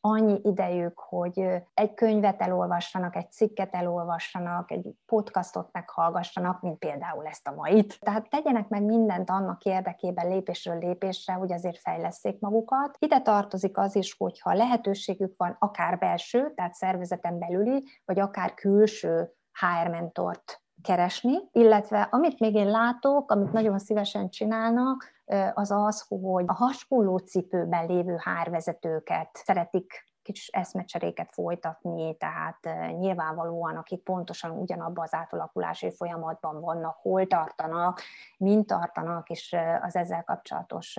annyi 0.00 0.40
idejük, 0.42 0.98
hogy 0.98 1.46
egy 1.74 1.94
könyvet 1.94 2.40
elolvassanak, 2.40 3.16
egy 3.16 3.32
cikket 3.32 3.74
elolvassanak, 3.74 4.70
egy 4.70 4.94
podcastot 5.06 5.68
meghallgassanak, 5.72 6.60
mint 6.60 6.78
például 6.78 7.26
ezt 7.26 7.46
a 7.46 7.54
mait. 7.54 7.98
Tehát 8.00 8.28
tegyenek 8.28 8.68
meg 8.68 8.82
mindent 8.82 9.30
annak 9.30 9.64
érdekében 9.64 10.28
lépésről 10.28 10.78
lépésre, 10.78 11.32
hogy 11.32 11.52
azért 11.52 11.78
fejleszék 11.78 12.40
magukat. 12.40 12.96
Ide 12.98 13.20
tartozik 13.20 13.78
az 13.78 13.96
is, 13.96 14.14
hogyha 14.18 14.54
lehetőségük 14.54 15.34
van 15.36 15.56
akár 15.58 15.98
belső, 15.98 16.52
tehát 16.54 16.74
szervezeten 16.74 17.38
belüli, 17.38 17.84
vagy 18.04 18.20
akár 18.20 18.54
külső 18.54 19.32
HR 19.52 19.88
mentort 19.88 20.63
keresni, 20.84 21.38
illetve 21.52 22.08
amit 22.10 22.40
még 22.40 22.54
én 22.54 22.70
látok, 22.70 23.30
amit 23.30 23.52
nagyon 23.52 23.78
szívesen 23.78 24.30
csinálnak, 24.30 25.12
az 25.54 25.70
az, 25.70 26.06
hogy 26.08 26.44
a 26.46 26.54
hasonló 26.54 27.16
cipőben 27.18 27.86
lévő 27.86 28.16
hárvezetőket 28.18 29.28
szeretik 29.32 30.12
kis 30.22 30.48
eszmecseréket 30.48 31.28
folytatni, 31.32 32.16
tehát 32.16 32.58
nyilvánvalóan, 32.98 33.76
akik 33.76 34.02
pontosan 34.02 34.50
ugyanabban 34.50 35.04
az 35.04 35.14
átalakulási 35.14 35.90
folyamatban 35.90 36.60
vannak, 36.60 36.96
hol 37.02 37.26
tartanak, 37.26 38.00
mint 38.36 38.66
tartanak, 38.66 39.28
és 39.28 39.56
az 39.82 39.96
ezzel 39.96 40.24
kapcsolatos 40.24 40.96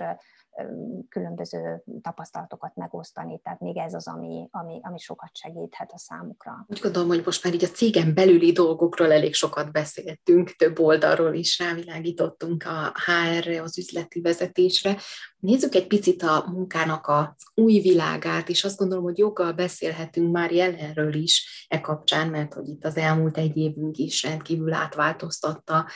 különböző 1.08 1.82
tapasztalatokat 2.02 2.74
megosztani, 2.74 3.40
tehát 3.42 3.60
még 3.60 3.76
ez 3.76 3.94
az, 3.94 4.08
ami, 4.08 4.48
ami, 4.50 4.80
ami 4.82 4.98
sokat 4.98 5.36
segíthet 5.36 5.92
a 5.92 5.98
számukra. 5.98 6.66
Úgy 6.68 6.80
gondolom, 6.80 7.08
hogy 7.08 7.22
most 7.24 7.44
már 7.44 7.54
így 7.54 7.64
a 7.64 7.68
cégen 7.68 8.14
belüli 8.14 8.52
dolgokról 8.52 9.12
elég 9.12 9.34
sokat 9.34 9.72
beszéltünk, 9.72 10.50
több 10.50 10.78
oldalról 10.78 11.34
is 11.34 11.58
rávilágítottunk 11.58 12.64
a 12.64 12.92
HR-re, 13.04 13.62
az 13.62 13.78
üzleti 13.78 14.20
vezetésre. 14.20 14.96
Nézzük 15.38 15.74
egy 15.74 15.86
picit 15.86 16.22
a 16.22 16.44
munkának 16.52 17.06
az 17.06 17.44
új 17.54 17.78
világát, 17.78 18.48
és 18.48 18.64
azt 18.64 18.78
gondolom, 18.78 19.04
hogy 19.04 19.18
joggal 19.18 19.52
beszélhetünk 19.52 20.32
már 20.32 20.52
jelenről 20.52 21.14
is 21.14 21.66
e 21.68 21.80
kapcsán, 21.80 22.28
mert 22.28 22.54
hogy 22.54 22.68
itt 22.68 22.84
az 22.84 22.96
elmúlt 22.96 23.36
egy 23.36 23.56
évünk 23.56 23.96
is 23.96 24.22
rendkívül 24.22 24.72
átváltoztatta 24.72 25.86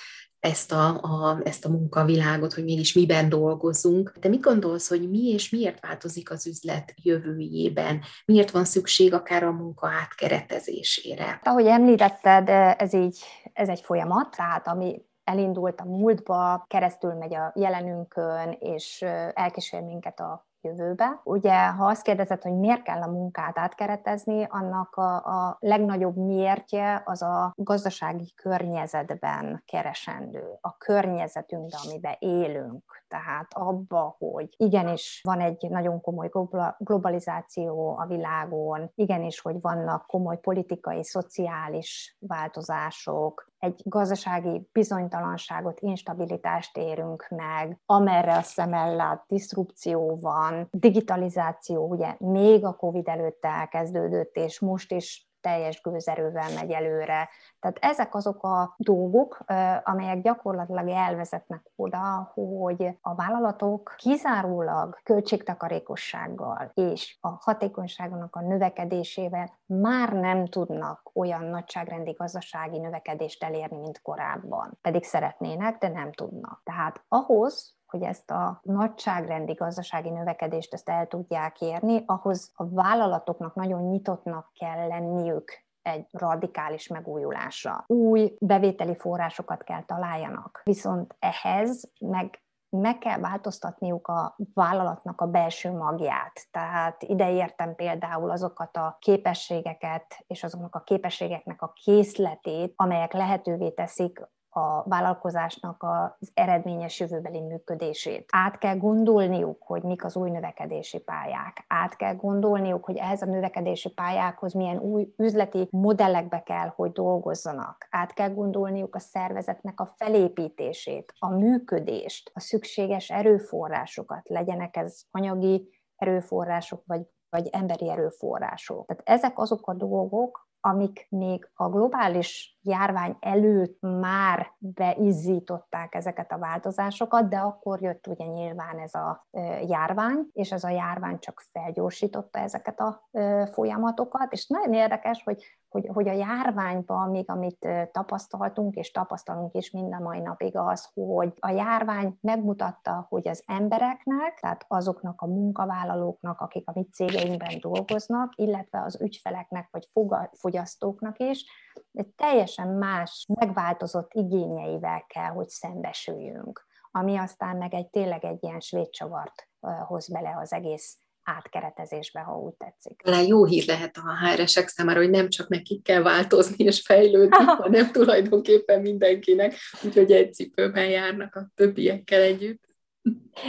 ezt 0.40 0.72
a, 0.72 0.88
a, 0.88 1.40
ezt 1.44 1.64
a 1.64 1.68
munkavilágot, 1.68 2.52
hogy 2.52 2.64
mégis 2.64 2.92
miben 2.92 3.28
dolgozunk. 3.28 4.12
De 4.20 4.28
mit 4.28 4.40
gondolsz, 4.40 4.88
hogy 4.88 5.10
mi 5.10 5.28
és 5.28 5.50
miért 5.50 5.80
változik 5.80 6.30
az 6.30 6.46
üzlet 6.46 6.94
jövőjében? 7.02 8.00
Miért 8.24 8.50
van 8.50 8.64
szükség 8.64 9.14
akár 9.14 9.42
a 9.42 9.52
munka 9.52 9.88
átkeretezésére? 9.88 11.40
Ahogy 11.44 11.66
említetted, 11.66 12.48
ez 12.78 12.94
így, 12.94 13.18
ez 13.52 13.68
egy 13.68 13.80
folyamat, 13.80 14.36
tehát 14.36 14.66
ami 14.66 15.02
elindult 15.24 15.80
a 15.80 15.84
múltba, 15.84 16.64
keresztül 16.68 17.12
megy 17.14 17.34
a 17.34 17.52
jelenünkön, 17.54 18.56
és 18.58 19.02
elkísér 19.34 19.82
minket 19.82 20.20
a 20.20 20.49
jövőbe. 20.62 21.20
Ugye, 21.24 21.66
ha 21.66 21.86
azt 21.86 22.02
kérdezed, 22.02 22.42
hogy 22.42 22.56
miért 22.58 22.82
kell 22.82 23.02
a 23.02 23.10
munkát 23.10 23.58
átkeretezni, 23.58 24.46
annak 24.48 24.96
a, 24.96 25.14
a 25.16 25.56
legnagyobb 25.60 26.16
miértje 26.16 27.02
az 27.04 27.22
a 27.22 27.52
gazdasági 27.56 28.32
környezetben 28.34 29.62
keresendő, 29.66 30.44
a 30.60 30.76
környezetünkben, 30.76 31.80
amiben 31.88 32.16
élünk. 32.18 33.02
Tehát 33.08 33.46
abba, 33.50 34.16
hogy 34.18 34.54
igenis 34.56 35.20
van 35.24 35.40
egy 35.40 35.66
nagyon 35.68 36.00
komoly 36.00 36.30
globalizáció 36.78 37.96
a 37.98 38.06
világon, 38.06 38.90
igenis, 38.94 39.40
hogy 39.40 39.60
vannak 39.60 40.06
komoly 40.06 40.40
politikai, 40.40 41.04
szociális 41.04 42.16
változások, 42.18 43.50
egy 43.60 43.80
gazdasági 43.84 44.68
bizonytalanságot, 44.72 45.80
instabilitást 45.80 46.76
érünk 46.76 47.26
meg, 47.28 47.78
amerre 47.86 48.36
a 48.36 48.42
szemellát 48.42 49.24
diszrupció 49.28 50.18
van, 50.20 50.68
digitalizáció 50.70 51.88
ugye 51.88 52.16
még 52.18 52.64
a 52.64 52.76
COVID 52.76 53.08
előtt 53.08 53.44
elkezdődött, 53.44 54.36
és 54.36 54.60
most 54.60 54.92
is 54.92 55.29
teljes 55.40 55.80
gőzerővel 55.80 56.52
megy 56.54 56.70
előre. 56.70 57.28
Tehát 57.60 57.78
ezek 57.80 58.14
azok 58.14 58.42
a 58.42 58.74
dolgok, 58.76 59.44
amelyek 59.82 60.20
gyakorlatilag 60.20 60.88
elvezetnek 60.88 61.70
oda, 61.76 62.30
hogy 62.34 62.98
a 63.00 63.14
vállalatok 63.14 63.94
kizárólag 63.96 64.98
költségtakarékossággal 65.02 66.70
és 66.74 67.18
a 67.20 67.28
hatékonyságnak 67.28 68.36
a 68.36 68.40
növekedésével 68.40 69.58
már 69.66 70.12
nem 70.12 70.46
tudnak 70.46 71.10
olyan 71.14 71.44
nagyságrendi 71.44 72.12
gazdasági 72.12 72.78
növekedést 72.78 73.44
elérni, 73.44 73.78
mint 73.78 74.02
korábban. 74.02 74.78
Pedig 74.80 75.04
szeretnének, 75.04 75.78
de 75.78 75.88
nem 75.88 76.12
tudnak. 76.12 76.60
Tehát 76.64 77.04
ahhoz, 77.08 77.78
hogy 77.90 78.02
ezt 78.02 78.30
a 78.30 78.60
nagyságrendi 78.62 79.52
gazdasági 79.52 80.10
növekedést 80.10 80.74
ezt 80.74 80.88
el 80.88 81.06
tudják 81.06 81.60
érni, 81.60 82.02
ahhoz 82.06 82.50
a 82.54 82.68
vállalatoknak 82.68 83.54
nagyon 83.54 83.82
nyitottnak 83.82 84.50
kell 84.54 84.86
lenniük 84.86 85.68
egy 85.82 86.06
radikális 86.10 86.88
megújulásra. 86.88 87.84
Új 87.86 88.34
bevételi 88.40 88.96
forrásokat 88.96 89.62
kell 89.62 89.84
találjanak. 89.84 90.60
Viszont 90.64 91.16
ehhez 91.18 91.90
meg 92.00 92.40
meg 92.70 92.98
kell 92.98 93.18
változtatniuk 93.18 94.08
a 94.08 94.36
vállalatnak 94.54 95.20
a 95.20 95.26
belső 95.26 95.70
magját. 95.72 96.46
Tehát 96.50 97.02
ide 97.02 97.32
értem 97.32 97.74
például 97.74 98.30
azokat 98.30 98.76
a 98.76 98.96
képességeket 99.00 100.24
és 100.26 100.44
azoknak 100.44 100.74
a 100.74 100.80
képességeknek 100.80 101.62
a 101.62 101.72
készletét, 101.84 102.72
amelyek 102.76 103.12
lehetővé 103.12 103.70
teszik 103.70 104.20
a 104.50 104.82
vállalkozásnak 104.88 105.82
az 105.82 106.30
eredményes 106.34 107.00
jövőbeli 107.00 107.40
működését. 107.40 108.28
Át 108.28 108.58
kell 108.58 108.76
gondolniuk, 108.76 109.62
hogy 109.62 109.82
mik 109.82 110.04
az 110.04 110.16
új 110.16 110.30
növekedési 110.30 110.98
pályák. 110.98 111.64
Át 111.68 111.96
kell 111.96 112.14
gondolniuk, 112.14 112.84
hogy 112.84 112.96
ehhez 112.96 113.22
a 113.22 113.26
növekedési 113.26 113.88
pályákhoz 113.88 114.52
milyen 114.52 114.78
új 114.78 115.12
üzleti 115.16 115.68
modellekbe 115.70 116.42
kell, 116.42 116.72
hogy 116.76 116.92
dolgozzanak. 116.92 117.86
Át 117.90 118.12
kell 118.12 118.30
gondolniuk 118.30 118.94
a 118.94 118.98
szervezetnek 118.98 119.80
a 119.80 119.86
felépítését, 119.96 121.12
a 121.18 121.28
működést, 121.28 122.30
a 122.34 122.40
szükséges 122.40 123.10
erőforrásokat, 123.10 124.28
legyenek 124.28 124.76
ez 124.76 125.02
anyagi 125.10 125.68
erőforrások, 125.96 126.82
vagy 126.86 127.00
vagy 127.30 127.48
emberi 127.52 127.90
erőforrások. 127.90 128.86
Tehát 128.86 129.02
ezek 129.04 129.38
azok 129.38 129.66
a 129.68 129.74
dolgok, 129.74 130.48
amik 130.60 131.06
még 131.10 131.50
a 131.54 131.68
globális 131.68 132.58
járvány 132.62 133.16
előtt 133.20 133.78
már 133.80 134.52
beizzították 134.58 135.94
ezeket 135.94 136.32
a 136.32 136.38
változásokat, 136.38 137.28
de 137.28 137.38
akkor 137.38 137.82
jött 137.82 138.06
ugye 138.06 138.24
nyilván 138.24 138.78
ez 138.78 138.94
a 138.94 139.26
járvány, 139.66 140.26
és 140.32 140.52
ez 140.52 140.64
a 140.64 140.68
járvány 140.68 141.18
csak 141.18 141.42
felgyorsította 141.52 142.38
ezeket 142.38 142.80
a 142.80 143.08
folyamatokat, 143.52 144.32
és 144.32 144.46
nagyon 144.46 144.72
érdekes, 144.72 145.22
hogy 145.22 145.44
hogy, 145.70 145.88
hogy 145.92 146.08
a 146.08 146.12
járványban 146.12 147.10
még 147.10 147.30
amit 147.30 147.68
tapasztaltunk, 147.92 148.74
és 148.74 148.90
tapasztalunk 148.90 149.54
is 149.54 149.70
minden 149.70 150.02
mai 150.02 150.20
napig 150.20 150.56
az, 150.56 150.90
hogy 150.94 151.32
a 151.38 151.50
járvány 151.50 152.18
megmutatta, 152.20 153.06
hogy 153.08 153.28
az 153.28 153.42
embereknek, 153.46 154.38
tehát 154.40 154.64
azoknak 154.68 155.20
a 155.20 155.26
munkavállalóknak, 155.26 156.40
akik 156.40 156.68
a 156.68 156.72
mi 156.74 156.86
cégeinkben 156.92 157.58
dolgoznak, 157.60 158.32
illetve 158.36 158.82
az 158.82 159.00
ügyfeleknek 159.00 159.68
vagy 159.70 159.88
fogyasztóknak 160.32 161.18
is, 161.18 161.44
egy 161.92 162.08
teljesen 162.08 162.68
más, 162.68 163.26
megváltozott 163.34 164.10
igényeivel 164.12 165.04
kell, 165.08 165.30
hogy 165.30 165.48
szembesüljünk 165.48 166.68
ami 166.90 167.16
aztán 167.16 167.56
meg 167.56 167.74
egy 167.74 167.86
tényleg 167.86 168.24
egy 168.24 168.38
ilyen 168.40 168.60
svédcsavart 168.60 169.48
hoz 169.86 170.08
bele 170.08 170.38
az 170.40 170.52
egész 170.52 170.98
átkeretezésbe, 171.22 172.20
ha 172.20 172.38
úgy 172.38 172.54
tetszik. 172.54 173.02
Talán 173.02 173.26
jó 173.26 173.44
hír 173.44 173.66
lehet 173.66 173.96
a 173.96 174.26
HR-esek 174.26 174.68
számára, 174.68 174.98
hogy 174.98 175.10
nem 175.10 175.28
csak 175.28 175.48
nekik 175.48 175.82
kell 175.82 176.02
változni 176.02 176.64
és 176.64 176.80
fejlődni, 176.80 177.44
hanem 177.62 177.92
tulajdonképpen 177.92 178.80
mindenkinek, 178.80 179.54
úgyhogy 179.84 180.12
egy 180.12 180.34
cipőben 180.34 180.88
járnak 180.88 181.34
a 181.34 181.50
többiekkel 181.54 182.20
együtt. 182.20 182.68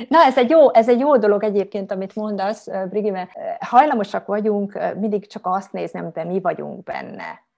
Na, 0.08 0.24
ez 0.24 0.38
egy, 0.38 0.50
jó, 0.50 0.74
ez 0.74 0.90
egy 0.90 1.00
jó 1.00 1.18
dolog 1.18 1.44
egyébként, 1.44 1.92
amit 1.92 2.16
mondasz, 2.16 2.68
Brigi, 2.90 3.10
mert 3.10 3.32
hajlamosak 3.60 4.26
vagyunk 4.26 4.96
mindig 4.96 5.28
csak 5.28 5.46
azt 5.46 5.72
nézni, 5.72 6.00
amiben 6.00 6.28
mi 6.28 6.42
vagyunk 6.42 6.84
benne 6.84 7.50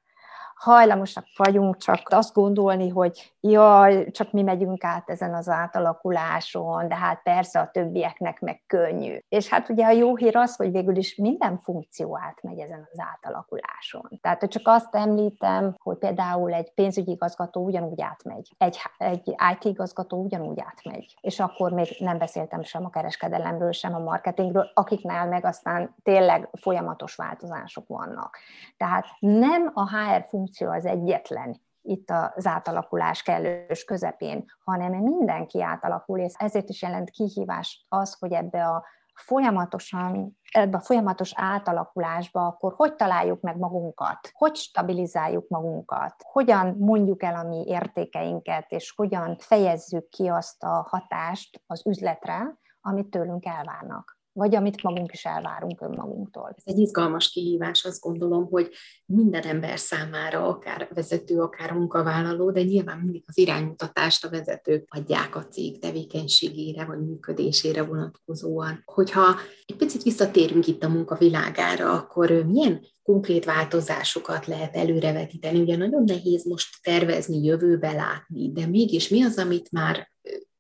hajlamosak 0.56 1.26
vagyunk 1.38 1.78
csak 1.78 2.02
azt 2.10 2.34
gondolni, 2.34 2.90
hogy 2.90 3.34
jaj, 3.40 4.12
csak 4.12 4.32
mi 4.32 4.42
megyünk 4.42 4.84
át 4.84 5.10
ezen 5.10 5.34
az 5.34 5.50
átalakuláson, 5.50 6.88
de 6.88 6.96
hát 6.96 7.22
persze 7.24 7.60
a 7.60 7.70
többieknek 7.72 8.40
meg 8.40 8.64
könnyű. 8.68 9.18
És 9.30 9.50
hát 9.50 9.70
ugye 9.70 9.86
a 9.86 9.92
jó 9.92 10.16
hír 10.16 10.36
az, 10.38 10.56
hogy 10.56 10.72
végül 10.72 10.96
is 10.96 11.16
minden 11.16 11.58
funkció 11.58 12.18
átmegy 12.18 12.60
ezen 12.60 12.88
az 12.92 13.00
átalakuláson. 13.00 14.20
Tehát 14.22 14.40
hogy 14.40 14.50
csak 14.50 14.68
azt 14.68 14.96
említem, 14.96 15.76
hogy 15.78 15.98
például 15.98 16.54
egy 16.54 16.74
pénzügyi 16.74 17.12
igazgató 17.12 17.64
ugyanúgy 17.64 18.02
átmegy, 18.02 18.54
egy, 18.58 18.78
egy 18.98 19.36
IT 19.52 19.64
igazgató 19.64 20.24
ugyanúgy 20.24 20.60
átmegy, 20.60 21.16
és 21.22 21.40
akkor 21.40 21.72
még 21.72 21.96
nem 22.00 22.18
beszéltem 22.18 22.62
sem 22.64 22.86
a 22.86 22.90
kereskedelemről, 22.90 23.72
sem 23.72 23.96
a 23.96 24.00
marketingről, 24.00 24.72
akiknál 24.74 25.28
meg 25.28 25.46
aztán 25.46 25.96
tényleg 26.04 26.50
folyamatos 26.62 27.16
változások 27.16 27.88
vannak. 27.88 28.38
Tehát 28.78 29.06
nem 29.20 29.72
a 29.74 29.90
HR 29.90 30.26
funkció 30.30 30.53
funkció 30.54 30.70
az 30.70 30.86
egyetlen 30.86 31.62
itt 31.82 32.10
az 32.36 32.46
átalakulás 32.46 33.22
kellős 33.24 33.84
közepén, 33.84 34.46
hanem 34.64 34.92
mindenki 34.92 35.62
átalakul, 35.62 36.20
és 36.20 36.34
ezért 36.38 36.70
is 36.70 36.82
jelent 36.82 37.10
kihívás 37.10 37.86
az, 37.90 38.16
hogy 38.20 38.32
ebbe 38.32 38.66
a 38.68 38.86
folyamatosan, 39.14 40.38
ebbe 40.52 40.78
a 40.78 40.82
folyamatos 40.82 41.32
átalakulásba, 41.36 42.48
akkor 42.48 42.74
hogy 42.76 42.96
találjuk 42.96 43.42
meg 43.42 43.58
magunkat, 43.58 44.30
hogy 44.32 44.56
stabilizáljuk 44.56 45.48
magunkat, 45.48 46.16
hogyan 46.18 46.76
mondjuk 46.80 47.24
el 47.24 47.36
a 47.36 47.48
mi 47.48 47.64
értékeinket, 47.68 48.72
és 48.72 48.94
hogyan 48.96 49.38
fejezzük 49.38 50.10
ki 50.10 50.28
azt 50.28 50.64
a 50.64 50.88
hatást 50.90 51.62
az 51.68 51.86
üzletre, 51.86 52.58
amit 52.82 53.10
tőlünk 53.10 53.46
elvárnak 53.46 54.22
vagy 54.34 54.56
amit 54.56 54.84
magunk 54.84 55.14
is 55.14 55.26
elvárunk 55.26 55.82
önmagunktól. 55.82 56.54
Ez 56.58 56.64
egy 56.66 56.80
izgalmas 56.80 57.30
kihívás, 57.30 57.86
azt 57.86 58.02
gondolom, 58.02 58.46
hogy 58.50 58.70
minden 59.06 59.42
ember 59.42 59.80
számára, 59.80 60.48
akár 60.48 60.88
vezető, 60.94 61.42
akár 61.42 61.72
munkavállaló, 61.72 62.52
de 62.52 62.64
nyilván 62.64 62.98
mindig 62.98 63.24
az 63.28 63.38
iránymutatást 63.38 64.26
a 64.26 64.30
vezetők 64.30 64.86
adják 64.90 65.36
a 65.36 65.48
cég 65.48 65.80
tevékenységére 65.80 66.86
vagy 66.86 67.00
működésére 67.00 67.84
vonatkozóan. 67.84 68.82
Hogyha 68.86 69.36
egy 69.66 69.76
picit 69.76 70.04
visszatérünk 70.04 70.68
itt 70.68 70.84
a 70.84 70.90
munkavilágára, 70.90 71.92
akkor 71.92 72.32
milyen 72.32 72.86
konkrét 73.04 73.46
változásokat 73.46 74.46
lehet 74.46 74.76
előrevetíteni? 74.76 75.60
Ugye 75.60 75.78
nagyon 75.78 76.04
nehéz 76.04 76.46
most 76.46 76.76
tervezni, 76.82 77.44
jövőbe 77.44 77.92
látni, 77.92 78.52
de 78.52 78.68
mégis 78.68 79.10
mi 79.10 79.24
az, 79.24 79.38
amit 79.38 79.72
már 79.72 80.12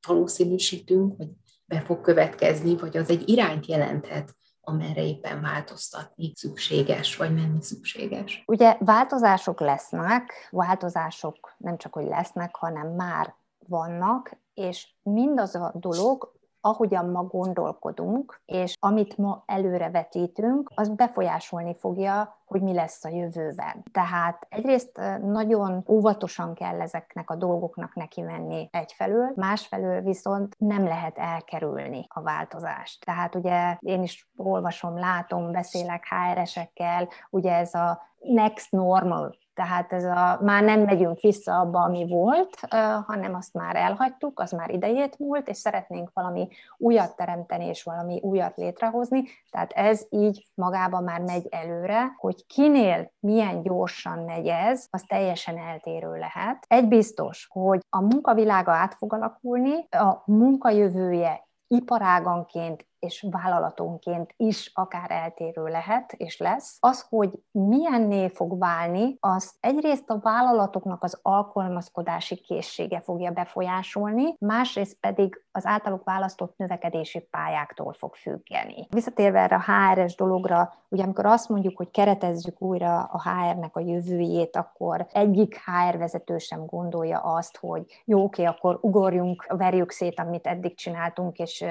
valószínűsítünk, 0.07 1.17
vagy 1.17 1.27
be 1.65 1.81
fog 1.81 2.01
következni, 2.01 2.77
vagy 2.77 2.97
az 2.97 3.09
egy 3.09 3.29
irányt 3.29 3.65
jelenthet, 3.65 4.35
amerre 4.61 5.03
éppen 5.03 5.41
változtatni 5.41 6.31
szükséges, 6.35 7.15
vagy 7.15 7.33
menni 7.33 7.61
szükséges. 7.61 8.43
Ugye 8.45 8.77
változások 8.79 9.59
lesznek, 9.59 10.47
változások 10.51 11.53
nem 11.57 11.77
csak, 11.77 11.93
hogy 11.93 12.05
lesznek, 12.05 12.55
hanem 12.55 12.87
már 12.87 13.35
vannak, 13.67 14.37
és 14.53 14.87
mindaz 15.01 15.55
a 15.55 15.71
dolog, 15.75 16.31
ahogyan 16.65 17.09
ma 17.09 17.23
gondolkodunk, 17.23 18.41
és 18.45 18.75
amit 18.79 19.17
ma 19.17 19.43
előrevetítünk, 19.45 20.71
az 20.75 20.89
befolyásolni 20.89 21.75
fogja, 21.79 22.41
hogy 22.45 22.61
mi 22.61 22.73
lesz 22.73 23.05
a 23.05 23.09
jövőben. 23.09 23.83
Tehát 23.91 24.47
egyrészt 24.49 25.01
nagyon 25.21 25.83
óvatosan 25.87 26.53
kell 26.53 26.81
ezeknek 26.81 27.29
a 27.29 27.35
dolgoknak 27.35 27.95
neki 27.95 28.21
menni 28.21 28.67
egyfelől, 28.71 29.31
másfelől 29.35 30.01
viszont 30.01 30.55
nem 30.57 30.83
lehet 30.83 31.17
elkerülni 31.17 32.05
a 32.07 32.21
változást. 32.21 33.05
Tehát 33.05 33.35
ugye 33.35 33.77
én 33.79 34.03
is 34.03 34.29
olvasom, 34.35 34.97
látom, 34.97 35.51
beszélek 35.51 36.03
HR-esekkel, 36.09 37.07
ugye 37.29 37.51
ez 37.51 37.73
a 37.73 38.01
next 38.19 38.71
normal 38.71 39.35
tehát 39.53 39.93
ez 39.93 40.03
a, 40.03 40.39
már 40.41 40.63
nem 40.63 40.81
megyünk 40.81 41.19
vissza 41.19 41.59
abba, 41.59 41.81
ami 41.81 42.07
volt, 42.07 42.59
hanem 43.05 43.35
azt 43.35 43.53
már 43.53 43.75
elhagytuk, 43.75 44.39
az 44.39 44.51
már 44.51 44.69
idejét 44.69 45.19
múlt, 45.19 45.47
és 45.47 45.57
szeretnénk 45.57 46.09
valami 46.13 46.47
újat 46.77 47.15
teremteni, 47.15 47.65
és 47.65 47.83
valami 47.83 48.19
újat 48.21 48.57
létrehozni. 48.57 49.23
Tehát 49.49 49.71
ez 49.71 50.05
így 50.09 50.47
magában 50.53 51.03
már 51.03 51.21
megy 51.21 51.47
előre, 51.49 52.13
hogy 52.17 52.45
kinél 52.45 53.11
milyen 53.19 53.61
gyorsan 53.61 54.19
megy 54.19 54.47
ez, 54.47 54.87
az 54.89 55.03
teljesen 55.07 55.57
eltérő 55.57 56.17
lehet. 56.17 56.65
Egy 56.67 56.87
biztos, 56.87 57.47
hogy 57.51 57.79
a 57.89 58.01
munkavilága 58.01 58.71
át 58.71 58.93
fog 58.93 59.13
alakulni, 59.13 59.87
a 59.89 60.23
munkajövője 60.25 61.47
iparáganként 61.67 62.85
és 63.03 63.25
vállalatonként 63.31 64.33
is 64.37 64.71
akár 64.73 65.11
eltérő 65.11 65.63
lehet 65.63 66.13
és 66.13 66.37
lesz. 66.37 66.77
Az, 66.79 67.05
hogy 67.09 67.31
milyenné 67.51 68.27
fog 68.27 68.59
válni, 68.59 69.17
az 69.19 69.53
egyrészt 69.59 70.09
a 70.09 70.19
vállalatoknak 70.19 71.03
az 71.03 71.19
alkalmazkodási 71.21 72.35
készsége 72.35 72.99
fogja 72.99 73.31
befolyásolni, 73.31 74.35
másrészt 74.39 74.97
pedig 74.99 75.41
az 75.51 75.65
általuk 75.65 76.03
választott 76.03 76.57
növekedési 76.57 77.19
pályáktól 77.19 77.93
fog 77.93 78.15
függeni. 78.15 78.87
Visszatérve 78.89 79.39
erre 79.39 79.55
a 79.55 79.91
HR-es 79.91 80.15
dologra, 80.15 80.73
ugye 80.89 81.03
amikor 81.03 81.25
azt 81.25 81.49
mondjuk, 81.49 81.77
hogy 81.77 81.91
keretezzük 81.91 82.61
újra 82.61 82.99
a 82.99 83.21
HR-nek 83.21 83.75
a 83.75 83.79
jövőjét, 83.79 84.55
akkor 84.55 85.07
egyik 85.11 85.61
HR 85.65 85.97
vezető 85.97 86.37
sem 86.37 86.65
gondolja 86.65 87.19
azt, 87.19 87.57
hogy 87.57 88.01
jó, 88.05 88.23
oké, 88.23 88.43
akkor 88.43 88.77
ugorjunk, 88.81 89.45
verjük 89.47 89.91
szét, 89.91 90.19
amit 90.19 90.47
eddig 90.47 90.75
csináltunk, 90.75 91.37
és 91.37 91.65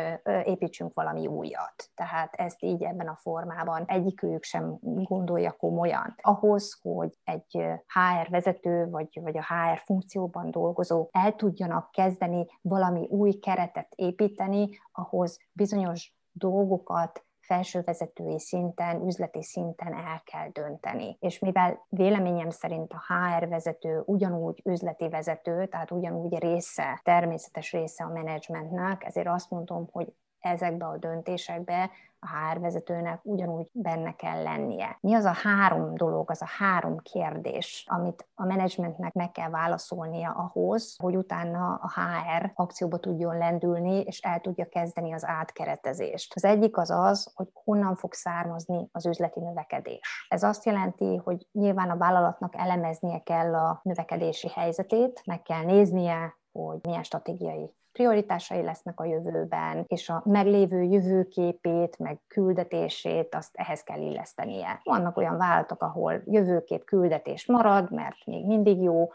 építsünk 0.44 0.94
valami 0.94 1.21
valami 1.22 1.26
újat. 1.26 1.90
Tehát 1.94 2.34
ezt 2.34 2.62
így 2.62 2.82
ebben 2.82 3.08
a 3.08 3.16
formában 3.16 3.84
egyikőjük 3.86 4.42
sem 4.42 4.78
gondolja 4.80 5.52
komolyan. 5.52 6.14
Ahhoz, 6.20 6.78
hogy 6.82 7.18
egy 7.24 7.56
HR 7.86 8.30
vezető 8.30 8.90
vagy, 8.90 9.20
vagy 9.22 9.38
a 9.38 9.44
HR 9.44 9.78
funkcióban 9.84 10.50
dolgozó 10.50 11.08
el 11.10 11.34
tudjanak 11.36 11.90
kezdeni 11.90 12.46
valami 12.60 13.06
új 13.10 13.32
keretet 13.32 13.92
építeni, 13.94 14.68
ahhoz 14.92 15.38
bizonyos 15.52 16.14
dolgokat 16.32 17.24
felsővezetői 17.42 18.38
szinten, 18.38 19.06
üzleti 19.06 19.42
szinten 19.42 19.94
el 19.94 20.22
kell 20.24 20.48
dönteni. 20.48 21.16
És 21.20 21.38
mivel 21.38 21.86
véleményem 21.88 22.50
szerint 22.50 22.92
a 22.92 23.02
HR 23.06 23.48
vezető 23.48 24.02
ugyanúgy 24.04 24.62
üzleti 24.64 25.08
vezető, 25.08 25.66
tehát 25.66 25.90
ugyanúgy 25.90 26.38
része, 26.38 27.00
természetes 27.04 27.72
része 27.72 28.04
a 28.04 28.12
menedzsmentnek, 28.12 29.04
ezért 29.04 29.28
azt 29.28 29.50
mondom, 29.50 29.88
hogy 29.92 30.12
ezekbe 30.42 30.86
a 30.86 30.98
döntésekbe 30.98 31.90
a 32.22 32.28
HR 32.28 32.60
vezetőnek 32.60 33.20
ugyanúgy 33.22 33.66
benne 33.72 34.12
kell 34.16 34.42
lennie. 34.42 34.98
Mi 35.00 35.14
az 35.14 35.24
a 35.24 35.32
három 35.42 35.94
dolog, 35.94 36.30
az 36.30 36.42
a 36.42 36.48
három 36.58 36.98
kérdés, 36.98 37.84
amit 37.88 38.26
a 38.34 38.44
menedzsmentnek 38.44 39.12
meg 39.12 39.30
kell 39.30 39.50
válaszolnia 39.50 40.30
ahhoz, 40.30 40.96
hogy 40.98 41.16
utána 41.16 41.74
a 41.74 41.90
HR 41.90 42.50
akcióba 42.54 42.98
tudjon 42.98 43.38
lendülni, 43.38 44.00
és 44.00 44.20
el 44.20 44.40
tudja 44.40 44.68
kezdeni 44.68 45.12
az 45.12 45.26
átkeretezést. 45.26 46.34
Az 46.34 46.44
egyik 46.44 46.76
az 46.76 46.90
az, 46.90 47.32
hogy 47.34 47.48
honnan 47.64 47.96
fog 47.96 48.12
származni 48.12 48.88
az 48.92 49.06
üzleti 49.06 49.40
növekedés. 49.40 50.26
Ez 50.28 50.42
azt 50.42 50.64
jelenti, 50.64 51.16
hogy 51.16 51.46
nyilván 51.52 51.90
a 51.90 51.96
vállalatnak 51.96 52.56
elemeznie 52.56 53.22
kell 53.22 53.54
a 53.54 53.80
növekedési 53.82 54.48
helyzetét, 54.48 55.22
meg 55.24 55.42
kell 55.42 55.64
néznie, 55.64 56.34
hogy 56.52 56.78
milyen 56.82 57.02
stratégiai 57.02 57.74
prioritásai 57.92 58.62
lesznek 58.62 59.00
a 59.00 59.04
jövőben, 59.04 59.84
és 59.86 60.08
a 60.08 60.22
meglévő 60.24 60.82
jövőképét, 60.82 61.98
meg 61.98 62.20
küldetését, 62.26 63.34
azt 63.34 63.50
ehhez 63.52 63.82
kell 63.82 64.00
illesztenie. 64.00 64.80
Vannak 64.84 65.16
olyan 65.16 65.36
vállalatok, 65.36 65.82
ahol 65.82 66.22
jövőkép 66.24 66.84
küldetés 66.84 67.46
marad, 67.46 67.92
mert 67.92 68.26
még 68.26 68.46
mindig 68.46 68.82
jó, 68.82 69.12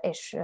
és 0.00 0.36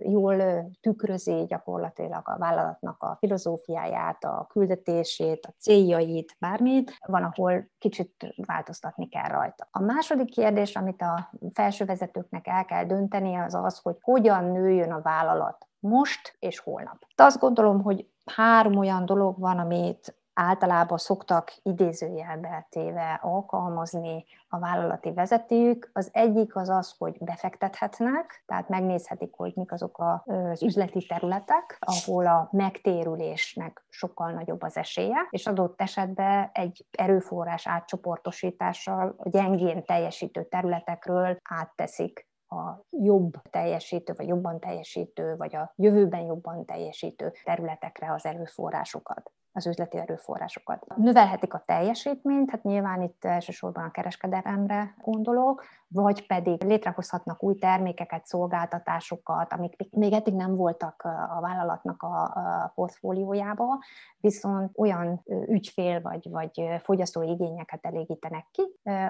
jól 0.00 0.36
tükrözi 0.80 1.44
gyakorlatilag 1.48 2.22
a 2.28 2.38
vállalatnak 2.38 3.02
a 3.02 3.16
filozófiáját, 3.18 4.24
a 4.24 4.46
küldetését, 4.50 5.46
a 5.46 5.54
céljait, 5.58 6.36
bármit. 6.38 6.96
Van, 7.06 7.22
ahol 7.22 7.68
kicsit 7.78 8.34
változtatni 8.46 9.08
kell 9.08 9.28
rajta. 9.28 9.68
A 9.70 9.82
második 9.82 10.30
kérdés, 10.30 10.76
amit 10.76 11.02
a 11.02 11.30
felső 11.52 11.84
vezetőknek 11.84 12.46
el 12.46 12.64
kell 12.64 12.84
dönteni, 12.84 13.34
az 13.36 13.54
az, 13.54 13.78
hogy 13.78 13.96
hogyan 14.00 14.44
nőjön 14.44 14.92
a 14.92 15.00
vállalat 15.00 15.67
most 15.80 16.36
és 16.38 16.58
holnap. 16.58 17.06
De 17.16 17.22
azt 17.22 17.38
gondolom, 17.38 17.82
hogy 17.82 18.06
három 18.24 18.76
olyan 18.76 19.04
dolog 19.04 19.38
van, 19.38 19.58
amit 19.58 20.18
általában 20.38 20.98
szoktak 20.98 21.52
idézőjelbe 21.62 22.66
téve 22.70 23.20
alkalmazni 23.22 24.24
a 24.48 24.58
vállalati 24.58 25.12
vezetők. 25.12 25.90
Az 25.92 26.08
egyik 26.12 26.56
az 26.56 26.68
az, 26.68 26.94
hogy 26.98 27.16
befektethetnek, 27.20 28.42
tehát 28.46 28.68
megnézhetik, 28.68 29.32
hogy 29.36 29.52
mik 29.54 29.72
azok 29.72 30.22
az 30.26 30.62
üzleti 30.62 31.06
területek, 31.06 31.76
ahol 31.80 32.26
a 32.26 32.48
megtérülésnek 32.52 33.84
sokkal 33.88 34.30
nagyobb 34.30 34.62
az 34.62 34.76
esélye, 34.76 35.26
és 35.30 35.46
adott 35.46 35.80
esetben 35.80 36.50
egy 36.52 36.86
erőforrás 36.90 37.66
átcsoportosítással 37.66 39.14
a 39.16 39.28
gyengén 39.28 39.84
teljesítő 39.84 40.44
területekről 40.44 41.38
átteszik 41.42 42.28
a 42.48 42.86
jobb 42.90 43.42
teljesítő, 43.50 44.12
vagy 44.16 44.28
jobban 44.28 44.60
teljesítő, 44.60 45.36
vagy 45.36 45.56
a 45.56 45.72
jövőben 45.76 46.24
jobban 46.24 46.64
teljesítő 46.64 47.32
területekre 47.44 48.12
az 48.12 48.24
erőforrásokat 48.26 49.32
az 49.58 49.66
üzleti 49.66 49.98
erőforrásokat. 49.98 50.96
Növelhetik 50.96 51.54
a 51.54 51.62
teljesítményt, 51.66 52.50
hát 52.50 52.62
nyilván 52.62 53.02
itt 53.02 53.24
elsősorban 53.24 53.84
a 53.84 53.90
kereskedelemre 53.90 54.94
gondolok, 54.98 55.64
vagy 55.88 56.26
pedig 56.26 56.64
létrehozhatnak 56.64 57.42
új 57.42 57.54
termékeket, 57.54 58.26
szolgáltatásokat, 58.26 59.52
amik 59.52 59.90
még 59.90 60.12
eddig 60.12 60.34
nem 60.34 60.56
voltak 60.56 61.02
a 61.36 61.40
vállalatnak 61.40 62.02
a 62.02 62.72
portfóliójába, 62.74 63.78
viszont 64.20 64.78
olyan 64.78 65.22
ügyfél 65.46 66.00
vagy, 66.00 66.30
vagy 66.30 66.80
fogyasztói 66.82 67.28
igényeket 67.28 67.86
elégítenek 67.86 68.46
ki, 68.50 68.62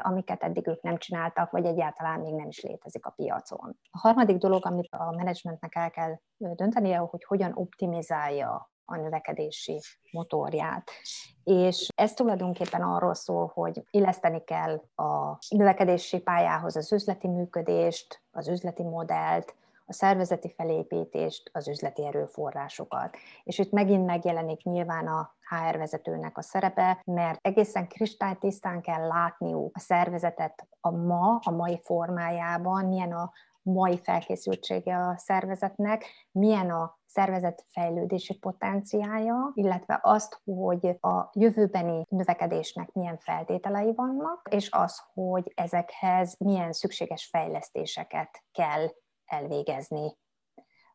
amiket 0.03 0.43
eddig 0.43 0.67
ők 0.67 0.83
nem 0.83 0.97
csináltak, 0.97 1.51
vagy 1.51 1.65
egyáltalán 1.65 2.21
még 2.21 2.35
nem 2.35 2.49
is 2.49 2.63
létezik 2.63 3.07
a 3.07 3.11
piacon. 3.17 3.79
A 3.91 3.99
harmadik 3.99 4.37
dolog, 4.37 4.67
amit 4.67 4.95
a 4.95 5.15
menedzsmentnek 5.17 5.75
el 5.75 5.91
kell 5.91 6.19
döntenie, 6.37 6.99
hogy 6.99 7.25
hogyan 7.25 7.53
optimizálja 7.55 8.71
a 8.91 8.97
növekedési 8.97 9.81
motorját. 10.11 10.91
És 11.45 11.89
ez 11.95 12.15
tulajdonképpen 12.15 12.83
arról 12.83 13.15
szól, 13.15 13.51
hogy 13.55 13.83
illeszteni 13.91 14.45
kell 14.45 14.83
a 14.95 15.39
növekedési 15.49 16.19
pályához 16.19 16.77
az 16.77 16.93
üzleti 16.93 17.29
működést, 17.29 18.23
az 18.31 18.49
üzleti 18.49 18.83
modellt, 18.83 19.55
a 19.87 19.93
szervezeti 19.93 20.53
felépítést, 20.57 21.51
az 21.53 21.69
üzleti 21.69 22.07
erőforrásokat. 22.07 23.17
És 23.45 23.59
itt 23.59 23.71
megint 23.71 24.07
megjelenik 24.07 24.63
nyilván 24.63 25.07
a 25.07 25.35
HR 25.49 25.77
vezetőnek 25.79 26.39
a 26.39 26.43
szerepe, 26.43 27.03
mert 27.05 27.39
egészen 27.47 27.89
kristálytisztán 27.89 28.81
kell 28.81 29.07
látniuk 29.07 29.77
a 29.77 29.81
szervezetet 29.81 30.67
a 30.81 30.91
ma, 30.91 31.41
a 31.45 31.51
mai 31.51 31.81
formájában, 31.85 32.85
milyen 32.85 33.13
a 33.13 33.33
mai 33.73 33.99
felkészültsége 33.99 34.97
a 34.97 35.17
szervezetnek, 35.17 36.05
milyen 36.31 36.71
a 36.71 36.99
szervezet 37.07 37.67
fejlődési 37.73 38.39
potenciája, 38.39 39.51
illetve 39.55 40.01
azt, 40.03 40.41
hogy 40.45 40.87
a 41.01 41.31
jövőbeni 41.33 42.05
növekedésnek 42.09 42.93
milyen 42.93 43.19
feltételei 43.19 43.95
vannak, 43.95 44.49
és 44.51 44.71
az, 44.71 45.03
hogy 45.15 45.53
ezekhez 45.55 46.37
milyen 46.39 46.73
szükséges 46.73 47.29
fejlesztéseket 47.33 48.43
kell 48.53 48.89
elvégezni. 49.25 50.17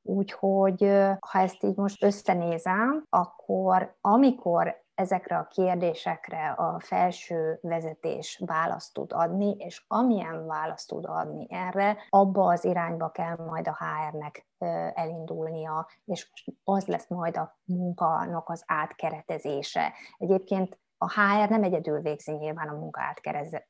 Úgyhogy 0.02 0.84
ha 1.20 1.40
ezt 1.40 1.64
így 1.64 1.76
most 1.76 2.04
összenézem, 2.04 3.06
akkor 3.10 3.96
amikor 4.02 4.83
ezekre 4.96 5.38
a 5.38 5.48
kérdésekre 5.48 6.50
a 6.50 6.80
felső 6.80 7.58
vezetés 7.62 8.42
választ 8.46 8.94
tud 8.94 9.12
adni, 9.14 9.56
és 9.58 9.86
amilyen 9.88 10.46
választ 10.46 10.88
tud 10.88 11.06
adni 11.06 11.48
erre, 11.50 11.98
abba 12.10 12.46
az 12.46 12.66
irányba 12.66 13.10
kell 13.10 13.36
majd 13.36 13.68
a 13.68 13.78
HR-nek 13.78 14.48
elindulnia, 14.94 15.88
és 16.06 16.32
az 16.64 16.86
lesz 16.86 17.08
majd 17.08 17.38
a 17.38 17.58
munkának 17.64 18.50
az 18.50 18.64
átkeretezése. 18.66 19.94
Egyébként 20.18 20.82
a 20.98 21.22
HR 21.22 21.50
nem 21.50 21.64
egyedül 21.64 22.02
végzi 22.02 22.32
nyilván 22.32 22.68
a 22.68 22.78
munka 22.78 23.02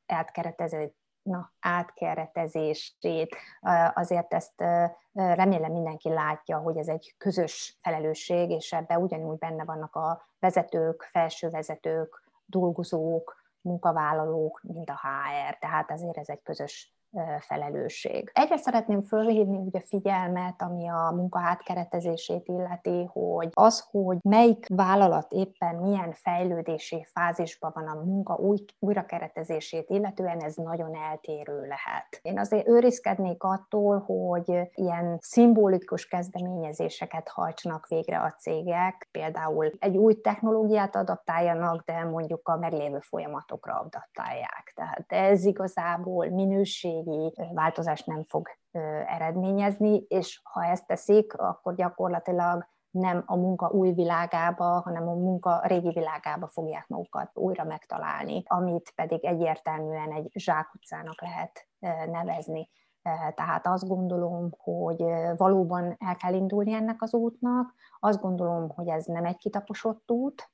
átkeretezését, 0.06 1.03
na, 1.24 1.52
átkeretezését. 1.60 3.36
Azért 3.94 4.34
ezt 4.34 4.64
remélem 5.12 5.72
mindenki 5.72 6.08
látja, 6.08 6.58
hogy 6.58 6.76
ez 6.76 6.88
egy 6.88 7.14
közös 7.18 7.76
felelősség, 7.82 8.50
és 8.50 8.72
ebben 8.72 9.02
ugyanúgy 9.02 9.38
benne 9.38 9.64
vannak 9.64 9.94
a 9.94 10.26
vezetők, 10.38 11.08
felső 11.12 11.50
vezetők, 11.50 12.22
dolgozók, 12.46 13.42
munkavállalók, 13.60 14.60
mint 14.62 14.90
a 14.90 15.00
HR. 15.02 15.58
Tehát 15.58 15.90
azért 15.90 16.16
ez 16.16 16.28
egy 16.28 16.42
közös 16.42 16.94
felelősség. 17.40 18.30
Egyre 18.34 18.56
szeretném 18.56 19.02
fölhívni 19.02 19.56
ugye 19.56 19.80
figyelmet, 19.80 20.62
ami 20.62 20.88
a 20.88 21.12
munka 21.14 21.40
átkeretezését 21.40 22.48
illeti, 22.48 23.08
hogy 23.12 23.48
az, 23.52 23.86
hogy 23.90 24.16
melyik 24.22 24.66
vállalat 24.68 25.32
éppen 25.32 25.74
milyen 25.74 26.12
fejlődési 26.12 27.06
fázisban 27.12 27.70
van 27.74 27.86
a 27.86 28.04
munka 28.04 28.34
új, 28.34 28.58
újrakeretezését 28.78 29.90
illetően, 29.90 30.40
ez 30.40 30.54
nagyon 30.54 30.96
eltérő 30.96 31.60
lehet. 31.60 32.18
Én 32.22 32.38
azért 32.38 32.68
őrizkednék 32.68 33.42
attól, 33.42 33.98
hogy 33.98 34.70
ilyen 34.74 35.18
szimbolikus 35.20 36.06
kezdeményezéseket 36.06 37.28
hajtsanak 37.28 37.86
végre 37.86 38.20
a 38.20 38.34
cégek, 38.38 39.08
például 39.10 39.70
egy 39.78 39.96
új 39.96 40.20
technológiát 40.20 40.96
adaptáljanak, 40.96 41.84
de 41.84 42.04
mondjuk 42.04 42.48
a 42.48 42.56
meglévő 42.56 42.98
folyamatokra 42.98 43.74
adaptálják. 43.74 44.72
Tehát 44.74 45.12
ez 45.12 45.44
igazából 45.44 46.26
minőség 46.26 47.03
minőségi 47.04 47.54
változást 47.54 48.06
nem 48.06 48.22
fog 48.22 48.48
eredményezni, 49.06 50.04
és 50.08 50.40
ha 50.42 50.64
ezt 50.64 50.86
teszik, 50.86 51.34
akkor 51.38 51.74
gyakorlatilag 51.74 52.66
nem 52.90 53.22
a 53.26 53.36
munka 53.36 53.70
új 53.70 53.92
világába, 53.92 54.64
hanem 54.64 55.08
a 55.08 55.14
munka 55.14 55.60
régi 55.64 55.90
világába 55.90 56.46
fogják 56.46 56.88
magukat 56.88 57.30
újra 57.34 57.64
megtalálni, 57.64 58.42
amit 58.46 58.92
pedig 58.94 59.24
egyértelműen 59.24 60.12
egy 60.12 60.30
zsákutcának 60.34 61.20
lehet 61.20 61.68
nevezni. 62.10 62.70
Tehát 63.34 63.66
azt 63.66 63.88
gondolom, 63.88 64.50
hogy 64.58 65.04
valóban 65.36 65.96
el 65.98 66.16
kell 66.16 66.34
indulni 66.34 66.72
ennek 66.72 67.02
az 67.02 67.14
útnak, 67.14 67.74
azt 68.00 68.20
gondolom, 68.20 68.70
hogy 68.70 68.88
ez 68.88 69.04
nem 69.04 69.24
egy 69.24 69.36
kitaposott 69.36 70.10
út, 70.10 70.52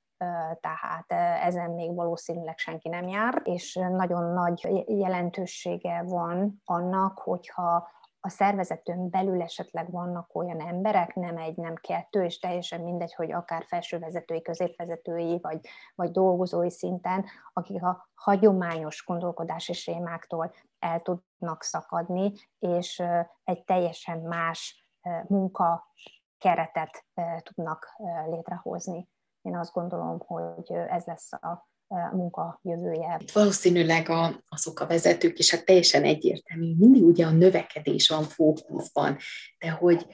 tehát 0.60 1.12
ezen 1.42 1.70
még 1.70 1.94
valószínűleg 1.94 2.58
senki 2.58 2.88
nem 2.88 3.08
jár, 3.08 3.40
és 3.44 3.74
nagyon 3.74 4.32
nagy 4.32 4.84
jelentősége 4.86 6.02
van 6.02 6.60
annak, 6.64 7.18
hogyha 7.18 7.88
a 8.22 8.28
szervezetön 8.28 9.10
belül 9.10 9.42
esetleg 9.42 9.90
vannak 9.90 10.34
olyan 10.34 10.60
emberek, 10.60 11.14
nem 11.14 11.36
egy, 11.36 11.56
nem 11.56 11.74
kettő, 11.74 12.24
és 12.24 12.38
teljesen 12.38 12.80
mindegy, 12.80 13.14
hogy 13.14 13.32
akár 13.32 13.64
felsővezetői, 13.66 14.42
középvezetői, 14.42 15.38
vagy, 15.42 15.60
vagy 15.94 16.10
dolgozói 16.10 16.70
szinten, 16.70 17.24
akik 17.52 17.82
a 17.82 18.08
hagyományos 18.14 19.04
gondolkodási 19.06 19.72
sémáktól 19.72 20.54
el 20.78 21.02
tudnak 21.02 21.62
szakadni, 21.62 22.32
és 22.58 23.02
egy 23.44 23.64
teljesen 23.64 24.18
más 24.18 24.88
munka 25.26 25.92
keretet 26.38 27.04
tudnak 27.42 27.86
létrehozni. 28.26 29.08
Én 29.42 29.56
azt 29.56 29.72
gondolom, 29.72 30.18
hogy 30.18 30.72
ez 30.72 31.04
lesz 31.04 31.32
a 31.32 31.68
munka 32.12 32.60
jövője. 32.62 33.20
Valószínűleg 33.32 34.08
a, 34.08 34.42
azok 34.48 34.80
a 34.80 34.86
vezetők 34.86 35.38
is 35.38 35.50
hát 35.50 35.64
teljesen 35.64 36.04
egyértelmű, 36.04 36.74
mindig 36.76 37.04
ugye 37.04 37.26
a 37.26 37.30
növekedés 37.30 38.08
van 38.08 38.22
fókuszban, 38.22 39.16
de 39.58 39.70
hogy 39.70 40.06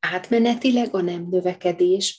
átmenetileg 0.00 0.94
a 0.94 1.00
nem 1.00 1.26
növekedés 1.30 2.18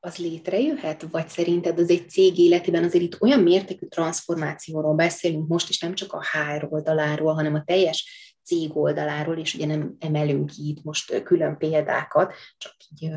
az 0.00 0.16
létrejöhet, 0.16 1.02
vagy 1.10 1.28
szerinted 1.28 1.78
az 1.78 1.90
egy 1.90 2.10
cég 2.10 2.38
életében 2.38 2.84
azért 2.84 3.04
itt 3.04 3.20
olyan 3.20 3.40
mértékű 3.40 3.86
transformációról 3.86 4.94
beszélünk 4.94 5.48
most 5.48 5.68
is, 5.68 5.78
nem 5.78 5.94
csak 5.94 6.12
a 6.12 6.22
HR 6.22 6.66
oldaláról, 6.70 7.34
hanem 7.34 7.54
a 7.54 7.64
teljes 7.64 8.29
cég 8.50 8.76
oldaláról, 8.76 9.38
és 9.38 9.54
ugye 9.54 9.66
nem 9.66 9.96
emelünk 9.98 10.50
ki 10.50 10.68
itt 10.68 10.84
most 10.84 11.22
külön 11.22 11.56
példákat, 11.58 12.34
csak 12.58 12.72
így 12.88 13.10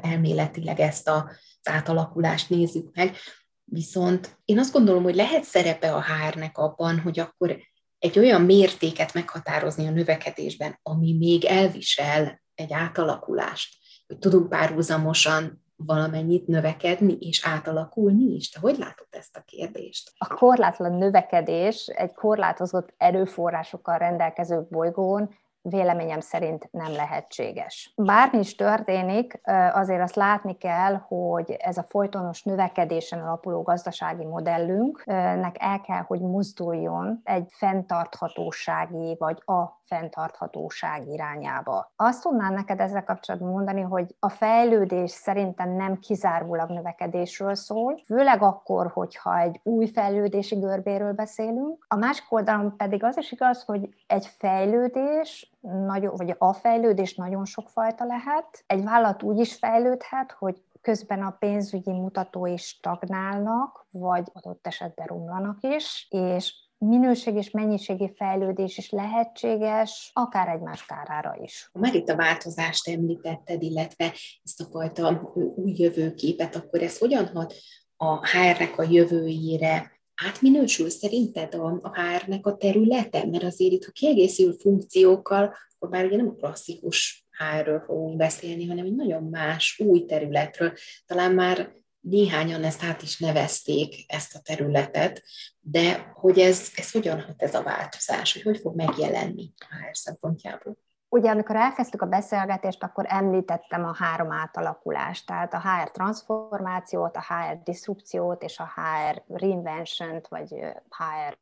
elméletileg 0.00 0.80
ezt 0.80 1.08
a 1.08 1.30
átalakulást 1.62 2.50
nézzük 2.50 2.94
meg. 2.94 3.16
Viszont 3.64 4.38
én 4.44 4.58
azt 4.58 4.72
gondolom, 4.72 5.02
hogy 5.02 5.14
lehet 5.14 5.44
szerepe 5.44 5.94
a 5.94 6.02
HR-nek 6.02 6.58
abban, 6.58 7.00
hogy 7.00 7.18
akkor 7.18 7.58
egy 7.98 8.18
olyan 8.18 8.42
mértéket 8.42 9.14
meghatározni 9.14 9.86
a 9.86 9.90
növekedésben, 9.90 10.78
ami 10.82 11.16
még 11.16 11.44
elvisel 11.44 12.42
egy 12.54 12.72
átalakulást, 12.72 13.76
hogy 14.06 14.18
tudunk 14.18 14.48
párhuzamosan 14.48 15.64
valamennyit 15.86 16.46
növekedni 16.46 17.16
és 17.20 17.46
átalakulni 17.46 18.34
is? 18.34 18.50
Te 18.50 18.60
hogy 18.60 18.78
látod 18.78 19.06
ezt 19.10 19.36
a 19.36 19.42
kérdést? 19.46 20.12
A 20.18 20.34
korlátlan 20.34 20.92
növekedés 20.92 21.86
egy 21.86 22.14
korlátozott 22.14 22.94
erőforrásokkal 22.96 23.98
rendelkező 23.98 24.66
bolygón 24.70 25.30
véleményem 25.62 26.20
szerint 26.20 26.68
nem 26.70 26.92
lehetséges. 26.92 27.92
Bármi 27.96 28.38
is 28.38 28.54
történik, 28.54 29.40
azért 29.72 30.02
azt 30.02 30.14
látni 30.14 30.56
kell, 30.56 30.94
hogy 30.94 31.50
ez 31.50 31.76
a 31.76 31.82
folytonos 31.88 32.42
növekedésen 32.42 33.20
alapuló 33.20 33.62
gazdasági 33.62 34.24
modellünknek 34.24 35.56
el 35.58 35.80
kell, 35.80 36.02
hogy 36.02 36.20
mozduljon 36.20 37.20
egy 37.24 37.48
fenntarthatósági 37.50 39.16
vagy 39.18 39.42
a 39.44 39.81
fenntarthatóság 39.86 41.06
irányába. 41.06 41.92
Azt 41.96 42.22
tudnám 42.22 42.54
neked 42.54 42.80
ezzel 42.80 43.04
kapcsolatban 43.04 43.50
mondani, 43.50 43.80
hogy 43.80 44.14
a 44.18 44.28
fejlődés 44.28 45.10
szerintem 45.10 45.70
nem 45.70 45.98
kizárólag 45.98 46.70
növekedésről 46.70 47.54
szól, 47.54 48.02
főleg 48.04 48.42
akkor, 48.42 48.90
hogyha 48.90 49.38
egy 49.38 49.60
új 49.62 49.86
fejlődési 49.86 50.54
görbéről 50.58 51.12
beszélünk. 51.12 51.84
A 51.88 51.96
másik 51.96 52.32
oldalon 52.32 52.76
pedig 52.76 53.04
az 53.04 53.18
is 53.18 53.32
igaz, 53.32 53.64
hogy 53.64 53.88
egy 54.06 54.26
fejlődés 54.26 55.52
nagyon, 55.60 56.14
vagy 56.16 56.34
a 56.38 56.52
fejlődés 56.52 57.14
nagyon 57.14 57.44
sokfajta 57.44 58.04
lehet. 58.04 58.64
Egy 58.66 58.84
vállalat 58.84 59.22
úgy 59.22 59.38
is 59.38 59.54
fejlődhet, 59.54 60.32
hogy 60.32 60.62
közben 60.80 61.22
a 61.22 61.36
pénzügyi 61.38 61.92
mutatói 61.92 62.56
stagnálnak, 62.56 63.86
vagy 63.90 64.30
adott 64.32 64.66
esetben 64.66 65.06
romlanak 65.06 65.56
is, 65.60 66.06
és 66.10 66.54
minőség 66.84 67.34
és 67.34 67.50
mennyiségi 67.50 68.10
fejlődés 68.16 68.78
is 68.78 68.90
lehetséges, 68.90 70.10
akár 70.12 70.48
egymás 70.48 70.84
kárára 70.86 71.38
is. 71.42 71.70
Már 71.72 71.94
itt 71.94 72.08
a 72.08 72.16
változást 72.16 72.88
említetted, 72.88 73.62
illetve 73.62 74.12
ezt 74.44 74.60
a 74.60 74.64
fajta 74.64 75.32
új 75.34 75.72
jövőképet, 75.76 76.56
akkor 76.56 76.82
ez 76.82 76.98
hogyan 76.98 77.26
hat 77.26 77.54
a 77.96 78.28
HR-nek 78.28 78.78
a 78.78 78.82
jövőjére, 78.82 80.00
átminősül 80.26 80.90
szerinted 80.90 81.54
a, 81.54 81.78
a 81.82 82.00
HR-nek 82.00 82.46
a 82.46 82.56
területe? 82.56 83.26
Mert 83.26 83.44
azért 83.44 83.72
itt, 83.72 83.84
ha 83.84 83.90
kiegészül 83.90 84.52
funkciókkal, 84.58 85.54
akkor 85.74 85.88
már 85.88 86.04
ugye 86.04 86.16
nem 86.16 86.28
a 86.28 86.34
klasszikus 86.34 87.26
HR-ről 87.30 87.80
fogunk 87.80 88.16
beszélni, 88.16 88.66
hanem 88.66 88.84
egy 88.84 88.94
nagyon 88.94 89.22
más, 89.22 89.80
új 89.84 90.04
területről. 90.04 90.72
Talán 91.06 91.32
már 91.32 91.81
néhányan 92.02 92.64
ezt 92.64 92.84
át 92.84 93.02
is 93.02 93.18
nevezték, 93.18 94.12
ezt 94.12 94.34
a 94.34 94.40
területet, 94.40 95.22
de 95.60 96.12
hogy 96.14 96.38
ez, 96.38 96.70
ez 96.74 96.90
hogyan 96.90 97.20
hat 97.20 97.42
ez 97.42 97.54
a 97.54 97.62
változás, 97.62 98.32
hogy 98.32 98.42
hogy 98.42 98.58
fog 98.58 98.76
megjelenni 98.76 99.52
a 99.58 99.74
HR 99.74 99.96
szempontjából? 99.96 100.76
Ugye, 101.08 101.30
amikor 101.30 101.56
elkezdtük 101.56 102.02
a 102.02 102.06
beszélgetést, 102.06 102.82
akkor 102.82 103.04
említettem 103.08 103.84
a 103.84 103.94
három 103.94 104.32
átalakulást, 104.32 105.26
tehát 105.26 105.54
a 105.54 105.60
HR 105.60 105.90
transformációt, 105.90 107.16
a 107.16 107.24
HR 107.28 107.62
disrupciót 107.64 108.42
és 108.42 108.58
a 108.58 108.72
HR 108.74 109.22
reinvention 109.28 110.20
vagy 110.28 110.50
HR 110.88 111.38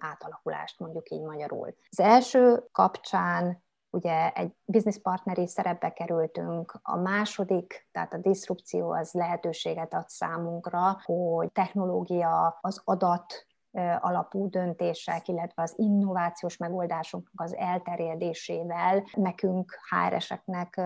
átalakulást, 0.00 0.78
mondjuk 0.78 1.10
így 1.10 1.22
magyarul. 1.22 1.74
Az 1.90 2.00
első 2.00 2.62
kapcsán 2.72 3.64
ugye 3.90 4.30
egy 4.32 4.52
business 4.64 4.98
partneri 4.98 5.46
szerepbe 5.46 5.92
kerültünk, 5.92 6.78
a 6.82 6.96
második, 6.96 7.88
tehát 7.92 8.12
a 8.12 8.18
diszrupció 8.18 8.90
az 8.90 9.12
lehetőséget 9.12 9.94
ad 9.94 10.08
számunkra, 10.08 11.00
hogy 11.04 11.52
technológia, 11.52 12.58
az 12.60 12.80
adat 12.84 13.46
alapú 14.00 14.48
döntések, 14.48 15.28
illetve 15.28 15.62
az 15.62 15.74
innovációs 15.76 16.56
megoldásoknak 16.56 17.40
az 17.40 17.56
elterjedésével 17.56 19.04
nekünk 19.12 19.78
HR-eseknek 19.90 20.80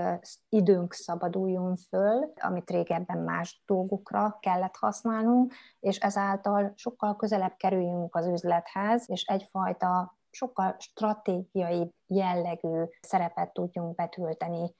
időnk 0.48 0.92
szabaduljon 0.92 1.76
föl, 1.76 2.32
amit 2.40 2.70
régebben 2.70 3.18
más 3.18 3.62
dolgokra 3.66 4.38
kellett 4.40 4.76
használnunk, 4.76 5.54
és 5.80 5.98
ezáltal 5.98 6.72
sokkal 6.76 7.16
közelebb 7.16 7.54
kerüljünk 7.56 8.14
az 8.16 8.26
üzlethez, 8.26 9.10
és 9.10 9.24
egyfajta 9.24 10.18
sokkal 10.30 10.76
stratégiai 10.78 11.94
jellegű 12.06 12.84
szerepet 13.00 13.52
tudjunk 13.52 13.94
betölteni 13.94 14.74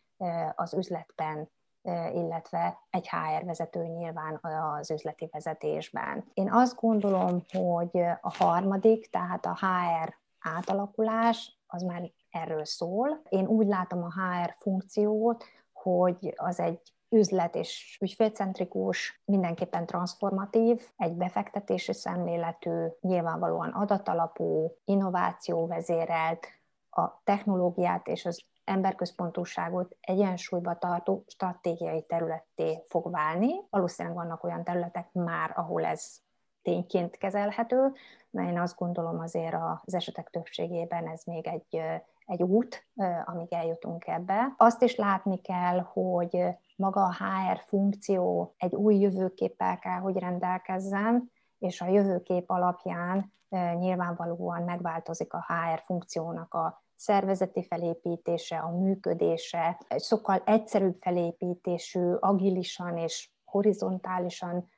az 0.54 0.74
üzletben, 0.74 1.50
illetve 2.12 2.78
egy 2.90 3.08
HR 3.08 3.44
vezető 3.44 3.84
nyilván 3.84 4.38
az 4.42 4.90
üzleti 4.90 5.28
vezetésben. 5.32 6.24
Én 6.34 6.52
azt 6.52 6.76
gondolom, 6.76 7.44
hogy 7.48 8.00
a 8.20 8.34
harmadik, 8.38 9.10
tehát 9.10 9.46
a 9.46 9.58
HR 9.60 10.18
átalakulás, 10.38 11.58
az 11.66 11.82
már 11.82 12.10
erről 12.30 12.64
szól. 12.64 13.20
Én 13.28 13.46
úgy 13.46 13.66
látom 13.66 14.02
a 14.02 14.12
HR 14.12 14.56
funkciót, 14.58 15.44
hogy 15.72 16.34
az 16.36 16.60
egy 16.60 16.80
üzlet 17.10 17.54
és 17.54 17.98
ügyfélcentrikus, 18.00 19.22
mindenképpen 19.24 19.86
transformatív, 19.86 20.90
egy 20.96 21.12
befektetési 21.12 21.92
szemléletű, 21.92 22.86
nyilvánvalóan 23.00 23.70
adatalapú, 23.70 24.76
innováció 24.84 25.66
vezérelt, 25.66 26.46
a 26.90 27.22
technológiát 27.24 28.06
és 28.08 28.26
az 28.26 28.44
emberközpontúságot 28.64 29.96
egyensúlyba 30.00 30.78
tartó 30.78 31.24
stratégiai 31.26 32.02
területté 32.02 32.84
fog 32.88 33.10
válni. 33.10 33.50
Valószínűleg 33.70 34.16
vannak 34.16 34.44
olyan 34.44 34.64
területek 34.64 35.12
már, 35.12 35.52
ahol 35.56 35.84
ez 35.84 36.16
tényként 36.62 37.16
kezelhető, 37.16 37.92
mert 38.30 38.48
én 38.48 38.60
azt 38.60 38.76
gondolom 38.76 39.20
azért 39.20 39.54
az 39.84 39.94
esetek 39.94 40.30
többségében 40.30 41.08
ez 41.08 41.22
még 41.24 41.46
egy, 41.46 41.82
egy 42.26 42.42
út, 42.42 42.86
amíg 43.24 43.52
eljutunk 43.52 44.06
ebbe. 44.06 44.54
Azt 44.56 44.82
is 44.82 44.96
látni 44.96 45.40
kell, 45.40 45.78
hogy 45.78 46.44
maga 46.80 47.02
a 47.02 47.14
HR 47.14 47.62
funkció 47.66 48.54
egy 48.56 48.74
új 48.74 48.96
jövőképpel 48.98 49.78
kell, 49.78 49.98
hogy 49.98 50.16
rendelkezzen, 50.16 51.30
és 51.58 51.80
a 51.80 51.86
jövőkép 51.86 52.50
alapján 52.50 53.32
nyilvánvalóan 53.78 54.62
megváltozik 54.62 55.32
a 55.32 55.46
HR 55.48 55.82
funkciónak 55.84 56.54
a 56.54 56.82
szervezeti 56.96 57.64
felépítése, 57.64 58.58
a 58.58 58.70
működése, 58.70 59.80
egy 59.88 60.02
sokkal 60.02 60.42
egyszerűbb 60.44 60.96
felépítésű, 61.00 62.12
agilisan 62.12 62.96
és 62.96 63.30
horizontálisan 63.44 64.68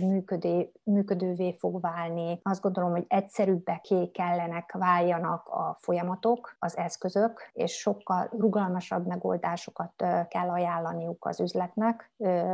működő, 0.00 0.72
működővé 0.82 1.56
fog 1.58 1.80
válni. 1.80 2.40
Azt 2.42 2.62
gondolom, 2.62 2.90
hogy 2.90 3.04
egyszerűbbeké 3.08 4.10
kellenek 4.10 4.72
váljanak 4.78 5.48
a 5.48 5.76
folyamatok, 5.80 6.56
az 6.58 6.76
eszközök, 6.76 7.50
és 7.52 7.72
sokkal 7.72 8.28
rugalmasabb 8.38 9.06
megoldásokat 9.06 9.92
kell 10.28 10.48
ajánlaniuk 10.48 11.26
az 11.26 11.40
üzletnek 11.40 12.12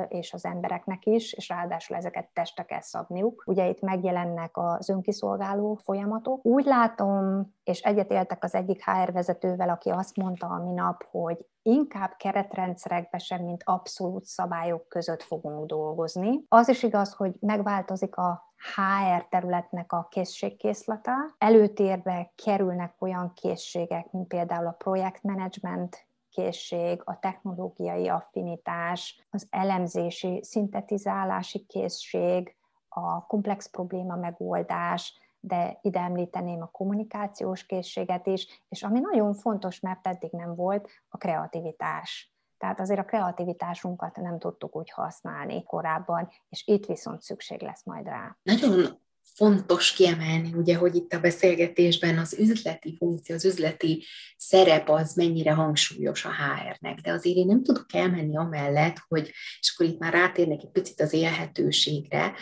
és 0.09 0.33
az 0.33 0.45
embereknek 0.45 1.07
is, 1.07 1.33
és 1.33 1.49
ráadásul 1.49 1.97
ezeket 1.97 2.29
testre 2.33 2.63
kell 2.63 2.81
szabniuk. 2.81 3.43
Ugye 3.47 3.69
itt 3.69 3.81
megjelennek 3.81 4.57
az 4.57 4.89
önkiszolgáló 4.89 5.75
folyamatok. 5.75 6.45
Úgy 6.45 6.65
látom, 6.65 7.47
és 7.65 7.81
egyetéltek 7.81 8.45
az 8.45 8.55
egyik 8.55 8.85
HR 8.85 9.13
vezetővel, 9.13 9.69
aki 9.69 9.91
azt 9.91 10.17
mondta 10.17 10.47
a 10.47 10.63
minap, 10.65 11.05
hogy 11.11 11.47
inkább 11.69 12.15
keretrendszerekbe 12.17 13.19
sem, 13.19 13.45
mint 13.45 13.63
abszolút 13.65 14.25
szabályok 14.25 14.89
között 14.89 15.23
fogunk 15.23 15.67
dolgozni. 15.67 16.45
Az 16.49 16.69
is 16.69 16.83
igaz, 16.83 17.13
hogy 17.13 17.35
megváltozik 17.41 18.17
a 18.17 18.53
HR 18.75 19.27
területnek 19.29 19.93
a 19.93 20.07
készségkészlete. 20.11 21.13
Előtérbe 21.39 22.33
kerülnek 22.45 22.95
olyan 22.99 23.33
készségek, 23.35 24.11
mint 24.11 24.29
például 24.29 24.67
a 24.67 24.77
projektmenedzsment 24.79 26.07
készség, 26.31 27.03
a 27.05 27.19
technológiai 27.19 28.09
affinitás, 28.09 29.27
az 29.31 29.47
elemzési, 29.51 30.41
szintetizálási 30.43 31.67
készség, 31.67 32.57
a 32.89 33.27
komplex 33.27 33.71
probléma 33.71 34.17
megoldás, 34.17 35.28
de 35.41 35.79
ide 35.83 36.01
említeném 36.01 36.63
a 36.63 36.71
kommunikációs 36.71 37.67
készséget 37.67 38.27
is, 38.27 38.65
és 38.69 38.83
ami 38.83 39.01
nagyon 39.01 39.35
fontos, 39.35 39.81
mert 39.81 40.07
eddig 40.07 40.31
nem 40.31 40.55
volt, 40.55 40.89
a 41.09 41.17
kreativitás. 41.17 42.33
Tehát 42.59 42.81
azért 42.81 43.01
a 43.01 43.05
kreativitásunkat 43.05 44.17
nem 44.17 44.39
tudtuk 44.39 44.77
úgy 44.77 44.91
használni 44.91 45.65
korábban, 45.65 46.29
és 46.49 46.63
itt 46.67 46.87
viszont 46.87 47.23
szükség 47.23 47.63
lesz 47.63 47.85
majd 47.85 48.07
rá. 48.07 48.37
Nagyon 48.43 49.01
fontos 49.35 49.93
kiemelni, 49.93 50.53
ugye, 50.55 50.77
hogy 50.77 50.95
itt 50.95 51.13
a 51.13 51.21
beszélgetésben 51.21 52.19
az 52.19 52.39
üzleti 52.39 52.97
funkció, 52.97 53.35
az 53.35 53.45
üzleti 53.45 54.05
szerep 54.37 54.89
az 54.89 55.15
mennyire 55.15 55.53
hangsúlyos 55.53 56.25
a 56.25 56.31
HR-nek, 56.31 56.99
de 57.01 57.13
azért 57.13 57.37
én 57.37 57.47
nem 57.47 57.63
tudok 57.63 57.95
elmenni 57.95 58.37
amellett, 58.37 58.97
hogy, 59.09 59.33
és 59.61 59.73
akkor 59.75 59.87
itt 59.87 59.99
már 59.99 60.13
rátérnek 60.13 60.63
egy 60.63 60.71
picit 60.71 61.01
az 61.01 61.13
élhetőségre, 61.13 62.33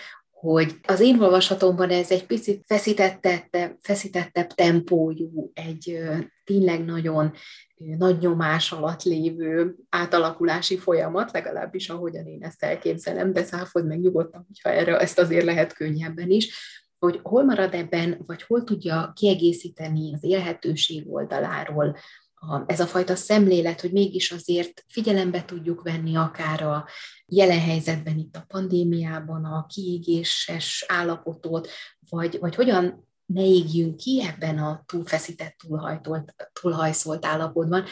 hogy 0.40 0.74
az 0.86 1.00
én 1.00 1.20
olvasatomban 1.20 1.90
ez 1.90 2.10
egy 2.10 2.26
picit 2.26 2.64
feszítettebb, 2.66 3.76
feszítettebb 3.80 4.46
tempójú, 4.46 5.50
egy 5.54 5.98
tényleg 6.44 6.84
nagyon 6.84 7.32
nagy 7.76 8.18
nyomás 8.18 8.72
alatt 8.72 9.02
lévő 9.02 9.74
átalakulási 9.88 10.76
folyamat, 10.76 11.32
legalábbis 11.32 11.88
ahogyan 11.88 12.26
én 12.26 12.42
ezt 12.42 12.62
elképzelem, 12.62 13.32
de 13.32 13.42
száfod 13.42 13.86
meg 13.86 14.00
nyugodtan, 14.00 14.44
hogyha 14.46 14.78
erre 14.78 14.98
ezt 14.98 15.18
azért 15.18 15.44
lehet 15.44 15.72
könnyebben 15.72 16.30
is, 16.30 16.54
hogy 16.98 17.20
hol 17.22 17.44
marad 17.44 17.74
ebben, 17.74 18.22
vagy 18.26 18.42
hol 18.42 18.64
tudja 18.64 19.12
kiegészíteni 19.14 20.14
az 20.14 20.24
élhetőség 20.24 21.12
oldaláról 21.12 21.96
a, 22.40 22.62
ez 22.66 22.80
a 22.80 22.86
fajta 22.86 23.16
szemlélet, 23.16 23.80
hogy 23.80 23.92
mégis 23.92 24.32
azért 24.32 24.84
figyelembe 24.88 25.44
tudjuk 25.44 25.82
venni 25.82 26.16
akár 26.16 26.62
a 26.62 26.86
jelen 27.26 27.60
helyzetben 27.60 28.18
itt 28.18 28.36
a 28.36 28.44
pandémiában 28.48 29.44
a 29.44 29.66
kiégéses 29.66 30.84
állapotot, 30.88 31.68
vagy, 32.10 32.38
vagy 32.40 32.54
hogyan 32.54 33.08
ne 33.26 33.42
égjünk 33.42 33.96
ki 33.96 34.24
ebben 34.34 34.58
a 34.58 34.82
túlfeszített, 34.86 35.56
túlhajtolt, 35.66 36.34
túlhajszolt 36.60 37.26
állapotban, 37.26 37.84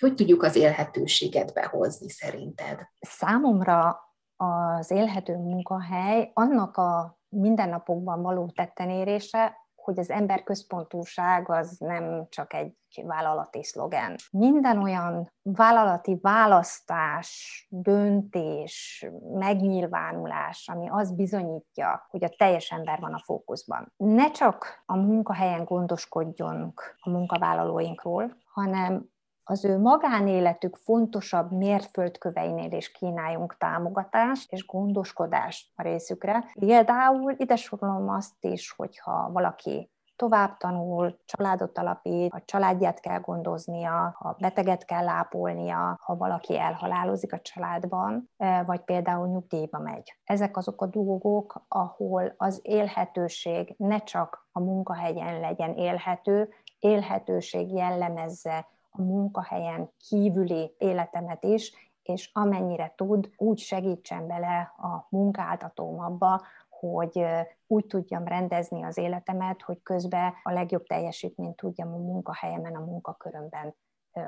hogy 0.00 0.14
tudjuk 0.14 0.42
az 0.42 0.56
élhetőséget 0.56 1.52
behozni 1.52 2.10
szerinted? 2.10 2.78
Számomra 3.00 3.96
az 4.36 4.90
élhető 4.90 5.36
munkahely 5.36 6.30
annak 6.34 6.76
a 6.76 7.18
mindennapokban 7.28 8.22
való 8.22 8.52
tettenérése, 8.54 9.56
hogy 9.88 9.98
az 9.98 10.10
emberközpontúság 10.10 11.50
az 11.50 11.76
nem 11.78 12.26
csak 12.28 12.54
egy 12.54 12.74
vállalati 13.04 13.64
szlogen. 13.64 14.16
Minden 14.30 14.82
olyan 14.82 15.32
vállalati 15.42 16.18
választás, 16.22 17.66
döntés, 17.70 19.06
megnyilvánulás, 19.32 20.68
ami 20.72 20.88
azt 20.90 21.16
bizonyítja, 21.16 22.06
hogy 22.10 22.24
a 22.24 22.34
teljes 22.36 22.70
ember 22.70 22.98
van 23.00 23.14
a 23.14 23.22
fókuszban. 23.24 23.92
Ne 23.96 24.30
csak 24.30 24.82
a 24.86 24.96
munkahelyen 24.96 25.64
gondoskodjunk 25.64 26.96
a 27.00 27.10
munkavállalóinkról, 27.10 28.36
hanem 28.52 29.08
az 29.50 29.64
ő 29.64 29.78
magánéletük 29.78 30.76
fontosabb 30.76 31.52
mérföldköveinél 31.52 32.72
is 32.72 32.90
kínáljunk 32.90 33.56
támogatást 33.56 34.52
és 34.52 34.66
gondoskodást 34.66 35.70
a 35.74 35.82
részükre. 35.82 36.44
Például 36.58 37.34
ide 37.36 37.56
sorolom 37.56 38.08
azt 38.08 38.44
is, 38.44 38.70
hogyha 38.76 39.30
valaki 39.32 39.90
tovább 40.16 40.56
tanul, 40.56 41.18
családot 41.24 41.78
alapít, 41.78 42.32
a 42.32 42.42
családját 42.44 43.00
kell 43.00 43.20
gondoznia, 43.20 44.14
ha 44.18 44.36
beteget 44.38 44.84
kell 44.84 45.08
ápolnia, 45.08 45.98
ha 46.00 46.16
valaki 46.16 46.58
elhalálozik 46.58 47.32
a 47.32 47.40
családban, 47.40 48.30
e, 48.36 48.62
vagy 48.62 48.80
például 48.80 49.28
nyugdíjba 49.28 49.78
megy. 49.78 50.16
Ezek 50.24 50.56
azok 50.56 50.82
a 50.82 50.86
dolgok, 50.86 51.64
ahol 51.68 52.34
az 52.36 52.60
élhetőség 52.62 53.74
ne 53.76 53.98
csak 53.98 54.48
a 54.52 54.60
munkahelyen 54.60 55.40
legyen 55.40 55.74
élhető, 55.74 56.48
élhetőség 56.78 57.72
jellemezze 57.72 58.66
a 58.98 59.02
munkahelyen 59.02 59.90
kívüli 60.08 60.74
életemet 60.78 61.44
is, 61.44 61.72
és 62.02 62.30
amennyire 62.32 62.92
tud, 62.96 63.30
úgy 63.36 63.58
segítsen 63.58 64.26
bele 64.26 64.74
a 64.76 65.06
munkáltatóm 65.08 66.00
abba, 66.00 66.42
hogy 66.68 67.24
úgy 67.66 67.86
tudjam 67.86 68.24
rendezni 68.24 68.82
az 68.82 68.98
életemet, 68.98 69.62
hogy 69.62 69.82
közben 69.82 70.32
a 70.42 70.52
legjobb 70.52 70.86
teljesítményt 70.86 71.56
tudjam 71.56 71.94
a 71.94 71.96
munkahelyemen, 71.96 72.74
a 72.74 72.84
munkakörömben 72.84 73.74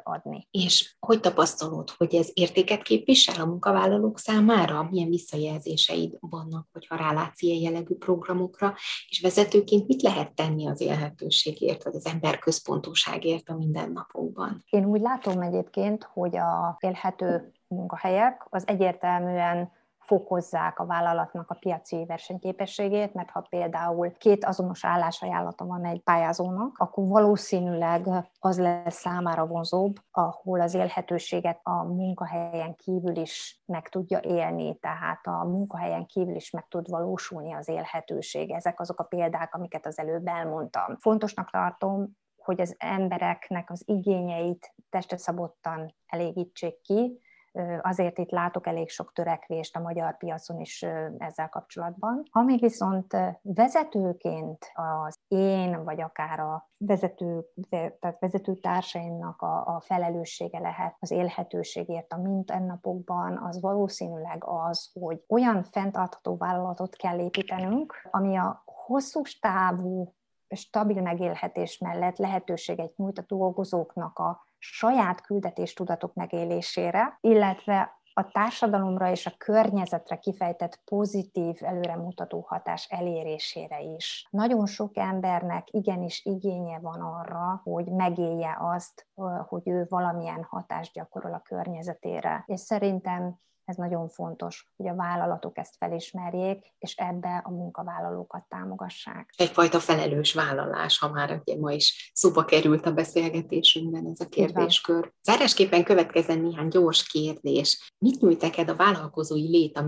adni. 0.05 0.49
És 0.51 0.95
hogy 0.99 1.20
tapasztalod, 1.20 1.91
hogy 1.91 2.14
ez 2.14 2.30
értéket 2.32 2.82
képvisel 2.82 3.43
a 3.43 3.47
munkavállalók 3.47 4.18
számára? 4.18 4.88
Milyen 4.91 5.09
visszajelzéseid 5.09 6.16
vannak, 6.20 6.68
hogyha 6.72 6.97
rálátsz 6.97 7.43
ilyen 7.43 7.61
jellegű 7.61 7.95
programokra, 7.95 8.74
és 9.09 9.20
vezetőként 9.20 9.86
mit 9.86 10.03
lehet 10.03 10.34
tenni 10.34 10.68
az 10.68 10.80
élhetőségért, 10.80 11.84
vagy 11.84 11.95
az 11.95 12.07
emberközpontúságért 12.07 13.49
a 13.49 13.57
mindennapokban? 13.57 14.64
Én 14.70 14.84
úgy 14.84 15.01
látom 15.01 15.41
egyébként, 15.41 16.09
hogy 16.12 16.36
a 16.36 16.76
élhető 16.80 17.53
munkahelyek 17.66 18.47
az 18.49 18.68
egyértelműen 18.68 19.78
fokozzák 20.11 20.78
a 20.78 20.86
vállalatnak 20.86 21.50
a 21.50 21.56
piaci 21.61 22.04
versenyképességét, 22.06 23.14
mert 23.14 23.30
ha 23.30 23.46
például 23.48 24.12
két 24.12 24.44
azonos 24.44 24.84
állásajánlata 24.84 25.64
van 25.64 25.84
egy 25.84 26.00
pályázónak, 26.00 26.78
akkor 26.78 27.06
valószínűleg 27.06 28.08
az 28.38 28.58
lesz 28.58 28.94
számára 28.94 29.46
vonzóbb, 29.46 29.96
ahol 30.11 30.61
az 30.61 30.74
élhetőséget 30.74 31.61
a 31.62 31.84
munkahelyen 31.84 32.74
kívül 32.74 33.16
is 33.16 33.62
meg 33.66 33.88
tudja 33.88 34.20
élni, 34.20 34.78
tehát 34.78 35.26
a 35.26 35.44
munkahelyen 35.44 36.06
kívül 36.06 36.34
is 36.34 36.50
meg 36.50 36.68
tud 36.68 36.88
valósulni 36.88 37.52
az 37.52 37.68
élhetőség. 37.68 38.50
Ezek 38.50 38.80
azok 38.80 39.00
a 39.00 39.04
példák, 39.04 39.54
amiket 39.54 39.86
az 39.86 39.98
előbb 39.98 40.26
elmondtam. 40.26 40.96
Fontosnak 40.96 41.50
tartom, 41.50 42.08
hogy 42.36 42.61
az 42.61 42.74
embereknek 42.78 43.70
az 43.70 43.82
igényeit 43.86 44.74
testre 44.88 45.16
szabottan 45.16 45.94
elégítsék 46.06 46.80
ki, 46.80 47.20
azért 47.82 48.18
itt 48.18 48.30
látok 48.30 48.66
elég 48.66 48.88
sok 48.88 49.12
törekvést 49.12 49.76
a 49.76 49.80
magyar 49.80 50.16
piacon 50.16 50.61
is 50.61 50.82
ezzel 51.18 51.48
kapcsolatban. 51.48 52.22
Ami 52.30 52.57
viszont 52.57 53.16
vezetőként 53.42 54.72
az 54.74 55.14
én, 55.28 55.84
vagy 55.84 56.01
akár 56.01 56.40
a 56.40 56.68
vezető, 56.76 57.44
tehát 57.70 58.16
vezetőtársaimnak 58.18 59.42
a, 59.42 59.66
a 59.66 59.80
felelőssége 59.80 60.59
lehet 60.59 60.96
az 60.98 61.11
élhetőségért 61.11 62.12
a 62.12 62.20
mindennapokban, 62.20 63.38
az 63.38 63.61
valószínűleg 63.61 64.44
az, 64.44 64.90
hogy 65.01 65.24
olyan 65.28 65.62
fenntartható 65.62 66.36
vállalatot 66.36 66.96
kell 66.96 67.18
építenünk, 67.18 68.09
ami 68.11 68.36
a 68.36 68.62
hosszú 68.64 69.22
távú 69.40 70.14
stabil 70.48 71.03
megélhetés 71.03 71.78
mellett 71.78 72.16
lehetőséget 72.16 72.96
nyújt 72.96 73.18
a 73.18 73.24
dolgozóknak 73.26 74.18
a 74.18 74.44
saját 74.62 75.20
küldetéstudatok 75.20 76.14
megélésére, 76.14 77.18
illetve 77.20 78.00
a 78.12 78.30
társadalomra 78.30 79.11
és 79.11 79.26
a 79.26 79.32
környezetre 79.38 80.16
kifejtett 80.16 80.80
pozitív, 80.84 81.56
előremutató 81.61 82.44
hatás 82.48 82.86
elérésére 82.90 83.80
is. 83.80 84.26
Nagyon 84.30 84.66
sok 84.66 84.96
embernek 84.96 85.68
igenis 85.70 86.24
igénye 86.24 86.78
van 86.78 87.00
arra, 87.00 87.61
hogy 87.64 87.86
megélje 87.86 88.56
azt, 88.61 89.06
hogy 89.48 89.68
ő 89.68 89.86
valamilyen 89.88 90.46
hatást 90.48 90.92
gyakorol 90.92 91.34
a 91.34 91.42
környezetére. 91.44 92.44
És 92.46 92.61
szerintem 92.61 93.40
ez 93.70 93.76
nagyon 93.76 94.08
fontos, 94.08 94.70
hogy 94.76 94.88
a 94.88 94.94
vállalatok 94.94 95.58
ezt 95.58 95.76
felismerjék, 95.78 96.74
és 96.78 96.94
ebbe 96.94 97.42
a 97.44 97.50
munkavállalókat 97.50 98.44
támogassák. 98.48 99.34
Egyfajta 99.36 99.78
felelős 99.78 100.34
vállalás, 100.34 100.98
ha 100.98 101.10
már 101.10 101.42
ugye 101.44 101.58
ma 101.58 101.72
is 101.72 102.10
szóba 102.14 102.44
került 102.44 102.86
a 102.86 102.92
beszélgetésünkben 102.92 104.06
ez 104.06 104.20
a 104.20 104.28
kérdéskör. 104.28 105.12
Zárásképpen 105.22 105.84
következzen 105.84 106.40
néhány 106.40 106.68
gyors 106.68 107.06
kérdés. 107.06 107.92
Mit 107.98 108.20
nyújt 108.20 108.40
neked 108.40 108.68
a 108.68 108.76
vállalkozói 108.76 109.48
lét 109.48 109.76
a 109.76 109.82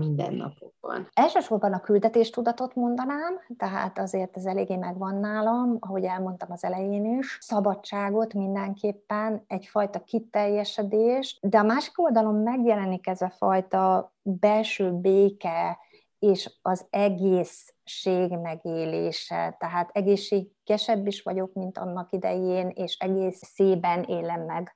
mindennapokban? 0.83 1.09
Elsősorban 1.13 1.73
a 1.73 1.79
küldetéstudatot 1.79 2.75
mondanám, 2.75 3.39
tehát 3.57 3.99
azért 3.99 4.37
ez 4.37 4.45
eléggé 4.45 4.75
megvan 4.75 5.15
nálam, 5.15 5.77
ahogy 5.79 6.03
elmondtam 6.03 6.51
az 6.51 6.63
elején 6.63 7.17
is. 7.17 7.37
Szabadságot 7.41 8.33
mindenképpen, 8.33 9.43
egyfajta 9.47 10.03
kiteljesedés, 10.03 11.39
de 11.41 11.57
a 11.57 11.63
másik 11.63 11.99
oldalon 11.99 12.35
megjelenik 12.35 13.07
ez 13.07 13.21
a 13.21 13.29
fajta 13.29 14.13
belső 14.21 14.91
béke 14.91 15.77
és 16.19 16.51
az 16.61 16.85
egészség 16.89 18.37
megélése, 18.41 19.55
tehát 19.59 19.89
egészségesebb 19.93 21.07
is 21.07 21.21
vagyok, 21.21 21.53
mint 21.53 21.77
annak 21.77 22.11
idején, 22.11 22.71
és 22.75 22.97
egész 22.97 23.41
szében 23.53 24.03
élem 24.03 24.41
meg 24.41 24.73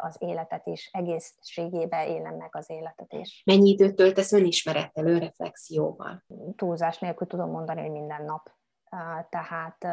az 0.00 0.16
életet 0.18 0.66
is, 0.66 0.90
egészségébe 0.92 2.06
élem 2.06 2.34
meg 2.34 2.56
az 2.56 2.70
életet 2.70 3.12
is. 3.12 3.42
Mennyi 3.46 3.68
időt 3.68 3.94
töltesz 3.94 4.32
önismerettel, 4.32 5.06
önreflexióval? 5.06 6.24
Túlzás 6.56 6.98
nélkül 6.98 7.26
tudom 7.26 7.50
mondani, 7.50 7.80
hogy 7.80 7.90
minden 7.90 8.24
nap. 8.24 8.50
Tehát 9.28 9.86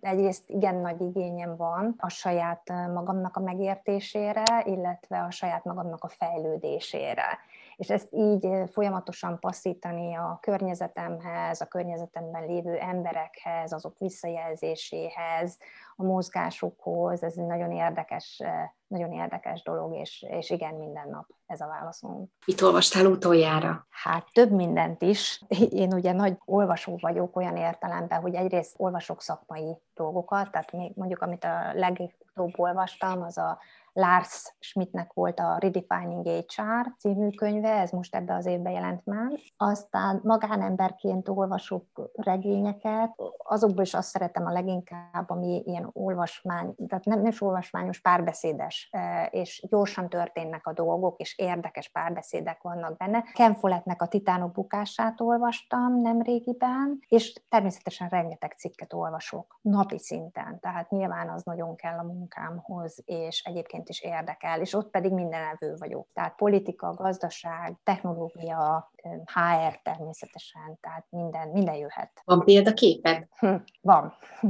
egyrészt 0.00 0.50
igen 0.50 0.74
nagy 0.74 1.00
igényem 1.00 1.56
van 1.56 1.94
a 1.98 2.08
saját 2.08 2.68
magamnak 2.68 3.36
a 3.36 3.40
megértésére, 3.40 4.62
illetve 4.64 5.22
a 5.22 5.30
saját 5.30 5.64
magamnak 5.64 6.04
a 6.04 6.08
fejlődésére 6.08 7.38
és 7.80 7.90
ezt 7.90 8.08
így 8.10 8.48
folyamatosan 8.70 9.38
passzítani 9.38 10.14
a 10.14 10.38
környezetemhez, 10.42 11.60
a 11.60 11.66
környezetemben 11.66 12.46
lévő 12.46 12.76
emberekhez, 12.76 13.72
azok 13.72 13.98
visszajelzéséhez, 13.98 15.58
a 15.96 16.02
mozgásukhoz, 16.02 17.22
ez 17.22 17.34
egy 17.36 17.46
nagyon 17.46 17.70
érdekes, 17.72 18.42
nagyon 18.86 19.12
érdekes 19.12 19.62
dolog, 19.62 19.94
és, 19.94 20.26
és 20.28 20.50
igen, 20.50 20.74
minden 20.74 21.08
nap 21.08 21.26
ez 21.46 21.60
a 21.60 21.66
válaszunk. 21.66 22.30
Mit 22.46 22.60
olvastál 22.60 23.06
utoljára? 23.06 23.86
Hát 23.90 24.26
több 24.32 24.50
mindent 24.50 25.02
is. 25.02 25.42
Én 25.70 25.92
ugye 25.94 26.12
nagy 26.12 26.38
olvasó 26.44 26.98
vagyok 27.00 27.36
olyan 27.36 27.56
értelemben, 27.56 28.20
hogy 28.20 28.34
egyrészt 28.34 28.74
olvasok 28.78 29.22
szakmai 29.22 29.76
dolgokat, 29.94 30.50
tehát 30.50 30.72
még 30.72 30.92
mondjuk 30.94 31.22
amit 31.22 31.44
a 31.44 31.72
legutóbb 31.74 32.52
olvastam, 32.56 33.22
az 33.22 33.38
a 33.38 33.58
Lars 33.92 34.54
Schmidtnek 34.58 35.12
volt 35.12 35.40
a 35.40 35.56
Redefining 35.58 36.26
HR 36.26 36.94
című 36.98 37.28
könyve, 37.30 37.70
ez 37.70 37.90
most 37.90 38.14
ebbe 38.14 38.34
az 38.34 38.46
évben 38.46 38.72
jelent 38.72 39.04
már. 39.04 39.30
Aztán 39.56 40.20
magánemberként 40.24 41.28
olvasok 41.28 42.10
regényeket, 42.12 43.14
azokból 43.36 43.82
is 43.82 43.94
azt 43.94 44.08
szeretem 44.08 44.46
a 44.46 44.52
leginkább, 44.52 45.30
ami 45.30 45.62
ilyen 45.66 45.90
olvasmány, 45.92 46.74
tehát 46.88 47.04
nem, 47.04 47.18
nem 47.18 47.30
is 47.30 47.42
olvasmányos, 47.42 48.00
párbeszédes 48.00 48.90
és, 49.30 49.40
és 49.40 49.66
gyorsan 49.68 50.08
történnek 50.08 50.66
a 50.66 50.72
dolgok, 50.72 51.20
és 51.20 51.38
érdekes 51.38 51.88
párbeszédek 51.88 52.62
vannak 52.62 52.96
benne. 52.96 53.22
Ken 53.32 53.54
Follettnek 53.54 54.02
a 54.02 54.06
Titánok 54.06 54.52
bukását 54.52 55.20
olvastam 55.20 56.00
nemrégiben, 56.00 56.98
és 57.08 57.32
természetesen 57.48 58.08
rengeteg 58.08 58.52
cikket 58.52 58.92
olvasok 58.92 59.58
napi 59.62 59.98
szinten, 59.98 60.60
tehát 60.60 60.90
nyilván 60.90 61.28
az 61.28 61.42
nagyon 61.42 61.76
kell 61.76 61.98
a 61.98 62.02
munkámhoz, 62.02 63.02
és 63.04 63.42
egyébként 63.42 63.79
is 63.88 64.00
érdekel, 64.00 64.60
és 64.60 64.74
ott 64.74 64.90
pedig 64.90 65.12
minden 65.12 65.42
evő 65.42 65.74
vagyok. 65.78 66.06
Tehát 66.12 66.36
politika, 66.36 66.94
gazdaság, 66.94 67.76
technológia, 67.82 68.90
HR 69.24 69.80
természetesen, 69.82 70.78
tehát 70.80 71.06
minden, 71.08 71.48
minden 71.48 71.74
jöhet. 71.74 72.22
Van 72.24 72.44
példaképed? 72.44 73.26
Hm, 73.38 73.54
van. 73.80 74.14
Hm. 74.40 74.48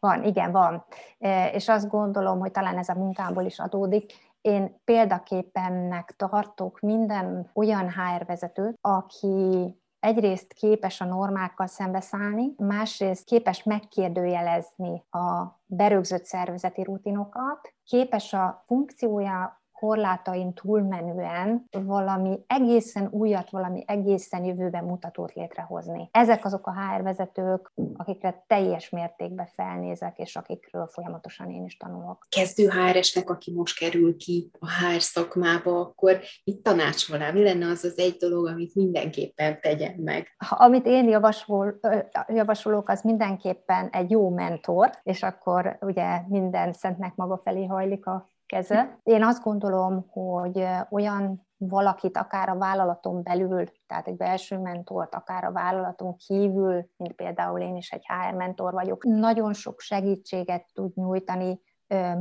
Van, 0.00 0.24
igen, 0.24 0.52
van. 0.52 0.84
És 1.52 1.68
azt 1.68 1.88
gondolom, 1.88 2.38
hogy 2.38 2.50
talán 2.50 2.78
ez 2.78 2.88
a 2.88 2.94
munkámból 2.94 3.44
is 3.44 3.58
adódik. 3.58 4.12
Én 4.40 4.80
példaképennek 4.84 6.14
tartok 6.16 6.80
minden 6.80 7.50
olyan 7.54 7.90
HR 7.90 8.26
vezetőt, 8.26 8.78
aki 8.80 9.76
egyrészt 10.02 10.52
képes 10.52 11.00
a 11.00 11.04
normákkal 11.04 11.66
szembeszállni, 11.66 12.54
másrészt 12.56 13.24
képes 13.24 13.62
megkérdőjelezni 13.62 15.04
a 15.10 15.60
berögzött 15.66 16.24
szervezeti 16.24 16.82
rutinokat, 16.82 17.74
képes 17.84 18.32
a 18.32 18.64
funkciója 18.66 19.61
korlátain 19.82 20.54
túlmenően 20.54 21.68
valami 21.70 22.38
egészen 22.46 23.08
újat, 23.10 23.50
valami 23.50 23.84
egészen 23.86 24.44
jövőben 24.44 24.84
mutatót 24.84 25.32
létrehozni. 25.32 26.08
Ezek 26.10 26.44
azok 26.44 26.66
a 26.66 26.72
HR 26.72 27.02
vezetők, 27.02 27.72
akikre 27.96 28.44
teljes 28.46 28.90
mértékben 28.90 29.46
felnézek, 29.46 30.18
és 30.18 30.36
akikről 30.36 30.86
folyamatosan 30.86 31.50
én 31.50 31.64
is 31.64 31.76
tanulok. 31.76 32.26
Kezdő 32.28 32.68
HR-esnek, 32.68 33.30
aki 33.30 33.52
most 33.52 33.78
kerül 33.78 34.16
ki 34.16 34.50
a 34.58 34.66
HR 34.66 35.00
szakmába, 35.00 35.80
akkor 35.80 36.20
itt 36.44 36.62
tanácsolnám, 36.62 37.34
mi 37.34 37.42
lenne 37.42 37.66
az 37.66 37.84
az 37.84 37.98
egy 37.98 38.16
dolog, 38.16 38.46
amit 38.46 38.74
mindenképpen 38.74 39.60
tegyen 39.60 39.94
meg? 39.96 40.26
Amit 40.48 40.86
én 40.86 41.08
javasol, 41.08 41.80
javasolok, 42.28 42.88
az 42.88 43.02
mindenképpen 43.02 43.88
egy 43.88 44.10
jó 44.10 44.30
mentor, 44.30 44.90
és 45.02 45.22
akkor 45.22 45.78
ugye 45.80 46.20
minden 46.28 46.72
szentnek 46.72 47.14
maga 47.14 47.40
felé 47.44 47.64
hajlik 47.64 48.06
a 48.06 48.31
keze. 48.52 48.98
Én 49.02 49.24
azt 49.24 49.42
gondolom, 49.42 50.06
hogy 50.10 50.66
olyan 50.90 51.46
valakit 51.56 52.16
akár 52.16 52.48
a 52.48 52.58
vállalaton 52.58 53.22
belül, 53.22 53.64
tehát 53.86 54.06
egy 54.06 54.16
belső 54.16 54.58
mentort, 54.58 55.14
akár 55.14 55.44
a 55.44 55.52
vállalaton 55.52 56.16
kívül, 56.16 56.90
mint 56.96 57.12
például 57.12 57.60
én 57.60 57.76
is 57.76 57.90
egy 57.90 58.06
HR 58.06 58.34
mentor 58.34 58.72
vagyok, 58.72 59.04
nagyon 59.04 59.52
sok 59.52 59.80
segítséget 59.80 60.66
tud 60.72 60.92
nyújtani 60.94 61.60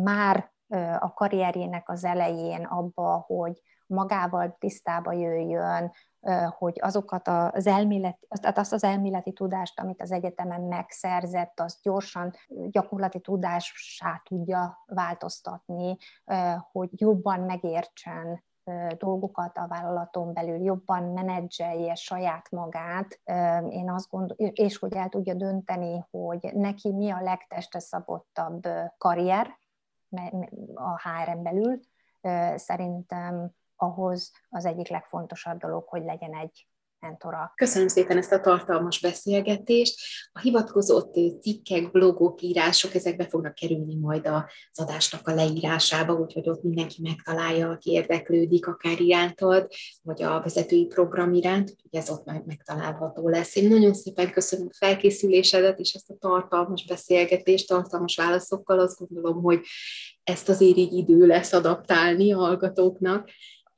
már 0.04 0.52
a 1.00 1.14
karrierjének 1.14 1.90
az 1.90 2.04
elején 2.04 2.64
abba, 2.64 3.24
hogy 3.28 3.62
magával 3.88 4.56
tisztába 4.60 5.12
jöjjön, 5.12 5.92
hogy 6.58 6.80
azokat 6.82 7.28
az 7.28 7.68
elméleti, 7.68 8.28
tehát 8.30 8.58
azt 8.58 8.74
az 8.74 8.84
elméleti 8.84 9.34
tudást, 9.34 9.80
amit 9.80 10.02
az 10.02 10.12
egyetemen 10.12 10.62
megszerzett, 10.62 11.60
azt 11.60 11.82
gyorsan 11.82 12.34
gyakorlati 12.48 13.20
tudássá 13.20 14.22
tudja 14.26 14.84
változtatni, 14.86 15.98
hogy 16.72 16.90
jobban 16.92 17.40
megértsen 17.40 18.44
dolgokat 18.98 19.58
a 19.58 19.68
vállalaton 19.68 20.34
belül, 20.34 20.64
jobban 20.64 21.04
menedzselje 21.04 21.96
saját 21.96 22.52
magát, 22.52 23.20
én 23.70 23.92
azt 23.92 24.10
gondolom, 24.10 24.52
és 24.54 24.78
hogy 24.78 24.94
el 24.94 25.10
tudja 25.10 25.34
dönteni, 25.34 26.06
hogy 26.12 26.50
neki 26.54 26.92
mi 26.92 27.10
a 27.10 27.22
legteste 27.22 27.80
szabottabb 27.80 28.68
karrier 28.98 29.58
a 30.74 31.02
HR-en 31.02 31.44
belül. 31.44 31.80
Szerintem 32.56 33.52
ahhoz 33.82 34.32
az 34.50 34.66
egyik 34.66 34.88
legfontosabb 34.88 35.60
dolog, 35.60 35.88
hogy 35.88 36.04
legyen 36.04 36.36
egy 36.36 36.68
mentora. 37.00 37.52
Köszönöm 37.56 37.88
szépen 37.88 38.18
ezt 38.18 38.32
a 38.32 38.40
tartalmas 38.40 39.00
beszélgetést. 39.00 40.00
A 40.32 40.40
hivatkozott 40.40 41.14
cikkek, 41.42 41.92
blogok, 41.92 42.42
írások, 42.42 42.94
ezek 42.94 43.16
be 43.16 43.28
fognak 43.28 43.54
kerülni 43.54 43.96
majd 43.96 44.28
az 44.28 44.80
adásnak 44.80 45.28
a 45.28 45.34
leírásába, 45.34 46.14
úgyhogy 46.14 46.50
ott 46.50 46.64
mindenki 46.64 47.02
megtalálja, 47.02 47.70
aki 47.70 47.92
érdeklődik, 47.92 48.68
akár 48.68 49.00
irántad, 49.00 49.68
vagy 50.02 50.24
a 50.24 50.42
vezetői 50.42 50.86
program 50.86 51.34
iránt, 51.34 51.70
úgyhogy 51.70 52.00
ez 52.00 52.10
ott 52.10 52.26
majd 52.26 52.46
megtalálható 52.46 53.30
lesz. 53.30 53.56
Én 53.56 53.70
nagyon 53.70 53.94
szépen 53.94 54.32
köszönöm 54.32 54.68
a 54.70 54.76
felkészülésedet 54.76 55.80
és 55.80 55.94
ezt 55.94 56.10
a 56.10 56.18
tartalmas 56.20 56.86
beszélgetést, 56.86 57.68
tartalmas 57.68 58.16
válaszokkal. 58.16 58.80
Azt 58.80 59.00
gondolom, 59.00 59.42
hogy 59.42 59.66
ezt 60.24 60.50
azért 60.50 60.78
így 60.78 60.94
idő 60.94 61.26
lesz 61.26 61.54
adaptálni 61.54 62.34
a 62.34 62.38
hallgatóknak, 62.38 63.30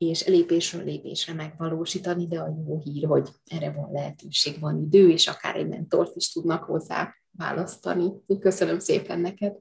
és 0.07 0.27
lépésről 0.27 0.83
lépésre 0.83 1.33
megvalósítani, 1.33 2.27
de 2.27 2.39
a 2.39 2.53
jó 2.67 2.79
hír, 2.79 3.05
hogy 3.05 3.29
erre 3.45 3.71
van 3.71 3.91
lehetőség, 3.91 4.59
van 4.59 4.77
idő, 4.77 5.09
és 5.09 5.27
akár 5.27 5.55
egy 5.55 5.67
mentort 5.67 6.15
is 6.15 6.31
tudnak 6.31 6.63
hozzá 6.63 7.15
választani. 7.37 8.11
Köszönöm 8.39 8.79
szépen 8.79 9.19
neked! 9.19 9.53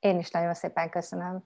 Én 0.00 0.18
is 0.18 0.30
nagyon 0.30 0.54
szépen 0.54 0.90
köszönöm. 0.90 1.38